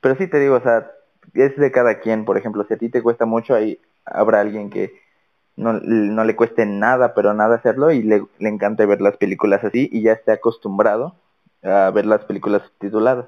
Pero 0.00 0.16
sí 0.16 0.28
te 0.28 0.40
digo, 0.40 0.54
o 0.56 0.62
sea, 0.62 0.90
es 1.34 1.54
de 1.56 1.70
cada 1.70 2.00
quien, 2.00 2.24
por 2.24 2.38
ejemplo, 2.38 2.64
si 2.64 2.72
a 2.72 2.78
ti 2.78 2.88
te 2.88 3.02
cuesta 3.02 3.26
mucho, 3.26 3.54
ahí 3.54 3.78
habrá 4.06 4.40
alguien 4.40 4.70
que 4.70 4.94
no, 5.56 5.74
no 5.74 6.24
le 6.24 6.36
cueste 6.36 6.64
nada, 6.64 7.12
pero 7.12 7.34
nada 7.34 7.56
hacerlo 7.56 7.90
y 7.90 8.02
le, 8.02 8.24
le 8.38 8.48
encanta 8.48 8.86
ver 8.86 9.02
las 9.02 9.18
películas 9.18 9.62
así 9.62 9.90
y 9.92 10.00
ya 10.02 10.12
esté 10.12 10.32
acostumbrado 10.32 11.16
a 11.62 11.90
ver 11.90 12.06
las 12.06 12.24
películas 12.24 12.62
subtituladas. 12.62 13.26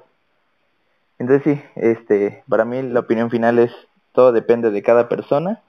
Entonces 1.19 1.43
sí, 1.45 1.63
este, 1.77 2.43
para 2.49 2.65
mí 2.65 2.83
la 2.83 3.01
opinión 3.01 3.31
final 3.31 3.59
es 3.59 3.73
todo 4.13 4.33
depende 4.33 4.71
de 4.71 4.83
cada 4.83 5.09
persona 5.09 5.63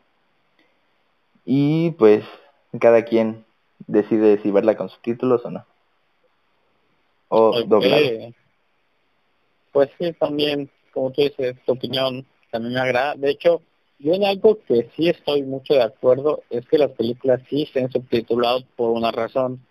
y 1.45 1.91
pues 1.91 2.26
cada 2.80 3.04
quien 3.04 3.45
decide 3.88 4.41
si 4.41 4.52
verla 4.52 4.76
con 4.76 4.89
subtítulos 4.89 5.45
o 5.45 5.52
no. 5.52 5.66
O 7.30 7.58
okay. 7.60 8.34
Pues 9.72 9.89
sí, 10.00 10.14
también, 10.14 10.70
como 10.93 11.12
tú 11.12 11.22
dices, 11.22 11.56
tu 11.66 11.74
opinión 11.74 12.26
también 12.52 12.74
me 12.74 12.80
agrada. 12.80 13.16
De 13.16 13.30
hecho, 13.30 13.62
yo 14.00 14.14
en 14.14 14.24
algo 14.24 14.60
que 14.68 14.89
sí 14.95 15.10
estoy 15.10 15.43
mucho 15.43 15.74
de 15.74 15.84
acuerdo 15.84 16.43
es 16.50 16.66
que 16.68 16.78
las 16.78 16.91
películas 16.91 17.41
sí 17.50 17.64
estén 17.64 17.91
subtituladas 17.91 18.64
por 18.76 18.91
una 18.91 19.12
razón. 19.12 19.62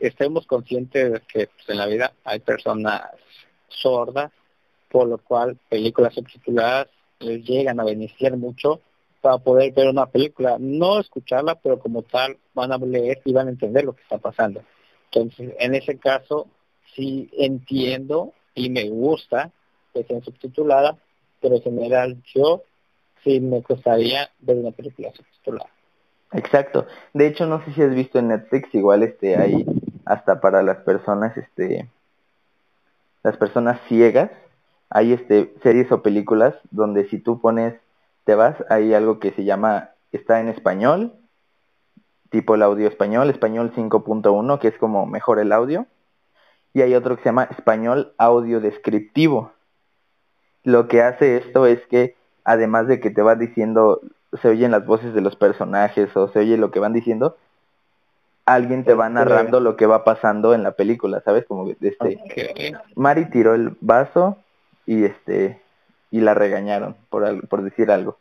estemos 0.00 0.46
conscientes 0.46 1.12
de 1.12 1.20
que 1.20 1.46
pues, 1.46 1.68
en 1.68 1.78
la 1.78 1.86
vida 1.86 2.12
hay 2.24 2.40
personas 2.40 3.02
sordas, 3.68 4.32
por 4.96 5.08
lo 5.08 5.18
cual 5.18 5.58
películas 5.68 6.14
subtituladas 6.14 6.88
les 7.18 7.44
llegan 7.44 7.78
a 7.78 7.84
beneficiar 7.84 8.34
mucho 8.38 8.80
para 9.20 9.36
poder 9.36 9.74
ver 9.74 9.90
una 9.90 10.06
película, 10.06 10.56
no 10.58 10.98
escucharla, 10.98 11.56
pero 11.56 11.78
como 11.78 12.00
tal 12.00 12.38
van 12.54 12.72
a 12.72 12.78
leer 12.78 13.20
y 13.26 13.34
van 13.34 13.48
a 13.48 13.50
entender 13.50 13.84
lo 13.84 13.92
que 13.94 14.00
está 14.00 14.16
pasando. 14.16 14.62
Entonces, 15.12 15.54
en 15.58 15.74
ese 15.74 15.98
caso, 15.98 16.46
sí 16.94 17.28
entiendo 17.36 18.32
y 18.54 18.70
me 18.70 18.88
gusta 18.88 19.50
que 19.92 20.02
sea 20.04 20.22
subtitulada, 20.22 20.96
pero 21.42 21.56
en 21.56 21.62
general 21.62 22.16
yo 22.34 22.62
sí 23.22 23.38
me 23.38 23.60
gustaría 23.60 24.30
ver 24.38 24.56
una 24.56 24.70
película 24.70 25.12
subtitulada. 25.12 25.68
Exacto. 26.32 26.86
De 27.12 27.26
hecho, 27.26 27.44
no 27.44 27.62
sé 27.66 27.74
si 27.74 27.82
has 27.82 27.94
visto 27.94 28.18
en 28.18 28.28
Netflix, 28.28 28.74
igual 28.74 29.02
este 29.02 29.36
hay 29.36 29.66
hasta 30.06 30.40
para 30.40 30.62
las 30.62 30.78
personas 30.78 31.36
este 31.36 31.86
las 33.22 33.36
personas 33.36 33.78
ciegas, 33.88 34.30
hay 34.90 35.12
este 35.12 35.54
series 35.62 35.90
o 35.92 36.02
películas 36.02 36.54
donde 36.70 37.08
si 37.08 37.18
tú 37.18 37.40
pones 37.40 37.74
te 38.24 38.34
vas, 38.34 38.56
hay 38.70 38.92
algo 38.94 39.20
que 39.20 39.32
se 39.32 39.44
llama 39.44 39.90
está 40.12 40.40
en 40.40 40.48
español, 40.48 41.12
tipo 42.30 42.54
el 42.54 42.62
audio 42.62 42.88
español, 42.88 43.30
español 43.30 43.72
5.1, 43.74 44.58
que 44.58 44.68
es 44.68 44.78
como 44.78 45.06
mejor 45.06 45.38
el 45.38 45.52
audio, 45.52 45.86
y 46.74 46.82
hay 46.82 46.94
otro 46.94 47.16
que 47.16 47.22
se 47.22 47.28
llama 47.28 47.44
español 47.44 48.12
audio 48.18 48.60
descriptivo. 48.60 49.52
Lo 50.64 50.88
que 50.88 51.02
hace 51.02 51.36
esto 51.36 51.66
es 51.66 51.84
que 51.86 52.16
además 52.44 52.88
de 52.88 53.00
que 53.00 53.10
te 53.10 53.22
va 53.22 53.36
diciendo 53.36 54.00
se 54.42 54.48
oyen 54.48 54.72
las 54.72 54.84
voces 54.84 55.14
de 55.14 55.20
los 55.20 55.36
personajes 55.36 56.14
o 56.16 56.28
se 56.28 56.40
oye 56.40 56.56
lo 56.56 56.70
que 56.70 56.80
van 56.80 56.92
diciendo, 56.92 57.36
alguien 58.44 58.84
te 58.84 58.94
va 58.94 59.08
narrando 59.08 59.60
lo 59.60 59.76
que 59.76 59.86
va 59.86 60.04
pasando 60.04 60.54
en 60.54 60.62
la 60.62 60.72
película, 60.72 61.20
¿sabes? 61.24 61.46
Como 61.46 61.68
este 61.80 62.18
Mari 62.94 63.30
tiró 63.30 63.54
el 63.54 63.76
vaso 63.80 64.38
y 64.86 65.04
este 65.04 65.60
y 66.10 66.20
la 66.20 66.34
regañaron 66.34 66.96
por 67.10 67.46
por 67.48 67.62
decir 67.62 67.90
algo. 67.90 68.16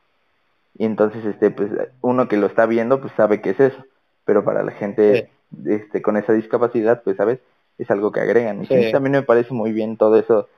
Y 0.77 0.85
entonces 0.85 1.23
este 1.25 1.51
pues 1.51 1.71
uno 2.01 2.27
que 2.27 2.37
lo 2.37 2.47
está 2.47 2.65
viendo 2.65 2.99
pues 2.99 3.13
sabe 3.15 3.41
qué 3.41 3.51
es 3.51 3.59
eso, 3.59 3.85
pero 4.25 4.43
para 4.43 4.63
la 4.63 4.71
gente 4.71 5.29
este 5.65 6.01
con 6.01 6.17
esa 6.17 6.33
discapacidad, 6.33 7.03
pues 7.03 7.17
sabes, 7.17 7.39
es 7.77 7.89
algo 7.91 8.11
que 8.11 8.19
agregan. 8.19 8.63
Y 8.63 8.91
también 8.91 9.11
me 9.11 9.21
parece 9.23 9.53
muy 9.53 9.71
bien 9.71 9.97
todo 9.97 10.17
eso 10.17 10.49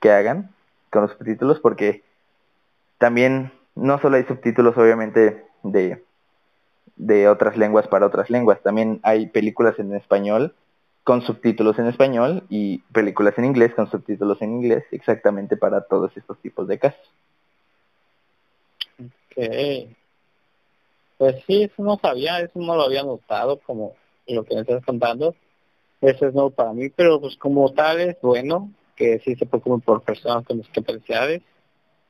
que 0.00 0.10
hagan 0.10 0.50
con 0.90 1.02
los 1.02 1.12
subtítulos 1.12 1.60
porque 1.60 2.02
también 2.98 3.52
no 3.74 3.98
solo 4.00 4.16
hay 4.16 4.24
subtítulos 4.24 4.76
obviamente 4.76 5.44
de, 5.62 6.02
de 6.96 7.28
otras 7.28 7.56
lenguas 7.56 7.88
para 7.88 8.06
otras 8.06 8.30
lenguas, 8.30 8.60
también 8.62 9.00
hay 9.02 9.26
películas 9.26 9.78
en 9.78 9.94
español 9.94 10.54
con 11.04 11.22
subtítulos 11.22 11.78
en 11.78 11.86
español 11.86 12.44
y 12.48 12.78
películas 12.92 13.36
en 13.38 13.46
inglés 13.46 13.74
con 13.74 13.90
subtítulos 13.90 14.40
en 14.42 14.52
inglés 14.52 14.84
exactamente 14.92 15.56
para 15.56 15.82
todos 15.82 16.14
estos 16.16 16.38
tipos 16.38 16.68
de 16.68 16.78
casos. 16.78 17.10
Ok. 18.98 19.88
Pues 21.18 21.36
sí, 21.46 21.64
eso 21.64 21.82
no 21.82 21.98
sabía, 21.98 22.40
eso 22.40 22.58
no 22.58 22.76
lo 22.76 22.82
había 22.82 23.02
notado 23.02 23.58
como 23.58 23.94
lo 24.26 24.44
que 24.44 24.54
me 24.54 24.62
estás 24.62 24.84
contando. 24.84 25.34
Eso 26.00 26.26
es 26.26 26.34
nuevo 26.34 26.50
para 26.50 26.72
mí, 26.72 26.88
pero 26.88 27.20
pues 27.20 27.36
como 27.36 27.72
tal 27.72 28.00
es 28.00 28.16
bueno 28.22 28.70
que 28.96 29.18
sí 29.20 29.34
se 29.36 29.46
preocupen 29.46 29.80
por 29.80 30.02
personas 30.02 30.46
con 30.46 30.58
discapacidades 30.58 31.42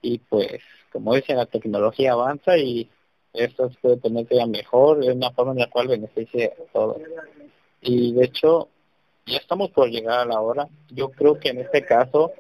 y 0.03 0.19
pues 0.19 0.61
como 0.93 1.15
dicen 1.15 1.37
la 1.37 1.47
tecnología 1.47 2.13
avanza 2.13 2.57
y 2.57 2.89
esto 3.33 3.71
se 3.71 3.79
puede 3.79 3.97
tener 3.99 4.27
que 4.27 4.37
ya 4.37 4.47
mejor, 4.47 5.03
es 5.03 5.15
una 5.15 5.31
forma 5.31 5.53
en 5.53 5.59
la 5.59 5.71
cual 5.71 5.89
beneficia 5.89 6.47
a 6.47 6.73
todos. 6.73 6.99
Y 7.81 8.13
de 8.13 8.25
hecho, 8.25 8.69
ya 9.27 9.39
estamos 9.39 9.71
por 9.71 9.89
llegar 9.89 10.21
a 10.21 10.25
la 10.25 10.41
hora. 10.41 10.69
Yo 10.91 11.11
creo 11.11 11.39
que 11.39 11.51
en 11.51 11.59
este 11.59 11.85
caso 11.85 12.33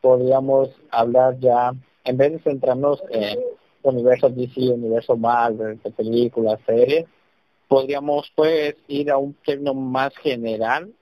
podríamos 0.00 0.70
hablar 0.90 1.38
ya, 1.38 1.72
en 2.04 2.16
vez 2.16 2.32
de 2.32 2.38
centrarnos 2.38 3.02
en 3.10 3.38
universo 3.82 4.28
DC, 4.28 4.60
universo 4.70 5.16
Marvel, 5.16 5.80
de 5.82 5.90
películas, 5.90 6.60
series, 6.66 7.06
podríamos 7.68 8.30
pues 8.34 8.76
ir 8.88 9.10
a 9.10 9.18
un 9.18 9.34
término 9.44 9.74
más 9.74 10.16
general. 10.16 10.92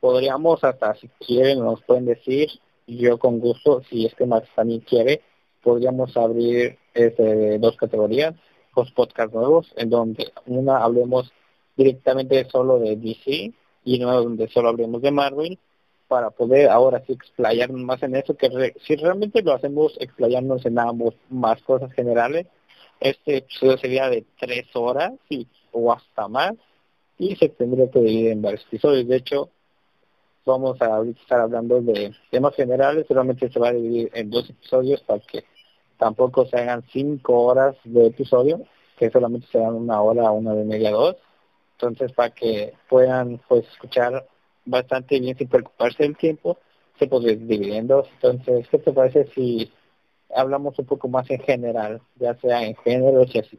Podríamos 0.00 0.64
hasta, 0.64 0.94
si 0.94 1.08
quieren, 1.26 1.60
nos 1.60 1.82
pueden 1.82 2.06
decir, 2.06 2.48
yo 2.86 3.18
con 3.18 3.38
gusto, 3.38 3.82
si 3.88 4.06
es 4.06 4.14
que 4.14 4.26
Max 4.26 4.48
también 4.54 4.80
quiere, 4.80 5.20
podríamos 5.62 6.16
abrir 6.16 6.78
este, 6.94 7.58
dos 7.58 7.76
categorías, 7.76 8.34
dos 8.74 8.90
podcasts 8.92 9.34
nuevos, 9.34 9.72
en 9.76 9.90
donde 9.90 10.32
una 10.46 10.78
hablemos 10.78 11.30
directamente 11.76 12.48
solo 12.50 12.78
de 12.78 12.96
DC 12.96 13.52
y 13.84 14.02
una 14.02 14.14
donde 14.14 14.48
solo 14.48 14.68
hablemos 14.68 15.02
de 15.02 15.10
Marvel, 15.10 15.58
para 16.08 16.30
poder 16.30 16.68
ahora 16.68 17.02
sí 17.06 17.12
explayarnos 17.12 17.80
más 17.80 18.02
en 18.02 18.16
eso, 18.16 18.36
que 18.36 18.74
si 18.84 18.96
realmente 18.96 19.42
lo 19.42 19.52
hacemos 19.52 19.96
explayarnos 20.00 20.66
en 20.66 20.78
ambos 20.78 21.14
más 21.28 21.62
cosas 21.62 21.92
generales, 21.92 22.46
este 22.98 23.38
episodio 23.38 23.78
sería 23.78 24.08
de 24.08 24.24
tres 24.38 24.66
horas 24.74 25.12
y, 25.28 25.46
o 25.72 25.92
hasta 25.92 26.26
más, 26.26 26.54
y 27.16 27.36
se 27.36 27.48
tendría 27.48 27.88
que 27.90 28.00
dividir 28.00 28.32
en 28.32 28.42
varios 28.42 28.62
episodios. 28.66 29.06
De 29.06 29.16
hecho, 29.16 29.50
vamos 30.44 30.80
a 30.82 31.00
estar 31.02 31.40
hablando 31.40 31.80
de 31.80 32.12
temas 32.30 32.54
generales, 32.56 33.06
solamente 33.06 33.48
se 33.48 33.60
va 33.60 33.68
a 33.68 33.72
dividir 33.72 34.10
en 34.12 34.30
dos 34.30 34.50
episodios 34.50 35.00
para 35.02 35.20
que 35.20 35.44
tampoco 35.96 36.44
se 36.46 36.56
hagan 36.56 36.82
cinco 36.92 37.44
horas 37.44 37.76
de 37.84 38.06
episodio, 38.06 38.62
que 38.98 39.10
solamente 39.10 39.46
se 39.52 39.58
dan 39.58 39.74
una 39.74 40.02
hora, 40.02 40.30
una 40.30 40.54
de 40.54 40.64
media, 40.64 40.90
dos. 40.90 41.16
Entonces, 41.82 42.12
para 42.12 42.30
que 42.30 42.74
puedan 42.88 43.40
pues 43.48 43.66
escuchar 43.68 44.26
bastante 44.64 45.18
bien 45.18 45.36
sin 45.36 45.48
preocuparse 45.48 46.02
del 46.02 46.16
tiempo, 46.16 46.58
se 46.98 47.06
puede 47.06 47.32
ir 47.32 47.46
dividiendo. 47.46 48.06
Entonces, 48.14 48.68
¿qué 48.68 48.78
te 48.78 48.92
parece 48.92 49.26
si 49.34 49.72
hablamos 50.34 50.78
un 50.78 50.86
poco 50.86 51.08
más 51.08 51.28
en 51.30 51.40
general, 51.40 52.00
ya 52.16 52.34
sea 52.34 52.62
en 52.62 52.76
género 52.76 53.24
y 53.24 53.38
así? 53.38 53.58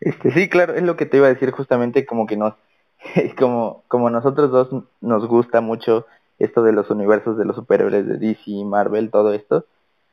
Este, 0.00 0.30
sí, 0.30 0.48
claro, 0.48 0.74
es 0.74 0.82
lo 0.82 0.96
que 0.96 1.06
te 1.06 1.18
iba 1.18 1.26
a 1.26 1.34
decir 1.34 1.50
justamente 1.50 2.06
como 2.06 2.26
que 2.26 2.36
nos, 2.36 2.54
como, 3.38 3.82
como 3.88 4.10
nosotros 4.10 4.50
dos 4.50 4.84
nos 5.00 5.26
gusta 5.26 5.60
mucho 5.60 6.06
esto 6.38 6.62
de 6.62 6.72
los 6.72 6.88
universos 6.90 7.36
de 7.36 7.44
los 7.44 7.56
superhéroes 7.56 8.06
de 8.06 8.16
DC, 8.16 8.64
Marvel, 8.64 9.10
todo 9.10 9.34
esto, 9.34 9.66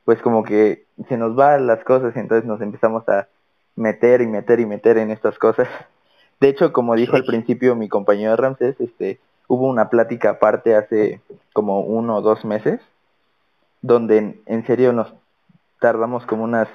pues 0.03 0.21
como 0.21 0.43
que 0.43 0.85
se 1.07 1.17
nos 1.17 1.35
van 1.35 1.67
las 1.67 1.83
cosas 1.83 2.15
y 2.15 2.19
entonces 2.19 2.45
nos 2.45 2.61
empezamos 2.61 3.07
a 3.07 3.27
meter 3.75 4.21
y 4.21 4.27
meter 4.27 4.59
y 4.59 4.65
meter 4.65 4.97
en 4.97 5.11
estas 5.11 5.37
cosas. 5.39 5.67
De 6.39 6.49
hecho, 6.49 6.71
como 6.71 6.95
dijo 6.95 7.15
al 7.15 7.23
principio 7.23 7.75
mi 7.75 7.89
compañero 7.89 8.35
Ramses, 8.35 8.79
este, 8.79 9.19
hubo 9.47 9.67
una 9.67 9.89
plática 9.89 10.31
aparte 10.31 10.75
hace 10.75 11.21
como 11.53 11.81
uno 11.81 12.17
o 12.17 12.21
dos 12.21 12.45
meses, 12.45 12.79
donde 13.81 14.39
en, 14.45 14.65
serio 14.65 14.93
nos 14.93 15.13
tardamos 15.79 16.25
como 16.25 16.43
unas 16.43 16.67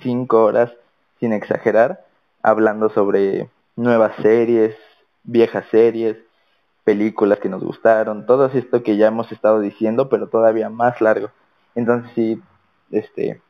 cinco 0.00 0.44
horas, 0.44 0.72
sin 1.18 1.32
exagerar, 1.32 2.04
hablando 2.42 2.90
sobre 2.90 3.48
nuevas 3.76 4.14
series, 4.22 4.76
viejas 5.24 5.64
series, 5.70 6.16
películas 6.84 7.38
que 7.38 7.48
nos 7.48 7.62
gustaron, 7.62 8.26
todo 8.26 8.46
esto 8.46 8.82
que 8.82 8.96
ya 8.96 9.08
hemos 9.08 9.30
estado 9.32 9.60
diciendo, 9.60 10.08
pero 10.08 10.28
todavía 10.28 10.68
más 10.68 11.00
largo. 11.00 11.30
Entonces 11.74 12.10
sí, 12.14 12.42
este, 12.90 13.40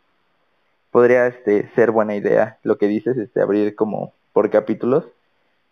podría 0.91 1.27
este, 1.27 1.71
ser 1.75 1.91
buena 1.91 2.15
idea 2.15 2.59
lo 2.63 2.77
que 2.79 2.89
dices, 2.89 3.17
este, 3.17 3.41
abrir 3.41 3.75
como 3.75 4.13
por 4.33 4.51
capítulos 4.51 5.05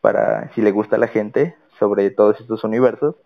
para 0.01 0.53
si 0.55 0.63
le 0.63 0.71
gusta 0.71 0.97
a 0.97 0.99
la 0.99 1.09
gente 1.09 1.57
sobre 1.79 2.11
todos 2.11 2.41
estos 2.41 2.65
universos, 2.65 3.17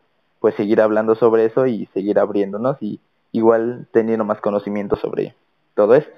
pues 0.41 0.55
seguir 0.55 0.81
hablando 0.81 1.14
sobre 1.14 1.47
eso 1.47 1.66
y 1.66 1.87
seguir 1.87 2.18
abriéndonos 2.18 2.77
y 2.81 3.01
igual 3.33 3.87
teniendo 3.93 4.25
más 4.25 4.41
conocimiento 4.41 4.97
sobre 4.97 5.35
todo 5.75 5.95
esto. 5.95 6.12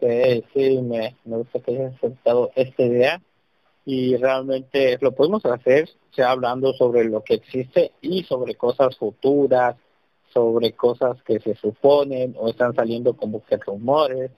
Sí, 0.00 0.44
sí, 0.52 0.82
me, 0.82 1.16
me 1.24 1.38
gusta 1.38 1.60
que 1.60 1.70
hayas 1.70 1.94
aceptado 1.94 2.50
esta 2.54 2.82
idea 2.82 3.20
y 3.86 4.16
realmente 4.16 4.98
lo 5.00 5.12
podemos 5.12 5.44
hacer, 5.46 5.88
sea 6.14 6.30
hablando 6.30 6.72
sobre 6.74 7.04
lo 7.04 7.22
que 7.22 7.34
existe 7.34 7.92
y 8.00 8.24
sobre 8.24 8.54
cosas 8.54 8.96
futuras, 8.96 9.76
sobre 10.32 10.72
cosas 10.72 11.22
que 11.22 11.38
se 11.40 11.54
suponen 11.54 12.34
o 12.38 12.48
están 12.48 12.74
saliendo 12.74 13.14
como 13.14 13.44
que 13.44 13.56
rumores. 13.56 14.30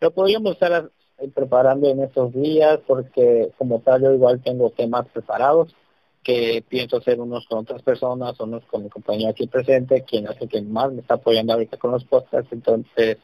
Lo 0.00 0.12
podríamos 0.12 0.52
estar 0.52 0.90
preparando 1.28 1.88
en 1.88 2.02
estos 2.02 2.32
días 2.32 2.80
porque 2.86 3.50
como 3.58 3.80
tal 3.80 4.02
yo 4.02 4.12
igual 4.12 4.42
tengo 4.42 4.70
temas 4.70 5.06
preparados 5.08 5.74
que 6.22 6.64
pienso 6.68 6.98
hacer 6.98 7.20
unos 7.20 7.46
con 7.46 7.60
otras 7.60 7.82
personas, 7.82 8.38
unos 8.40 8.64
con 8.66 8.84
mi 8.84 8.88
compañero 8.88 9.30
aquí 9.30 9.46
presente, 9.46 10.02
quien 10.02 10.28
hace 10.28 10.46
que 10.46 10.62
más 10.62 10.92
me 10.92 11.00
está 11.00 11.14
apoyando 11.14 11.52
ahorita 11.52 11.76
con 11.78 11.90
los 11.90 12.04
podcasts. 12.04 12.52
Entonces, 12.52 13.18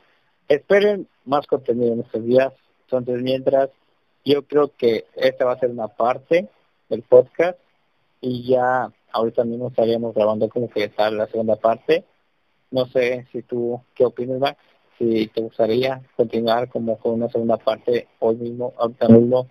esperen 0.49 1.07
más 1.24 1.46
contenido 1.46 1.92
en 1.92 2.01
estos 2.01 2.24
días. 2.24 2.53
Entonces, 2.82 3.22
mientras, 3.22 3.70
yo 4.24 4.42
creo 4.42 4.72
que 4.76 5.05
esta 5.14 5.44
va 5.44 5.53
a 5.53 5.59
ser 5.59 5.70
una 5.70 5.88
parte 5.88 6.49
del 6.88 7.03
podcast 7.03 7.59
y 8.20 8.49
ya 8.49 8.90
ahorita 9.12 9.44
mismo 9.44 9.68
estaríamos 9.68 10.14
grabando 10.14 10.49
como 10.49 10.68
que 10.68 10.84
está 10.84 11.11
la 11.11 11.26
segunda 11.26 11.57
parte. 11.57 12.05
No 12.70 12.86
sé 12.86 13.26
si 13.32 13.42
tú, 13.42 13.80
¿qué 13.94 14.05
opinas, 14.05 14.40
Max? 14.40 14.59
Si 14.99 15.28
te 15.28 15.40
gustaría 15.40 16.03
continuar 16.16 16.68
como 16.68 16.99
con 16.99 17.14
una 17.14 17.28
segunda 17.28 17.57
parte 17.57 18.09
hoy 18.18 18.36
mismo, 18.36 18.74
ahorita 18.78 19.09
mismo, 19.09 19.46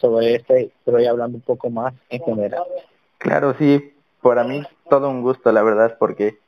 sobre 0.00 0.36
este, 0.36 0.72
pero 0.84 1.00
ya 1.00 1.10
hablando 1.10 1.36
un 1.36 1.42
poco 1.42 1.70
más 1.70 1.94
en 2.08 2.22
general. 2.22 2.64
Claro, 3.18 3.54
sí, 3.58 3.92
para 4.20 4.44
mí 4.44 4.62
todo 4.88 5.10
un 5.10 5.22
gusto, 5.22 5.52
la 5.52 5.62
verdad, 5.62 5.96
porque 5.98 6.38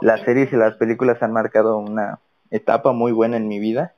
las 0.00 0.20
series 0.22 0.52
y 0.52 0.56
las 0.56 0.74
películas 0.76 1.22
han 1.22 1.32
marcado 1.32 1.78
una 1.78 2.18
etapa 2.50 2.92
muy 2.92 3.12
buena 3.12 3.36
en 3.36 3.48
mi 3.48 3.58
vida 3.58 3.94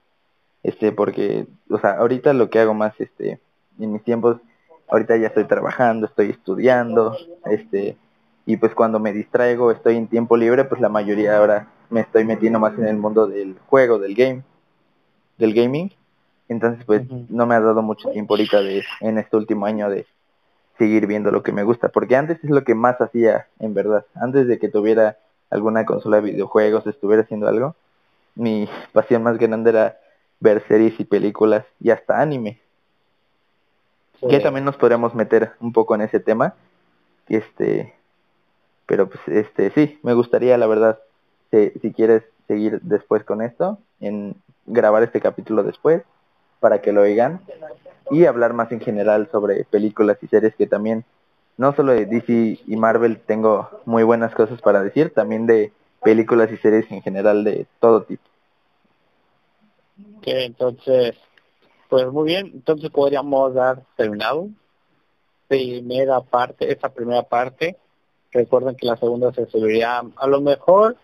este, 0.64 0.92
porque, 0.92 1.46
o 1.70 1.78
sea, 1.78 1.92
ahorita 1.98 2.32
lo 2.32 2.50
que 2.50 2.59
hago 2.59 2.74
más, 2.74 2.98
este, 2.98 3.38
en 3.78 3.92
mis 3.92 4.02
tiempos, 4.02 4.38
ahorita 4.88 5.16
ya 5.18 5.28
estoy 5.28 5.44
trabajando, 5.44 6.07
estoy 6.07 6.30
estudiando, 6.30 7.16
este, 7.44 7.96
y 8.46 8.57
pues 8.57 8.74
cuando 8.74 8.98
me 8.98 9.12
distraigo, 9.12 9.70
estoy 9.70 9.96
en 9.96 10.09
tiempo 10.09 10.38
libre, 10.38 10.64
pues 10.64 10.80
la 10.80 10.88
mayoría 10.88 11.36
ahora 11.36 11.68
me 11.91 12.01
estoy 12.01 12.24
metiendo 12.24 12.59
más 12.59 12.76
en 12.78 12.87
el 12.87 12.97
mundo 12.97 13.26
del 13.26 13.57
juego, 13.66 13.99
del 13.99 14.14
game, 14.14 14.43
del 15.39 15.55
gaming. 15.55 15.93
Entonces, 16.49 16.85
pues 16.85 17.03
no 17.28 17.47
me 17.47 17.55
ha 17.55 17.61
dado 17.61 17.82
mucho 17.82 18.11
tiempo 18.11 18.35
ahorita 18.35 18.61
de, 18.61 18.85
en 19.01 19.18
este 19.18 19.37
último 19.37 19.66
año 19.66 19.89
de 19.89 20.07
seguir 20.78 21.07
viendo 21.07 21.30
lo 21.30 21.43
que 21.43 21.53
me 21.53 21.62
gusta, 21.62 21.89
porque 21.89 22.16
antes 22.16 22.43
es 22.43 22.51
lo 22.51 22.64
que 22.64 22.74
más 22.74 23.01
hacía, 23.01 23.47
en 23.61 23.74
verdad. 23.74 24.05
Antes 24.14 24.47
de 24.47 24.59
que 24.59 24.68
tuviera 24.68 25.18
alguna 25.51 25.87
consola 25.87 26.16
de 26.16 26.32
videojuegos, 26.32 26.87
estuviera 26.87 27.22
haciendo 27.22 27.49
algo, 27.49 27.76
mi 28.35 28.68
pasión 28.93 29.22
más 29.22 29.39
grande 29.39 29.70
era 29.70 29.99
ver 30.41 30.62
series 30.66 30.99
y 30.99 31.05
películas 31.05 31.64
y 31.80 31.91
hasta 31.91 32.20
anime. 32.20 32.61
Que 34.28 34.41
también 34.41 34.64
nos 34.64 34.76
podríamos 34.76 35.14
meter 35.14 35.53
un 35.61 35.72
poco 35.72 35.95
en 35.95 36.01
ese 36.01 36.18
tema. 36.18 36.55
Este, 37.28 37.95
pero 38.87 39.09
pues 39.09 39.20
este 39.28 39.70
sí, 39.70 39.99
me 40.03 40.14
gustaría 40.14 40.57
la 40.59 40.66
verdad 40.66 40.99
si, 41.80 41.92
quieres 41.92 42.22
seguir 42.46 42.80
después 42.82 43.24
con 43.24 43.42
esto, 43.42 43.78
en 44.00 44.34
grabar 44.66 45.02
este 45.02 45.20
capítulo 45.20 45.62
después 45.62 46.02
para 46.61 46.80
que 46.80 46.92
lo 46.92 47.02
oigan 47.02 47.40
y 48.11 48.26
hablar 48.26 48.52
más 48.52 48.72
en 48.72 48.80
general 48.80 49.28
sobre 49.30 49.64
películas 49.64 50.18
y 50.22 50.26
series 50.28 50.55
que 50.55 50.66
también 50.66 51.05
no 51.57 51.74
solo 51.74 51.92
de 51.92 52.07
DC 52.07 52.61
y 52.66 52.76
Marvel 52.76 53.20
tengo 53.20 53.68
muy 53.84 54.02
buenas 54.02 54.34
cosas 54.34 54.61
para 54.61 54.82
decir, 54.82 55.12
también 55.14 55.46
de 55.46 55.72
películas 56.02 56.50
y 56.50 56.57
series 56.57 56.90
en 56.90 57.02
general 57.02 57.44
de 57.44 57.66
todo 57.80 58.02
tipo. 58.02 58.24
Ok, 60.18 60.26
entonces, 60.26 61.16
pues 61.88 62.07
muy 62.11 62.26
bien, 62.26 62.50
entonces 62.55 62.90
podríamos 62.90 63.55
dar 63.55 63.82
terminado 63.96 64.48
primera 65.46 66.20
parte, 66.20 66.72
esta 66.72 66.88
primera 66.88 67.22
parte 67.22 67.76
Recuerden 68.34 68.74
que 68.74 68.86
la 68.86 68.96
segunda 68.96 69.32
se 69.32 69.46
subiría 69.46 70.02
a 70.16 70.26
lo 70.26 70.40
mejor, 70.40 70.96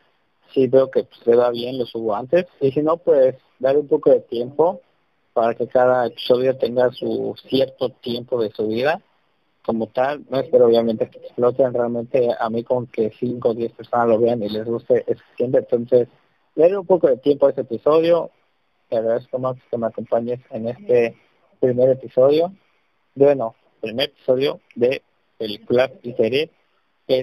si 0.52 0.66
veo 0.66 0.90
que 0.90 1.06
se 1.24 1.36
va 1.36 1.50
bien, 1.50 1.78
lo 1.78 1.86
subo 1.86 2.14
antes. 2.14 2.46
Y 2.60 2.72
si 2.72 2.82
no, 2.82 2.96
pues 2.96 3.36
dar 3.58 3.76
un 3.76 3.88
poco 3.88 4.10
de 4.10 4.20
tiempo 4.20 4.80
para 5.32 5.54
que 5.54 5.68
cada 5.68 6.06
episodio 6.06 6.56
tenga 6.56 6.90
su 6.92 7.34
cierto 7.48 7.90
tiempo 7.90 8.40
de 8.42 8.50
subida 8.50 9.00
como 9.64 9.86
tal. 9.88 10.24
No 10.28 10.40
espero 10.40 10.66
obviamente 10.66 11.08
que 11.08 11.18
exploten 11.18 11.72
realmente 11.72 12.28
a 12.38 12.50
mí 12.50 12.64
con 12.64 12.86
que 12.86 13.12
5 13.18 13.48
o 13.48 13.54
10 13.54 13.72
personas 13.72 14.08
lo 14.08 14.18
vean 14.18 14.42
y 14.42 14.48
les 14.48 14.64
guste 14.64 15.04
es 15.06 15.18
suficiente. 15.18 15.58
Entonces, 15.58 16.08
darle 16.54 16.78
un 16.78 16.86
poco 16.86 17.06
de 17.06 17.18
tiempo 17.18 17.46
a 17.46 17.50
este 17.50 17.62
episodio. 17.62 18.30
Te 18.88 18.96
agradezco 18.96 19.38
más 19.38 19.56
que 19.70 19.78
me 19.78 19.86
acompañes 19.86 20.40
en 20.50 20.68
este 20.68 21.16
primer 21.60 21.90
episodio. 21.90 22.52
Bueno, 23.14 23.54
primer 23.80 24.10
episodio 24.10 24.60
de 24.74 25.02
películas 25.38 25.90
y 26.02 26.12
series 26.14 26.50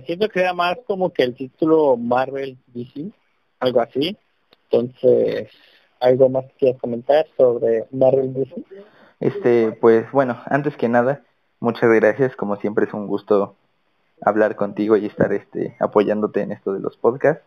siento 0.06 0.30
que 0.30 0.42
era 0.42 0.54
más 0.54 0.78
como 0.86 1.12
que 1.12 1.24
el 1.24 1.36
título 1.36 1.98
Marvel 1.98 2.58
DC, 2.68 3.12
algo 3.60 3.82
así. 3.82 4.18
Entonces, 4.70 5.50
¿algo 6.00 6.30
más 6.30 6.46
que 6.46 6.54
quieras 6.58 6.82
comentar 6.82 7.26
sobre 7.38 7.86
Marvel 7.92 8.34
DC? 8.34 8.64
Este, 9.20 9.72
pues 9.72 10.12
bueno, 10.12 10.42
antes 10.46 10.76
que 10.76 10.90
nada, 10.90 11.24
muchas 11.60 11.90
gracias. 11.90 12.36
Como 12.36 12.58
siempre 12.58 12.86
es 12.86 12.94
un 12.94 13.08
gusto 13.08 13.56
hablar 14.22 14.56
contigo 14.56 14.98
y 14.98 15.06
estar 15.06 15.32
este 15.34 15.76
apoyándote 15.80 16.42
en 16.42 16.52
esto 16.52 16.74
de 16.74 16.80
los 16.80 16.98
podcasts. 16.98 17.44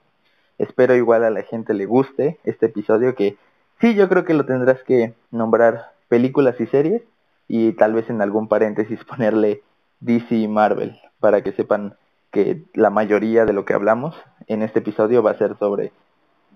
Espero 0.59 0.95
igual 0.95 1.25
a 1.25 1.31
la 1.31 1.43
gente 1.43 1.75
le 1.75 1.87
guste 1.87 2.39
este 2.45 2.67
episodio 2.67 3.15
que 3.15 3.37
sí, 3.81 3.95
yo 3.95 4.09
creo 4.09 4.25
que 4.25 4.35
lo 4.35 4.47
tendrás 4.47 4.83
que 4.85 5.15
nombrar 5.31 5.93
películas 6.09 6.61
y 6.61 6.67
series 6.67 7.03
y 7.49 7.73
tal 7.73 7.95
vez 7.95 8.09
en 8.11 8.23
algún 8.23 8.49
paréntesis 8.49 9.03
ponerle 9.09 9.63
DC 10.01 10.35
y 10.35 10.49
Marvel 10.49 10.99
para 11.19 11.43
que 11.43 11.53
sepan 11.53 11.97
que 12.31 12.65
la 12.75 12.91
mayoría 12.91 13.45
de 13.45 13.53
lo 13.53 13.65
que 13.65 13.75
hablamos 13.75 14.17
en 14.47 14.63
este 14.63 14.81
episodio 14.81 15.23
va 15.23 15.33
a 15.33 15.39
ser 15.39 15.57
sobre 15.59 15.93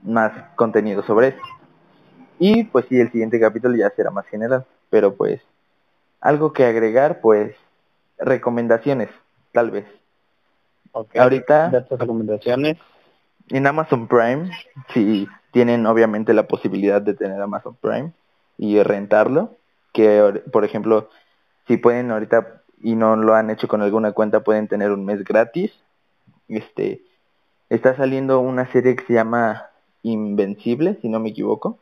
más 0.02 0.32
contenido 0.56 1.02
sobre 1.02 1.28
eso. 1.28 1.42
Y 2.38 2.64
pues 2.64 2.86
sí, 2.88 3.00
el 3.00 3.10
siguiente 3.10 3.40
capítulo 3.40 3.76
ya 3.76 3.90
será 3.90 4.10
más 4.10 4.26
general. 4.26 4.66
Pero 4.90 5.14
pues, 5.14 5.40
algo 6.20 6.52
que 6.52 6.64
agregar, 6.64 7.20
pues, 7.20 7.54
recomendaciones, 8.18 9.08
tal 9.52 9.70
vez. 9.70 9.86
Ahorita, 10.92 11.86
recomendaciones. 11.90 12.78
En 13.50 13.66
Amazon 13.66 14.06
Prime, 14.06 14.50
si 14.92 15.28
tienen 15.50 15.86
obviamente 15.86 16.32
la 16.32 16.46
posibilidad 16.46 17.02
de 17.02 17.14
tener 17.14 17.40
Amazon 17.40 17.76
Prime 17.80 18.12
y 18.56 18.82
rentarlo, 18.82 19.56
que 19.92 20.42
por 20.52 20.64
ejemplo, 20.64 21.10
si 21.66 21.76
pueden 21.76 22.10
ahorita 22.10 22.62
y 22.82 22.94
no 22.94 23.16
lo 23.16 23.34
han 23.34 23.50
hecho 23.50 23.68
con 23.68 23.82
alguna 23.82 24.12
cuenta 24.12 24.44
pueden 24.44 24.68
tener 24.68 24.90
un 24.90 25.04
mes 25.04 25.24
gratis. 25.24 25.72
Este 26.48 27.02
está 27.70 27.96
saliendo 27.96 28.40
una 28.40 28.70
serie 28.72 28.96
que 28.96 29.04
se 29.06 29.14
llama 29.14 29.70
Invencible, 30.02 30.98
si 31.00 31.08
no 31.08 31.20
me 31.20 31.30
equivoco, 31.30 31.78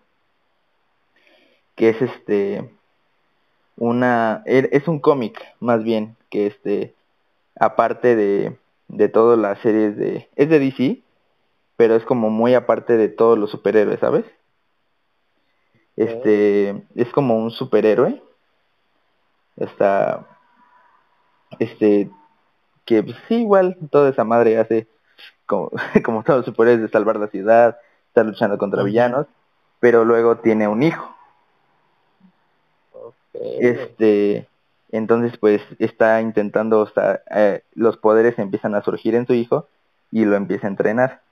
que 1.74 1.90
es 1.90 2.02
este 2.02 2.70
una 3.76 4.42
er, 4.46 4.68
es 4.72 4.86
un 4.86 5.00
cómic 5.00 5.40
más 5.60 5.82
bien 5.82 6.16
que 6.30 6.46
este 6.46 6.94
aparte 7.58 8.14
de 8.14 8.56
de 8.88 9.08
todas 9.08 9.38
las 9.38 9.58
series 9.60 9.96
de 9.96 10.28
es 10.36 10.48
de 10.48 10.58
DC, 10.58 11.02
pero 11.76 11.96
es 11.96 12.04
como 12.04 12.30
muy 12.30 12.54
aparte 12.54 12.96
de 12.96 13.08
todos 13.08 13.38
los 13.38 13.50
superhéroes, 13.50 14.00
¿sabes? 14.00 14.24
Este 15.96 16.84
es 16.94 17.10
como 17.12 17.36
un 17.36 17.50
superhéroe. 17.50 18.22
Está 19.56 20.26
este 21.58 22.10
que 22.84 23.02
pues, 23.02 23.16
sí 23.28 23.36
igual 23.36 23.76
toda 23.90 24.10
esa 24.10 24.24
madre 24.24 24.58
hace 24.58 24.88
como, 25.46 25.70
como 26.04 26.22
todos 26.22 26.38
los 26.38 26.46
superhéroes 26.46 26.82
de 26.82 26.88
salvar 26.88 27.16
la 27.16 27.28
ciudad, 27.28 27.78
está 28.08 28.22
luchando 28.24 28.58
contra 28.58 28.82
villanos, 28.82 29.26
pero 29.80 30.04
luego 30.04 30.36
tiene 30.36 30.68
un 30.68 30.82
hijo. 30.82 31.14
Este, 33.34 34.46
entonces 34.90 35.36
pues 35.38 35.62
está 35.78 36.20
intentando, 36.20 36.80
o 36.80 36.86
sea, 36.86 37.22
eh, 37.34 37.62
los 37.74 37.96
poderes 37.96 38.38
empiezan 38.38 38.74
a 38.74 38.82
surgir 38.82 39.14
en 39.14 39.26
su 39.26 39.34
hijo 39.34 39.66
y 40.10 40.24
lo 40.24 40.36
empieza 40.36 40.66
a 40.66 40.70
entrenar. 40.70 41.22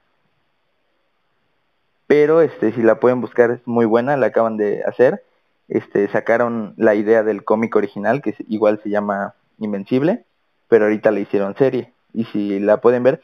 Pero 2.06 2.40
este, 2.40 2.72
si 2.72 2.82
la 2.82 2.98
pueden 2.98 3.20
buscar 3.20 3.50
es 3.52 3.60
muy 3.66 3.86
buena, 3.86 4.16
la 4.16 4.26
acaban 4.26 4.56
de 4.56 4.82
hacer. 4.84 5.22
Este, 5.68 6.08
sacaron 6.08 6.74
la 6.76 6.96
idea 6.96 7.22
del 7.22 7.44
cómic 7.44 7.76
original 7.76 8.22
que 8.22 8.34
igual 8.48 8.80
se 8.82 8.90
llama 8.90 9.34
Invencible, 9.60 10.24
pero 10.68 10.84
ahorita 10.84 11.10
le 11.10 11.20
hicieron 11.20 11.54
serie. 11.56 11.92
Y 12.12 12.24
si 12.24 12.58
la 12.58 12.80
pueden 12.80 13.02
ver, 13.04 13.22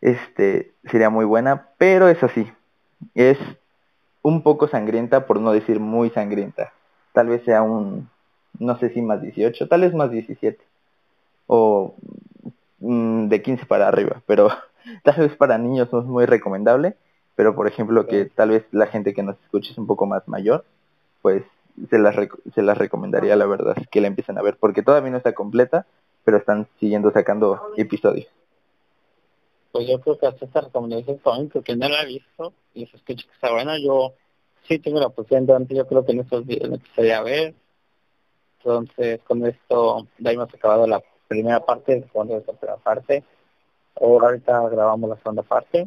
este 0.00 0.72
sería 0.90 1.10
muy 1.10 1.24
buena, 1.24 1.68
pero 1.78 2.08
es 2.08 2.22
así. 2.22 2.50
Es 3.14 3.38
un 4.22 4.42
poco 4.42 4.68
sangrienta, 4.68 5.26
por 5.26 5.40
no 5.40 5.52
decir 5.52 5.80
muy 5.80 6.10
sangrienta. 6.10 6.72
Tal 7.12 7.28
vez 7.28 7.42
sea 7.44 7.62
un, 7.62 8.08
no 8.58 8.78
sé 8.78 8.90
si 8.90 9.02
más 9.02 9.20
18, 9.20 9.68
tal 9.68 9.82
vez 9.82 9.94
más 9.94 10.10
17. 10.10 10.58
O 11.46 11.94
mm, 12.80 13.28
de 13.28 13.42
15 13.42 13.66
para 13.66 13.88
arriba, 13.88 14.22
pero 14.26 14.48
tal 15.02 15.16
vez 15.16 15.36
para 15.36 15.58
niños 15.58 15.92
no 15.92 16.00
es 16.00 16.06
muy 16.06 16.26
recomendable. 16.26 16.96
Pero 17.36 17.54
por 17.54 17.68
ejemplo 17.68 18.06
que 18.08 18.24
tal 18.24 18.50
vez 18.50 18.64
la 18.72 18.88
gente 18.88 19.14
que 19.14 19.22
nos 19.22 19.36
escuche 19.44 19.70
es 19.70 19.78
un 19.78 19.86
poco 19.86 20.06
más 20.06 20.26
mayor, 20.26 20.64
pues 21.22 21.44
se 21.90 21.98
las, 21.98 22.16
se 22.54 22.62
las 22.62 22.78
recomendaría 22.78 23.36
la 23.36 23.46
verdad 23.46 23.76
que 23.90 24.00
la 24.00 24.08
empiecen 24.08 24.38
a 24.38 24.42
ver, 24.42 24.56
porque 24.58 24.82
todavía 24.82 25.10
no 25.10 25.16
está 25.16 25.34
completa, 25.34 25.86
pero 26.24 26.36
están 26.36 26.66
siguiendo 26.78 27.10
sacando 27.10 27.72
episodios. 27.76 28.28
Pues 29.72 29.86
yo 29.86 30.00
creo 30.00 30.18
que 30.18 30.26
hasta 30.26 30.44
esta 30.44 30.60
recomendación 30.62 31.18
también, 31.18 31.50
porque 31.50 31.76
no 31.76 31.88
la 31.88 32.02
he 32.02 32.06
visto 32.06 32.52
y 32.74 32.86
se 32.86 32.96
escucha 32.96 33.24
que 33.26 33.34
está 33.34 33.52
buena. 33.52 33.78
Yo 33.78 34.14
sí 34.66 34.78
tengo 34.78 35.00
la 35.00 35.10
posibilidad, 35.10 35.56
antes 35.56 35.76
yo 35.76 35.86
creo 35.86 36.04
que 36.04 36.12
en 36.12 36.20
estos 36.20 36.46
días 36.46 36.68
me 36.68 36.76
empezaría 36.76 37.18
a 37.18 37.22
ver. 37.22 37.54
Entonces, 38.58 39.20
con 39.22 39.46
esto 39.46 40.06
ya 40.18 40.32
hemos 40.32 40.52
acabado 40.52 40.86
la 40.86 41.02
primera 41.28 41.60
parte, 41.60 41.92
de 41.92 42.36
esta 42.36 42.52
primera 42.54 42.76
parte. 42.78 43.24
Ahora 44.00 44.28
ahorita 44.28 44.68
grabamos 44.68 45.10
la 45.10 45.16
segunda 45.16 45.42
parte. 45.42 45.86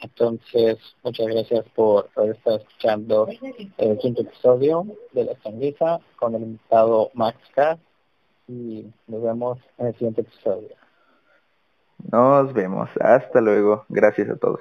Entonces, 0.00 0.78
muchas 1.02 1.26
gracias 1.26 1.64
por, 1.74 2.08
por 2.10 2.28
estar 2.30 2.60
escuchando 2.60 3.28
el 3.78 3.98
quinto 3.98 4.22
episodio 4.22 4.86
de 5.12 5.24
La 5.24 5.34
Sonrisa 5.42 6.00
con 6.16 6.34
el 6.34 6.42
invitado 6.42 7.10
Max 7.14 7.38
K. 7.54 7.78
Y 8.46 8.86
nos 9.06 9.22
vemos 9.22 9.58
en 9.76 9.88
el 9.88 9.92
siguiente 9.94 10.20
episodio. 10.22 10.70
Nos 12.10 12.52
vemos. 12.52 12.88
Hasta 13.00 13.40
luego. 13.40 13.84
Gracias 13.88 14.30
a 14.30 14.36
todos. 14.36 14.60